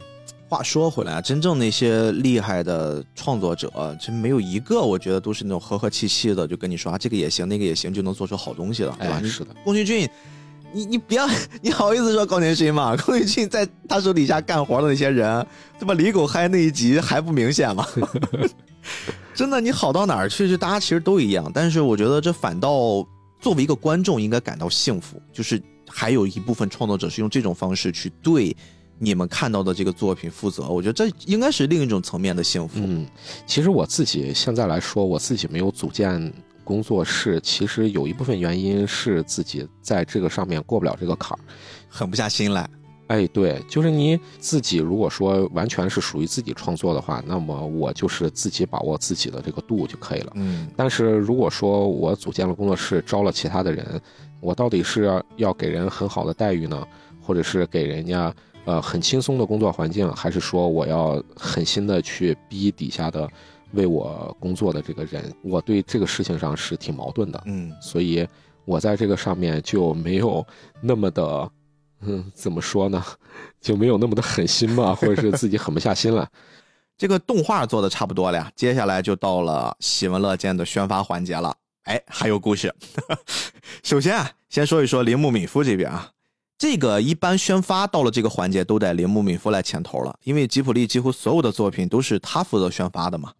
[0.50, 9.20] 话说回来啊，真正那些厉害的创作者，真没有一个我觉得都是那种和和气气的，就跟你说啊，这个也行，那个也行，就能做出好东西了，对吧？
[9.22, 10.10] 哎，是的，宫崎骏，
[10.72, 11.24] 你你不要，
[11.62, 12.96] 你好意思说高年勋吗？
[12.96, 15.46] 宫崎骏在他手底下干活的那些人，
[15.78, 17.86] 对吧李狗嗨那一集还不明显吗？
[19.32, 20.48] 真的，你好到哪儿去？
[20.48, 23.06] 就大家其实都一样，但是我觉得这反倒
[23.40, 28.56] 作为一个观众应该感到幸福，就是还有一部分创作者是用这种方式去对
[29.02, 30.68] 你们看到的这个作品负责。
[30.68, 32.78] 我觉得这应该是另一种层面的幸福。
[32.80, 33.06] 嗯，
[33.46, 36.32] 其实我自己现在来说，我自己没有组建
[36.62, 41.40] 工作室，其实有一部分原因是自己在这个上面过不了这个坎儿。
[41.88, 42.68] 狠不下心来。
[43.08, 50.32] 哎，对，就是你自己如果说完全是属于自己创作的话，那么我就是自己把握自己的这个度就可以了。
[50.36, 54.00] 嗯但是如果说我组建了工作室，招了其他的人，
[54.38, 56.86] 我到底是要要给人很好的待遇呢，
[57.20, 58.32] 或者是给人家
[58.70, 63.28] 呃很轻松的工作环境，还是说我要狠心的去逼底下的
[63.72, 65.34] 为我工作的这个人？
[65.42, 68.26] 我对这个事情上是挺矛盾的，嗯所以
[68.64, 70.46] 我在这个上面就没有
[70.80, 71.50] 那么的。
[72.02, 73.04] 嗯，怎么说呢，
[73.60, 76.26] 就没有那么的狠心嘛，或者是自己狠不下心来。
[76.96, 81.54] 这个动画做的差不多了呀，接下来就到了喜闻乐见的宣发环节了。
[81.84, 82.74] 哎，还有故事。
[83.84, 86.10] 首先啊，先说一说铃木敏夫这边啊，
[86.60, 93.32] 这个一般宣发到了这个环节都得铃木敏夫来牵头了，因为吉普力几乎所有的作品都是他负责宣发的嘛，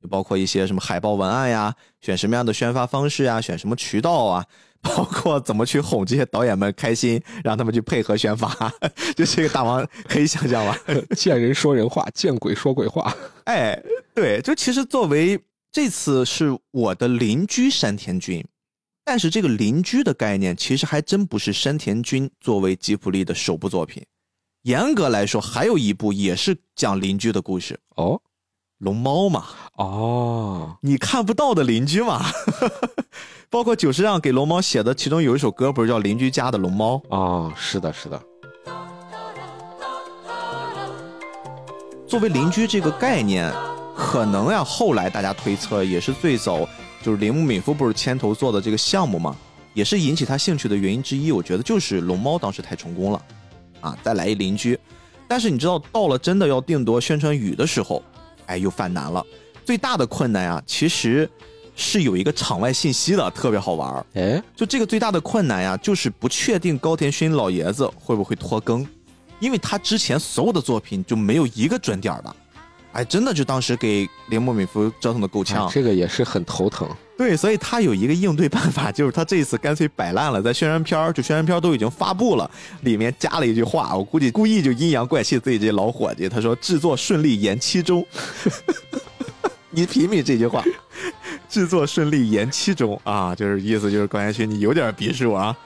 [0.00, 4.46] 就包括一些什么海报文案呀，选什么样的宣发方式啊，选什么渠道啊。
[4.82, 8.52] 包括怎么去哄这些导演们开心，让他们去配合宣发，
[9.14, 10.76] 就这个大王可以想象吧？
[11.16, 13.14] 见人说人话，见鬼说鬼话。
[13.44, 13.80] 哎，
[14.12, 15.40] 对，就其实作为
[15.70, 18.44] 这次是我的邻居山田君，
[19.04, 24.04] 但是这个邻居的概念其实还真不是山田君作为吉卜力的首部作品。
[24.62, 28.20] 严格来说，还有一部也是讲邻居的故事，哦
[28.78, 29.44] 龙猫嘛，
[29.76, 32.24] 哦，你看不到的邻居嘛。
[33.50, 36.94] 包括久石让给龙猫写的，其中有一首歌不是叫《邻居家的龙猫》？
[37.08, 38.22] 哦，是的，是的，
[42.06, 43.52] 作为邻居这个概念，
[43.96, 46.66] 可能呀，后来大家推测也是最早
[47.02, 49.36] 就是铃木敏夫不是牵头做的这个项目嘛，
[49.74, 51.32] 也是引起他兴趣的原因之一。
[51.32, 53.22] 我觉得就是龙猫当时太成功了，
[53.80, 54.78] 啊，再来一邻居。
[55.26, 58.02] 但是你知道，到了真的要定夺宣传语的时候，
[58.46, 59.24] 哎，又犯难了。
[59.64, 61.28] 最大的困难呀，其实
[61.74, 64.06] 是有一个场外信息的，特别好玩儿。
[64.14, 68.86] 哎，就这个最大的困难呀，就是不确定高田勋老爷子会不会拖更，
[69.40, 72.36] 因为他之前所有的作品就没有一个准点儿的，
[72.92, 75.66] 哎，真的就当时给铃木敏夫折腾的够呛。
[75.66, 76.88] 哎这个也是很头疼。
[77.16, 82.50] 对，所以他有一个应对办法， 就是他这一次干脆摆烂了，在宣传片儿就宣传片都已经发布了，
[82.82, 88.04] 里面加了一句话，我估计故意就阴阳怪气自己这老伙计，他说制作顺利延期中。
[89.70, 90.62] 你品品这句话，
[91.48, 95.56] 制作顺利延期中啊，就是意思就是高彦勋你有点逼数啊。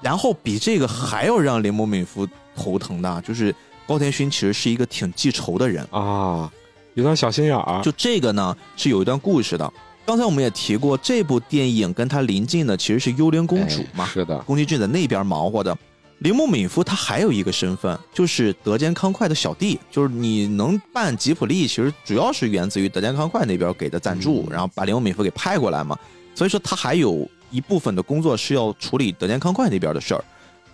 [0.00, 3.54] 然后比这个还要让铃木敏夫头疼的，就是
[3.86, 6.50] 高田勋其实是一个挺记仇的人，啊，
[6.94, 7.82] 有点小心眼儿。
[7.82, 9.72] 就这个呢是有一段故事的。
[10.06, 15.76] 刚才我们也提过，这部电影跟他临近的其实是幽灵公主嘛哎，是的，宫崎骏在那边忙活的。
[16.18, 25.96] 铃木敏夫他还有一个身份，就是德间康快的小弟，就是你能办吉普力，其实主要是源自于德间康快那边给的赞助，嗯然后把铃木敏夫给派过来嘛。
[26.34, 30.22] 所以说他还有一部分的工作是要处理德间康快那边的事儿。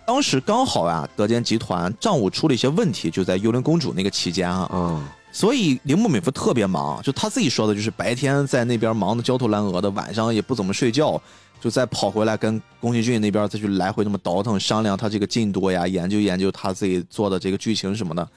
[0.05, 11.21] 当时刚好啊，德间集团账务出了一些问题，就在幽灵公主那个期间啊，啊，所以铃木敏夫特别忙，就他自己说的，就是白天在那边忙得焦头烂额的，晚上也不怎么睡觉，
[11.61, 18.27] 就再跑回来跟宫崎骏那边再去来回那么倒腾商量他这个进度呀，研究研究他自己做的这个剧情什么的。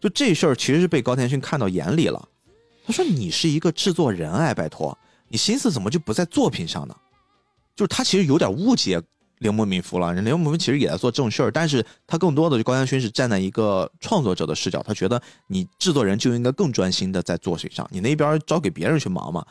[0.00, 2.28] 就这事儿其实是被高田勋看到眼里了，
[2.86, 6.94] 他说：“你是一个制作人哎，拜托，你心思怎么就不在作品上呢？”
[7.74, 9.02] 就是他其实有点误解
[9.38, 19.44] 铃木敏夫了，铃木敏夫其实也在做正事儿，但是他更多的高田勋是站在一个创作者的视角，他觉得你制作人就应该更专心的在作品上，你那边交给别人去忙嘛。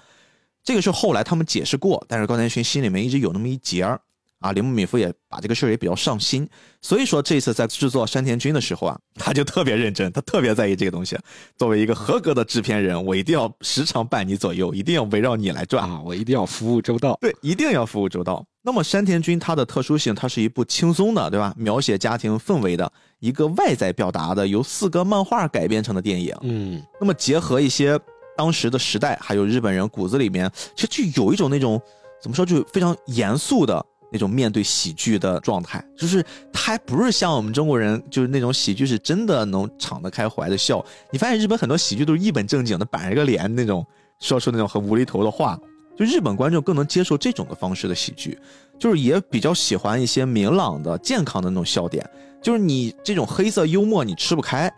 [0.63, 3.99] 这个是后来他们解释过，但是高田勋心里面一直有那么一截儿
[4.43, 6.45] 啊，铃木敏夫也把这个事儿也比较上心，
[6.81, 11.17] 所以说这次在制作山田君的时候啊，他就特别认真，他特别在意这个东西。
[11.57, 17.17] 作为一个合格的制片人，我一定要时常伴你左右，一定要围绕你来转啊，我一定要服务周到。
[17.21, 18.45] 对，一定要服务周到。
[18.61, 21.53] 那么山田君他的特殊性，它是一部轻松的，对吧？
[21.57, 26.35] 描写家庭氛围的一个外在表达的，由四个漫画改编成的电影。
[26.41, 27.97] 嗯，那么结合一些
[28.35, 31.81] 当时的时代，还有日本人骨子里面，其实就有一种那种
[32.21, 33.85] 怎么说，就非常严肃的。
[34.13, 36.23] 那种面对喜剧的状态，就是
[36.53, 40.85] 他还不是像我们中国人，就是那种喜剧是真的能敞得开怀的笑。
[41.11, 43.83] 你发现日本很多喜剧都是一本正经的板着个脸那种，
[44.19, 45.59] 说出那种很无厘头的话。
[45.95, 48.39] 就日本观众更能接受这种的方式的喜剧，
[48.79, 52.03] 就是也比较喜欢一些明朗的、健康的那种笑点。
[52.41, 54.73] 就是你这种黑色幽默你吃不开，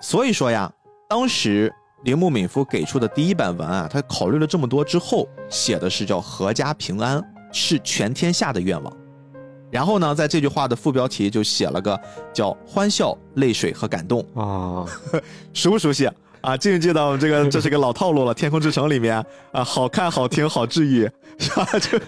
[0.00, 0.70] 所以说呀，
[1.08, 1.72] 当时
[2.04, 7.22] 铃木敏夫给出的第一版文案，他考虑了这么多之后写的是叫“阖家平安”。
[7.52, 8.96] 是全天下的愿望，
[9.70, 11.98] 然后呢，在这句话的副标题就写了个
[12.32, 14.86] 叫“欢笑、泪水和感动”啊，
[15.52, 16.08] 熟不熟悉
[16.40, 16.56] 啊？
[16.56, 21.66] 记不记得我们这个 这是个老套路了，《天空之城》里面啊，好看、好听、好治愈，是吧？
[21.78, 21.98] 就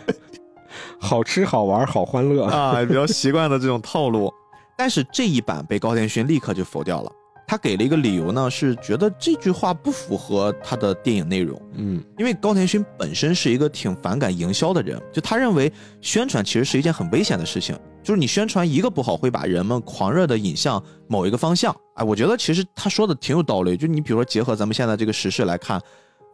[1.00, 4.32] 好吃、好玩、好欢乐啊，比较习惯的这种套路。
[4.76, 7.12] 但是这一版被高田勋立刻就否掉了。
[7.50, 11.60] 他给了一个理由呢，是觉得这句话不符合他的电影内容。
[11.74, 21.74] 嗯，因为高田勋本身是一个挺反感营销的人，就他认为宣传其实是一件很危险的事情，就是你宣传一个不好，会把人们狂热的引向某一个方向。
[21.96, 23.76] 哎，我觉得其实他说的挺有道理。
[23.76, 25.82] 就你比如说结合咱们现在这个时事来看，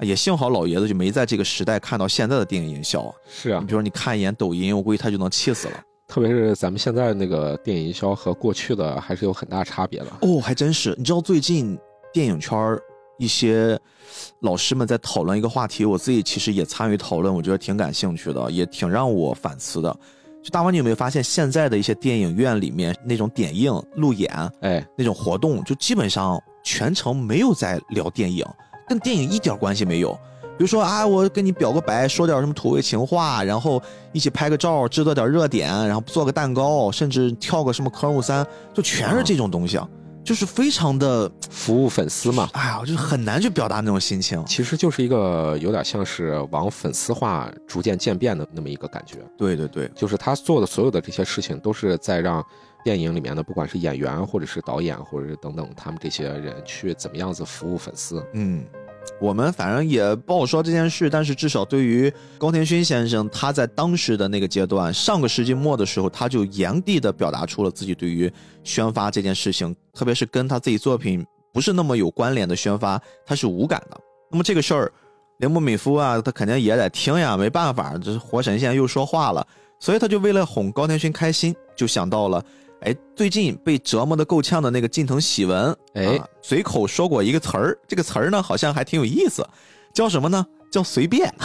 [0.01, 3.15] 也幸好老爷子就没在这个时代看到现在的电影营销啊。
[3.27, 5.83] 是啊，你比如说你看一眼抖音，我估计他就能气死了。
[6.07, 10.07] 特别是咱们现在那个电影营销和过去的还是有很大差别的。
[10.23, 10.95] 哦，还真是。
[10.99, 11.79] 你知道最近。
[12.15, 12.59] 电影圈
[13.19, 13.79] 一些
[14.41, 19.95] 老师们在讨论一个话题，我自己其实也参与讨论，我觉得挺感兴趣的，也挺让我反思的。
[20.43, 28.43] 就大王，你有没有发现现在的一些电影院里面那种点映、路演，哎，那种活动，就基本上全程没有在聊电影，
[28.89, 30.19] 跟电影一点关系没有。
[30.57, 39.89] 比如说啊，我跟你表个白，说点什么土味情话，然后一起拍个照，制作点热点，然后做个蛋糕，甚至跳个什么科目三，就全是这种东西啊。
[40.25, 44.45] 就是非常的服务粉丝嘛，哎呀，就是很难去表达那种心情。
[44.45, 49.19] 其实就是一个有点像是往粉丝化逐渐渐变的那么一个感觉。
[49.39, 52.45] 对对对，就是他做的所有的这些事情，都是在让
[52.83, 58.21] 电影里面的不管是演员或者是导演或者是等等他们这些人去怎么样子服务粉丝。
[58.33, 58.65] 嗯。
[59.21, 68.31] 我们反正也不好说这件事，但是至少对于高田勋先生，他在当时的那个阶段，上个世纪末的时候，他就严厉的表达出了自己对于
[68.63, 73.99] 宣发这件事情，特别是跟他自己作品不是那么有关联的宣发，他是无感的。
[74.31, 74.93] 那么这个事儿，
[75.39, 79.47] 铃木敏夫啊，他肯定也得听呀，没办法，这是活神仙又说话了，
[79.81, 82.45] 所以他就为了哄高田勋开心，就想到了。
[82.87, 89.45] 哎，最近被折磨的够呛的那个近藤喜文，哎，随口说过一个词儿，这个词儿呢好像还挺有意思，
[89.93, 90.47] 叫什么呢？
[90.71, 91.35] 叫随便。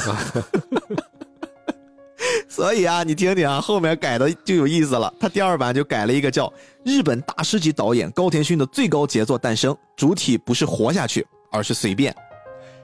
[2.47, 5.11] 所以啊，你听听啊，后面改的就有意思了。
[5.19, 6.53] 他第二版就改了一个叫
[6.85, 12.15] 日本大师级导演高田勋的最高杰作诞生，主体不是活下去，而是随便。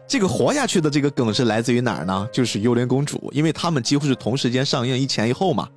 [0.07, 2.27] 这个活下去的这个梗是来自于哪儿呢？
[2.33, 5.69] 就是幽灵公主，因为他们几乎是同时间上映，一前一后嘛。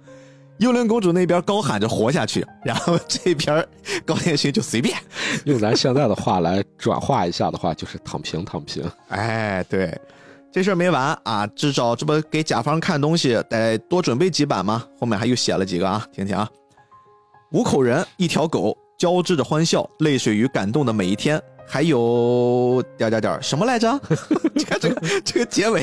[0.61, 3.67] 幽灵公主那边高喊着活下去，然后这边
[4.05, 4.97] 高天勋就随便
[5.45, 8.85] 用咱现在的话来转化一下的话，就是躺平躺平。
[9.09, 9.99] 哎，对，
[10.53, 11.47] 这事儿没完啊！
[11.57, 14.85] 至少这不给甲方看东西得多准备几版吗？
[14.99, 16.47] 后面还又写了几个啊，听听啊。
[17.53, 23.99] 五口人，一条狗，交织着欢笑、泪水与感动的每一天，还有点点点什么来着？
[24.55, 25.83] 你 看这个这个结尾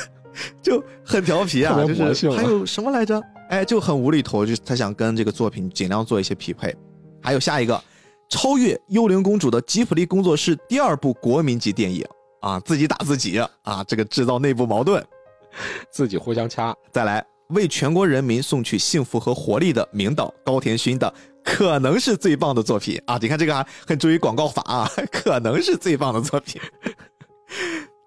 [0.62, 3.22] 就很调皮啊，就是还有什么来着？
[3.48, 6.74] 哎，就很无厘头，就他想跟这个作品尽量做一些匹配。
[7.22, 7.80] 还有下一个，
[8.28, 12.04] 超越《幽灵公主》的吉普力工作室第二部国民级电影
[12.40, 15.02] 啊，自己打自己啊，这个制造内部矛盾，
[15.90, 16.74] 自己互相掐。
[16.92, 21.12] 再来，为全国人民送去幸福和活力的名导高田勋的，
[21.44, 23.16] 可能是最棒的作品啊！
[23.22, 26.60] 你看这个啊很注意广告法啊， 可能是最棒的作品。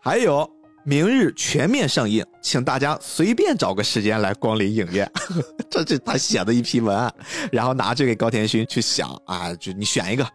[0.01, 0.58] 还有。
[0.83, 5.09] 明日全面上映，请大家随便找个时间来光临影院。
[5.69, 7.13] 这是他写的一批文案，
[7.51, 10.27] 然后拿去给高田勋去想啊，就你选一个。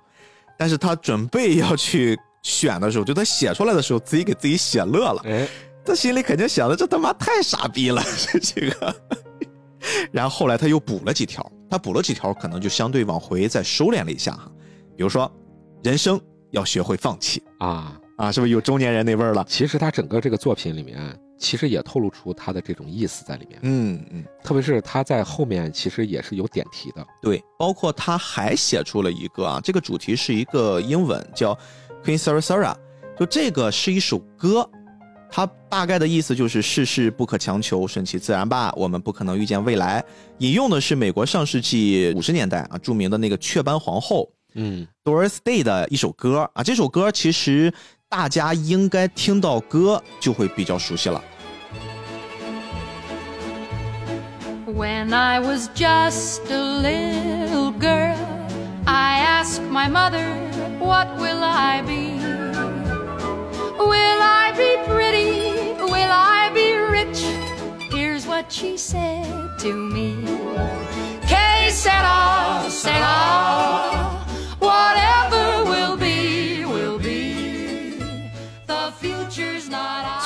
[0.57, 5.23] 但是他准备要去选的时候，就他写出来的时候，自己给自己写乐了。
[5.25, 5.49] 哎，
[5.85, 8.97] 他心里肯定想的，这他妈太傻逼了， 这几个。
[10.13, 14.51] 然后后来他又补了几条，他补了几条，可能就相对往回再收敛了一下哈。
[14.97, 15.31] 比如说，
[15.83, 16.21] 人生
[16.53, 18.01] 要学会放弃啊。
[18.17, 19.45] 啊，是不是有中年人那味儿了？
[19.49, 20.97] 其实他整个这个作品里面，
[21.37, 23.59] 其实也透露出他的这种意思在里面。
[23.63, 27.05] 嗯嗯，特别是他在后面其实也是有点题的。
[27.21, 31.59] 对，包括他还写出了一个啊，这个主题是一个英文叫
[32.05, 32.77] Queen Sarah Sarah，
[33.19, 34.69] 就这个是一首歌，
[35.29, 40.05] 它大概的意思就是世事不可强求，顺其自然吧，我们不可能预见未来。
[40.39, 47.75] 引用的是美国上世纪五十年代啊著名的那个雀斑皇后嗯，Doris Day 的一首歌啊，这首歌其实
[48.08, 51.24] 大家应该听到歌就会比较熟悉了。
[54.66, 58.16] When I was just a little girl,
[58.86, 60.26] I asked my mother,
[60.80, 62.18] What will I be?
[63.78, 65.74] Will I be pretty?
[65.84, 67.24] Will I be rich?
[67.92, 69.28] Here's what she said
[69.60, 70.16] to me.
[71.28, 74.13] Que sera, sera.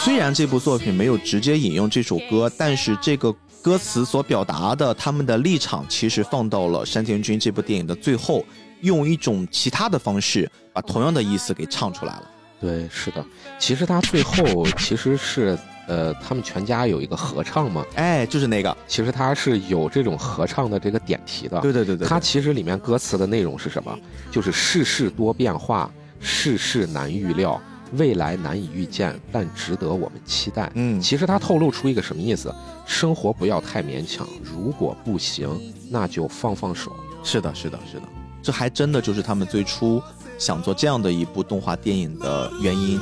[0.08, 3.30] 虽然这部作品没有直接引用这首歌，但是这个
[3.60, 8.42] 歌词所表达的他们的立场，其实放到了山田君这部电影的最后，
[8.80, 12.30] 用一种其他的方式把同样的意思给唱出来了。
[12.58, 13.22] 对，是的。
[13.58, 21.60] 其实他最后其实是呃，他们全家有一个合唱嘛，哎，就是那个，其实他是有这种合唱的这个点题的。
[21.60, 23.94] 对对对对，它其实里面歌词的内容是什么？
[24.30, 27.60] 就是世事多变化，世事难预料，
[27.96, 30.70] 未来难以预见，但值得我们期待。
[30.74, 32.54] 嗯，其实他透露出一个什么意思？
[32.86, 35.48] 生活不要太勉强，如果不行，
[35.90, 36.92] 那就放放手。
[37.22, 38.02] 是的，是的，是的，
[38.42, 40.02] 这还真的就是他们最初
[40.38, 43.00] 想做这样的一部动画电影的原因。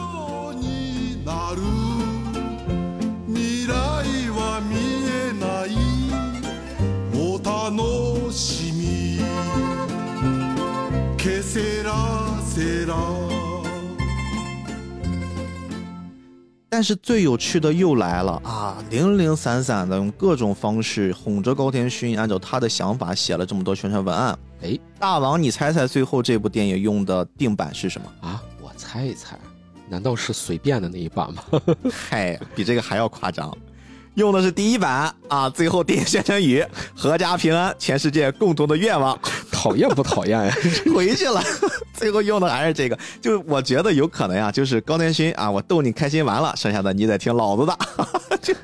[16.69, 18.77] 但是最有趣的又来了啊！
[18.91, 24.37] 零零散散的用各种方式哄着高田勋，按照他的想法写了这么多宣传文案。
[24.63, 28.29] 哎大王，你猜猜最后这部电影用的定版是什么？
[28.29, 29.39] 啊，我猜一猜，
[29.89, 31.43] 难道是随便的那一版吗？
[31.93, 33.57] 嗨，比这个还要夸张，
[34.15, 35.49] 用的是第一版啊！
[35.49, 36.65] 最后电影宣传语
[36.99, 39.19] “阖家平安，全世界共同的愿望
[39.67, 40.55] 讨厌不讨厌呀？”，
[40.95, 41.43] 回去了。
[41.93, 47.79] 最后用的还是这个，就我觉得有可能呀，就是高田勋啊，我逗你开心完了，剩下的你得听老子的。
[48.41, 48.55] 就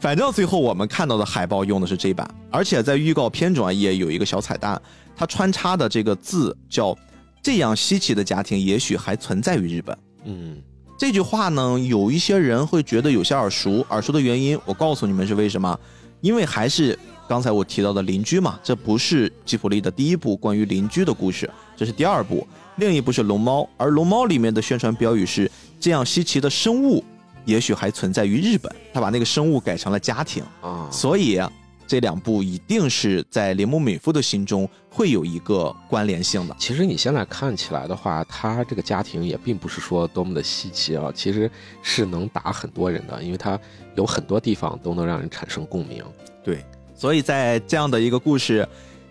[0.00, 4.80] 反正最后我们看到的海报用的是这版，而且在预告片中啊也有一个小彩蛋，
[5.16, 6.96] 它穿插的这个字叫
[7.42, 9.96] “这样稀奇的家庭也许还存在于日本”。
[10.24, 10.60] 嗯，
[10.98, 15.78] 这句话呢，有一些人会觉得有些耳熟，耳熟的原因，我告诉你们是为什么？
[16.20, 22.46] 因为还是刚才我提到的邻居嘛，这不是吉普力的第一部关于邻居的故事，这是第二部，
[22.76, 27.02] 另一部是龙猫，而龙猫里面的宣传标语是“这样稀奇的生物，
[27.44, 31.50] 也许还存在于日本”，他把那个生物改成了家庭，啊，所以啊
[31.86, 36.56] 这两部一定是在铃木敏夫的心中会有一个关联性的。
[36.58, 41.50] 其实你现在看起来的话，他这个家庭也并不是说多么的稀奇啊，其实
[41.82, 43.58] 是能打很多人的，因为他
[43.96, 46.02] 有很多地方都能让人产生共鸣。
[46.42, 46.64] 对，
[46.94, 48.66] 所以在这样的一个故事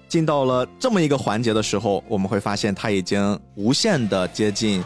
[0.08, 4.84] 进到了这么一个环节的时候，我们会发现它已经无限的接近，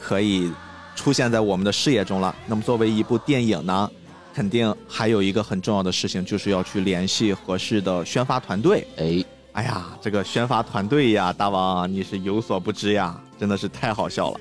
[0.00, 0.50] 可以
[0.96, 2.34] 出现在我们的视野中了。
[2.46, 3.90] 那么作为一部电影呢，
[4.34, 8.86] 肯定还有一个很重要的事情，就是要去联系合适的宣发团队。
[8.96, 14.40] 哎，哎呀，这个宣发团队呀，大王你是有所不知呀，真的是太好笑了。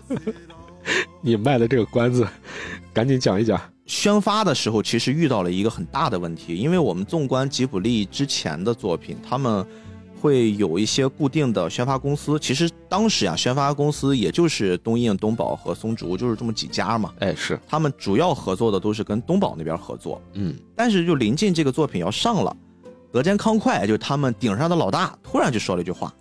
[1.20, 2.26] 你卖的这个关子，
[2.92, 3.60] 赶紧讲一讲。
[3.90, 9.66] 宣发的时候，其实遇到了一个很大的问题，因为我们纵观吉卜力之前的作品，他们
[10.20, 12.38] 会有一些固定的宣发公司。
[12.38, 17.12] 其实当时啊，宣发公司也就是东映、东宝和松竹，就是这么几家嘛。
[17.18, 22.56] 哎，是，他们主要合作的都是跟东宝那边合作，嗯，但是就临近这个作品要上了，
[23.10, 26.14] 德间康快就是他们顶上的老大，突然就说了一句话：“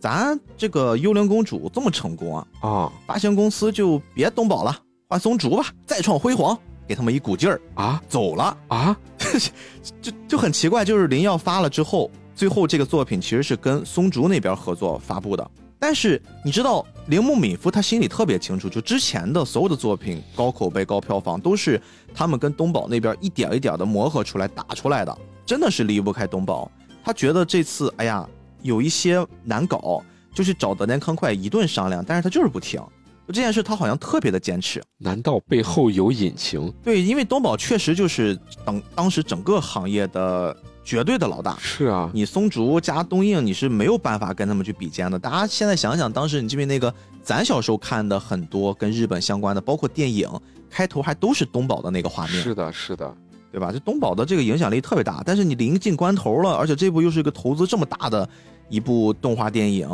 [0.00, 4.76] 咱这个幽灵公主这么成功啊，啊发行公司就别东宝了，
[5.08, 8.56] 换松竹吧，再创辉煌。”给他们一股劲儿，啊走了。
[8.68, 8.96] 啊！
[10.00, 15.50] 就就很奇怪，就是林耀发了之后，最后这个作品其实是跟松竹那边合作发布的。
[15.78, 21.80] 但是你知道，铃木敏夫他心里特别清楚，就之前的所有的作品高口碑、高票房，都是
[22.14, 26.70] 他们跟东宝那边一点一点的磨合出来、打出来的，真的是离不开东宝。
[27.04, 28.26] 他觉得这次，哎呀，
[28.62, 30.02] 有一些难搞，
[30.34, 32.82] 就去找德间康快一顿商量，但是他就是不听。
[33.26, 34.80] 就这件事，他好像特别的坚持。
[34.98, 36.72] 难道背后有隐情？
[36.84, 41.56] 对，因为东宝确实就是当当时整个行业的绝对的老大。
[41.60, 45.18] 是啊，你松竹加东映，你是没有办法跟他们去比肩的。
[45.18, 50.30] 大家现在想想，当时你记不记得那个咱小时候看的很多跟日本相关的，包括电影
[50.70, 53.12] 开头还都是东宝的那个画面，是的，是的，
[53.50, 53.72] 对吧？
[53.72, 55.20] 这东宝的这个影响力特别大。
[55.26, 58.28] 但是你临近关头了，而且这部又是一个投资这么大的
[58.68, 59.88] 一部动画电影，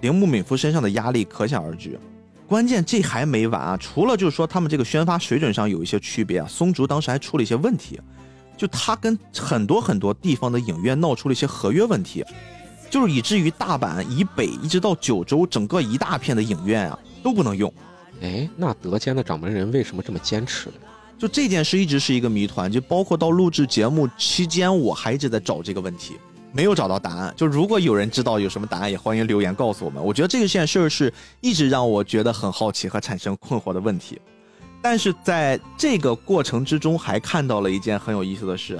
[0.00, 2.00] 铃木敏夫身上的压力可想而知。
[2.52, 3.78] 关键这还没完啊！
[3.78, 7.98] 除了就是说他们这个宣发水准上有一些区别啊，松竹当时还出了一些问题，
[8.58, 12.22] 就他跟很多很多地方的影院闹出了一些合约问题，
[12.90, 17.72] 就是以至于大阪以北一直到九州整个一大片的影院啊都不能用。
[18.20, 20.74] 哎，那德间的掌门人为什么这么坚持呢？
[21.18, 26.18] 就这件事一直是一个谜团，就包括到录制节目期间，我还一直在找这个问题。
[26.52, 27.32] 没有找到答案。
[27.36, 30.02] 就如果有人知道有什么答案，也欢迎留言告诉我们。
[30.04, 34.20] 我觉得这个件事儿是一直让我觉得很好奇和产生困惑的问题。
[34.80, 38.78] 但是在这个过程之中，还看到了一件很有意思的事：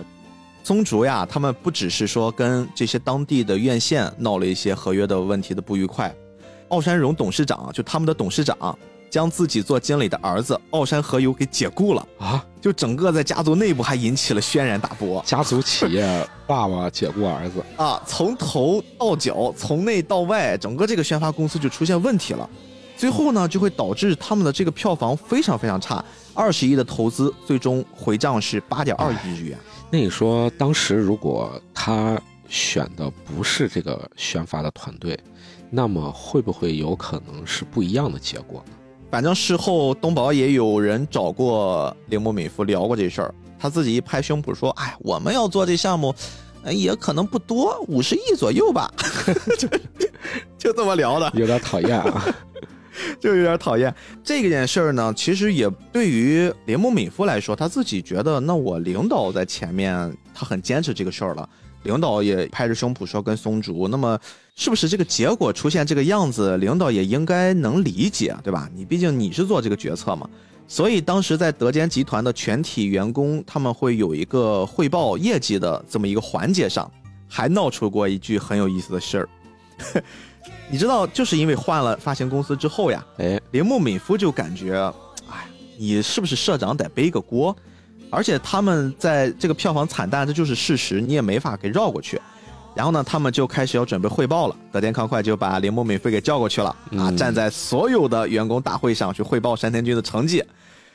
[0.64, 6.14] 松竹呀，他们不只是说跟这些当地的院线闹了一些合约的问题的不愉快，
[6.68, 8.78] 奥山荣董事长就他们的董事长。
[9.12, 12.42] 将自己做经理的儿子奥山和友给解雇了啊！
[12.62, 15.22] 就整个在家族内部还引起了轩然大波。
[15.26, 22.48] 家族企业爸爸解雇儿子啊，从头到脚，从内到外，整个这个宣发公司就出现问题了。
[22.96, 26.02] 最后呢，就会导致他们的这个票房非常非常差，
[26.32, 29.58] 二十亿的投资最终回账是八点二亿日元。
[29.90, 32.18] 那你说当时如果他
[32.48, 35.18] 选的不是这个宣发的团队，
[35.68, 38.76] 那么会不会有可能是不一样的结果呢？
[39.12, 46.14] 反正事后东宝也有人找过铃木敏夫聊过这事儿，他自己一拍胸脯说：“哎，我们要做这项目，
[46.64, 48.90] 也可能不多，五十亿左右吧。
[49.58, 49.68] ”就
[50.56, 52.24] 就这么聊的，有点讨厌啊，
[53.20, 53.94] 就有点讨厌。
[54.24, 61.46] 这件事儿呢，其实也对于铃木敏夫来说，他自己觉得，那我领导在前面，他很坚持这个事儿了。
[61.82, 64.18] 领导也拍着胸脯说跟松竹，那么
[64.54, 68.68] 是不是这个结果出现这个样子，领导也应该能理解，对吧？
[68.74, 70.28] 你毕竟你是做这个决策嘛。
[70.68, 76.90] 所以当时在德间集团的全体员工，他们会有一个汇报业绩的这么一个环节上，
[77.28, 79.28] 还闹出过一句很有意思的事儿。
[80.70, 84.74] 你知道，就是因为换了发行公司之后呀，哎，铃木敏夫就感觉，
[85.28, 85.46] 哎，
[85.76, 87.54] 你是不是社长得背个锅？
[88.12, 92.20] 而且他们在这个票房惨淡，这就是事实，你也没法给绕过去。
[92.74, 94.56] 然后呢，他们就开始要准备汇报了。
[94.70, 100.44] 德田康快就把铃木敏夫给叫过去了啊，站在所有的员工大会上去汇报山田君的成绩。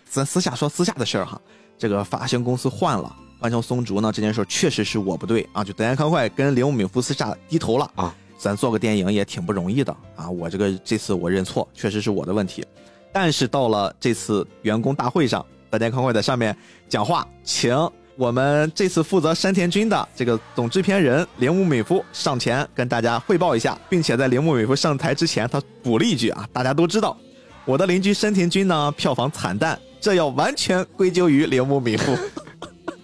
[0.05, 1.41] 咱私下说私下的事儿哈，
[1.75, 5.63] 这个发行公司换了，换成松竹呢，这件事确实是我不对啊。
[5.63, 12.63] 就德田康快跟铃木敏夫私下低头了啊，咱做个电影也挺不容易的啊，我这个这次我认错，确实是我的问题。
[13.11, 15.43] 但是到了这次员工大会上。
[15.77, 16.55] 德田康会在上面
[16.89, 17.71] 讲话，请
[18.15, 27.15] 我们这次负责山田君的这个总制片人铃木美夫上前跟大家汇报一下，并且在铃木美夫上台之前，他补了一句啊，大家都知道，
[27.63, 32.17] 我的邻居山田君呢票房惨淡，这要完全归咎于铃木美夫，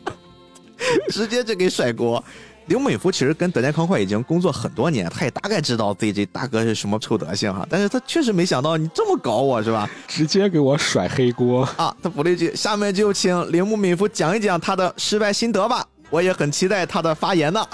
[1.13, 2.23] 直接就给甩锅。
[2.67, 9.89] 刘美福其实跟德间康快已经工作很多年，他也大概知道自己这大哥是什么臭德行哈，但是他确实没想到你这么搞我是吧？
[10.07, 11.95] 直接给我甩黑锅啊！
[12.01, 17.65] 他补了一句：“下面就请铃木敏夫讲一讲他的失败心得吧，我也很期待他的发言呢。”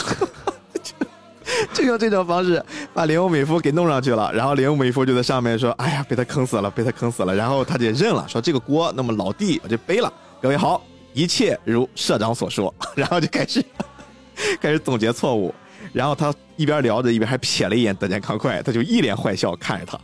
[1.74, 2.64] 就用这种方式
[2.94, 10.12] 把铃木敏夫给弄上去了，然后铃木敏夫就在上面说：“哎呀，被他坑死了，被他坑死了。”然后他就认了，说这个锅那么老弟我就背了。
[10.42, 10.82] 各位好，
[11.14, 13.64] 一切如社长所说， 然后就开始。
[14.60, 15.54] 开始总结错误，
[15.94, 20.00] 然后他一边聊着一边还瞥了一眼德间康快，他就一脸坏笑看着他，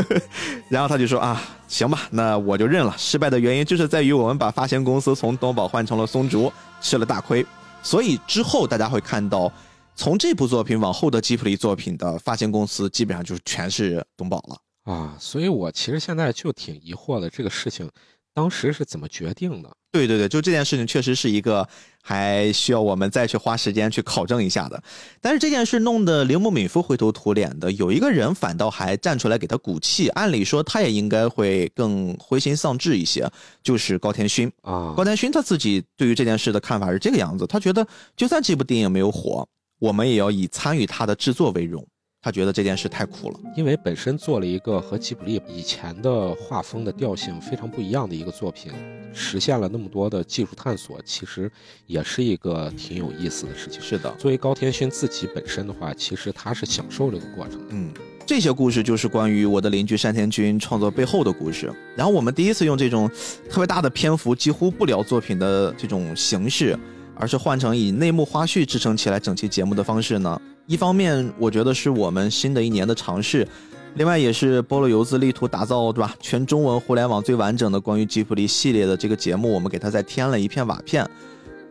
[0.68, 2.94] 然后他就说啊，行吧，那我就认了。
[2.98, 7.44] 失败的原因就是在于我们把发行公司从东宝换成了松竹，吃了大亏。
[7.82, 9.50] 所以之后大家会看到，
[9.94, 15.16] 从这部作品往后的吉普力作品的发行公司基本上就全是东宝了啊。
[15.18, 17.88] 所以我其实现在就挺疑惑的，这个事情
[18.34, 19.70] 当时是怎么决定的？
[19.96, 21.66] 对对对，就这件事情确实是一个
[22.02, 24.82] 还需要我们再去花时间去考证一下的。
[25.20, 30.08] 但是这件事弄得铃木敏夫灰头土脸的，有一个人反倒还站出来给他鼓气。
[30.10, 33.30] 按理说他也应该会更灰心丧志一些，
[33.62, 34.94] 就是高田勋啊。
[34.96, 37.86] 高田勋他自己对于这件事的看法是这个样子，他觉得
[38.16, 39.48] 就算这部电影没有火，
[39.78, 41.86] 我们也要以参与他的制作为荣。
[42.26, 48.72] 他觉得这件事太苦了，因为本身做了一个和吉卜力以前的画风的调性非常不一样的一个作品，
[49.14, 51.48] 实现了那么多的技术探索，其实
[51.86, 53.80] 也是一个挺有意思的事情。
[53.80, 57.66] 是的，作为高天勋自己本身的话，其实他是享受这个过程的。
[57.68, 57.92] 嗯，
[58.26, 61.72] 这些故事就是关于我的邻居山田君创作背后的故事。
[61.96, 63.08] 然后我们第一次用这种
[63.48, 66.76] 特别大的篇幅，几乎不聊作品的这种形式。
[67.18, 70.38] 而是换成以内幕花絮支撑起来整期节目的方式呢？
[70.66, 73.46] 一方面，我觉得是我们新的一年的尝试；
[73.94, 76.12] 另外，也是菠萝油子力图打造，对吧？
[76.20, 81.08] 全中文互联网最完整的关于吉卜力系列的这个节目，我们给它再添了一片瓦片。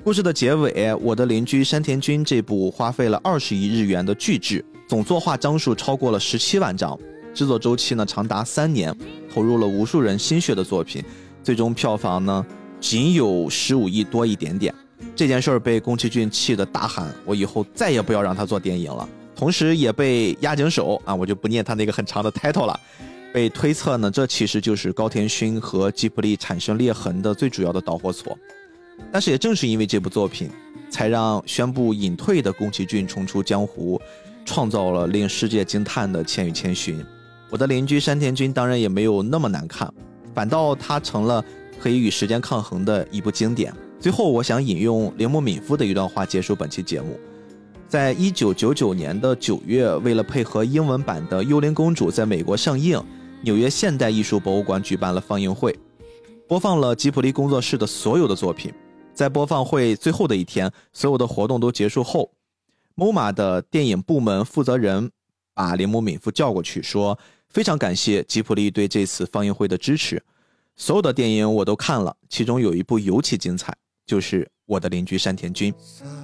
[0.02, 6.98] 故事的结尾，我的邻居山田君这部花费了二十亿日元的巨制，总作画张数超过了十七万张，
[7.34, 8.96] 制作周期呢长达三年，
[9.30, 11.04] 投入了无数人心血的作品，
[11.44, 12.46] 最终票房呢
[12.80, 14.74] 仅有十五亿多一点点。
[15.14, 22.80] 这件事儿被宫崎骏气得大喊：“我以后再也不要让他做电影了。”同时也被押井守啊，我就不念他那个很长的 title 了，
[23.34, 28.38] 被推测呢，这其实就是高田勋和吉卜力产生裂痕的最主要的导火索。
[29.12, 30.50] 但是也正是因为这部作品，
[30.90, 34.00] 才让宣布隐退的宫崎骏重出江湖，
[34.46, 37.00] 创造了令世界惊叹的《千与千寻》。
[37.50, 39.94] 我的邻居山田君当然也没有那么难看，
[40.34, 41.44] 反倒他成了
[41.78, 43.74] 可以与时间抗衡的一部经典。
[44.06, 47.20] 最后，我想引用铃木敏夫的一段话结束本期节目。
[47.88, 53.04] 在一九九九年的九月，为了配合英文版的《幽灵公主》在美国上映，
[53.42, 55.76] 纽约现代艺术博物馆举办了放映会，
[56.48, 58.72] 播放了吉卜力工作室的所有的作品。
[59.12, 62.30] 在播放会最后的一天，所有的活动都结束后
[62.96, 65.10] ，MoMA 的电影部门负责人
[65.56, 67.18] 把铃木敏夫叫过去，说
[67.50, 70.22] ：“非常感谢吉卜力对这次放映会的支持。
[70.76, 73.76] 所有的电影我都看了，其中有一部尤其精彩，
[74.06, 75.74] 就是我的邻居山田君。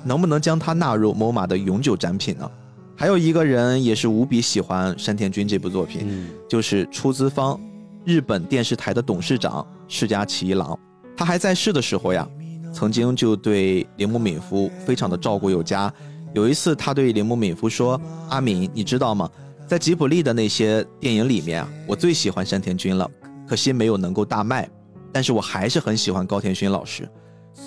[0.06, 2.50] 能不能将他纳入 MoMA 的永久展品呢？”
[2.96, 7.60] 还有一个人也是无比喜欢山田君这部作品，就是出资方
[8.06, 10.78] 日本电视台的董事长世家启一郎。
[11.18, 12.28] 他还在世的时候呀。
[12.74, 15.94] 曾经就对铃木敏夫非常的照顾有加。
[16.34, 18.00] 有一次，他对铃木敏夫说
[18.32, 19.30] ：“阿敏，你知道吗？
[19.68, 23.12] 在吉卜力的那些电影里面啊，我最喜欢山田君了，
[23.46, 24.70] 可惜没有能够大卖。
[25.12, 27.06] 但是我还是很喜欢高田勋老师，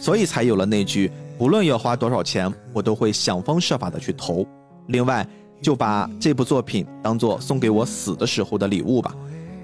[0.00, 4.46] 所以才有了那句：不论要花多少钱，我都会想方设法的去投。
[4.88, 5.26] 另外，
[5.62, 9.14] 就把这部作品当做送给我死的时候的礼物吧。”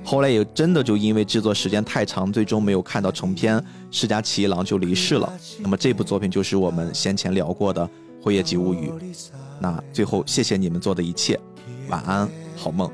[0.02, 5.30] 后来也真的就因为制作时间太长，最终没有看到成片，世家启一郎就离世了。
[5.58, 7.86] 那么这部作品就是我们先前聊过的
[8.24, 8.90] 《辉夜姬物语》。
[9.60, 11.38] 那最后谢谢你们做的一切，
[11.90, 12.26] 晚安，
[12.56, 12.90] 好梦。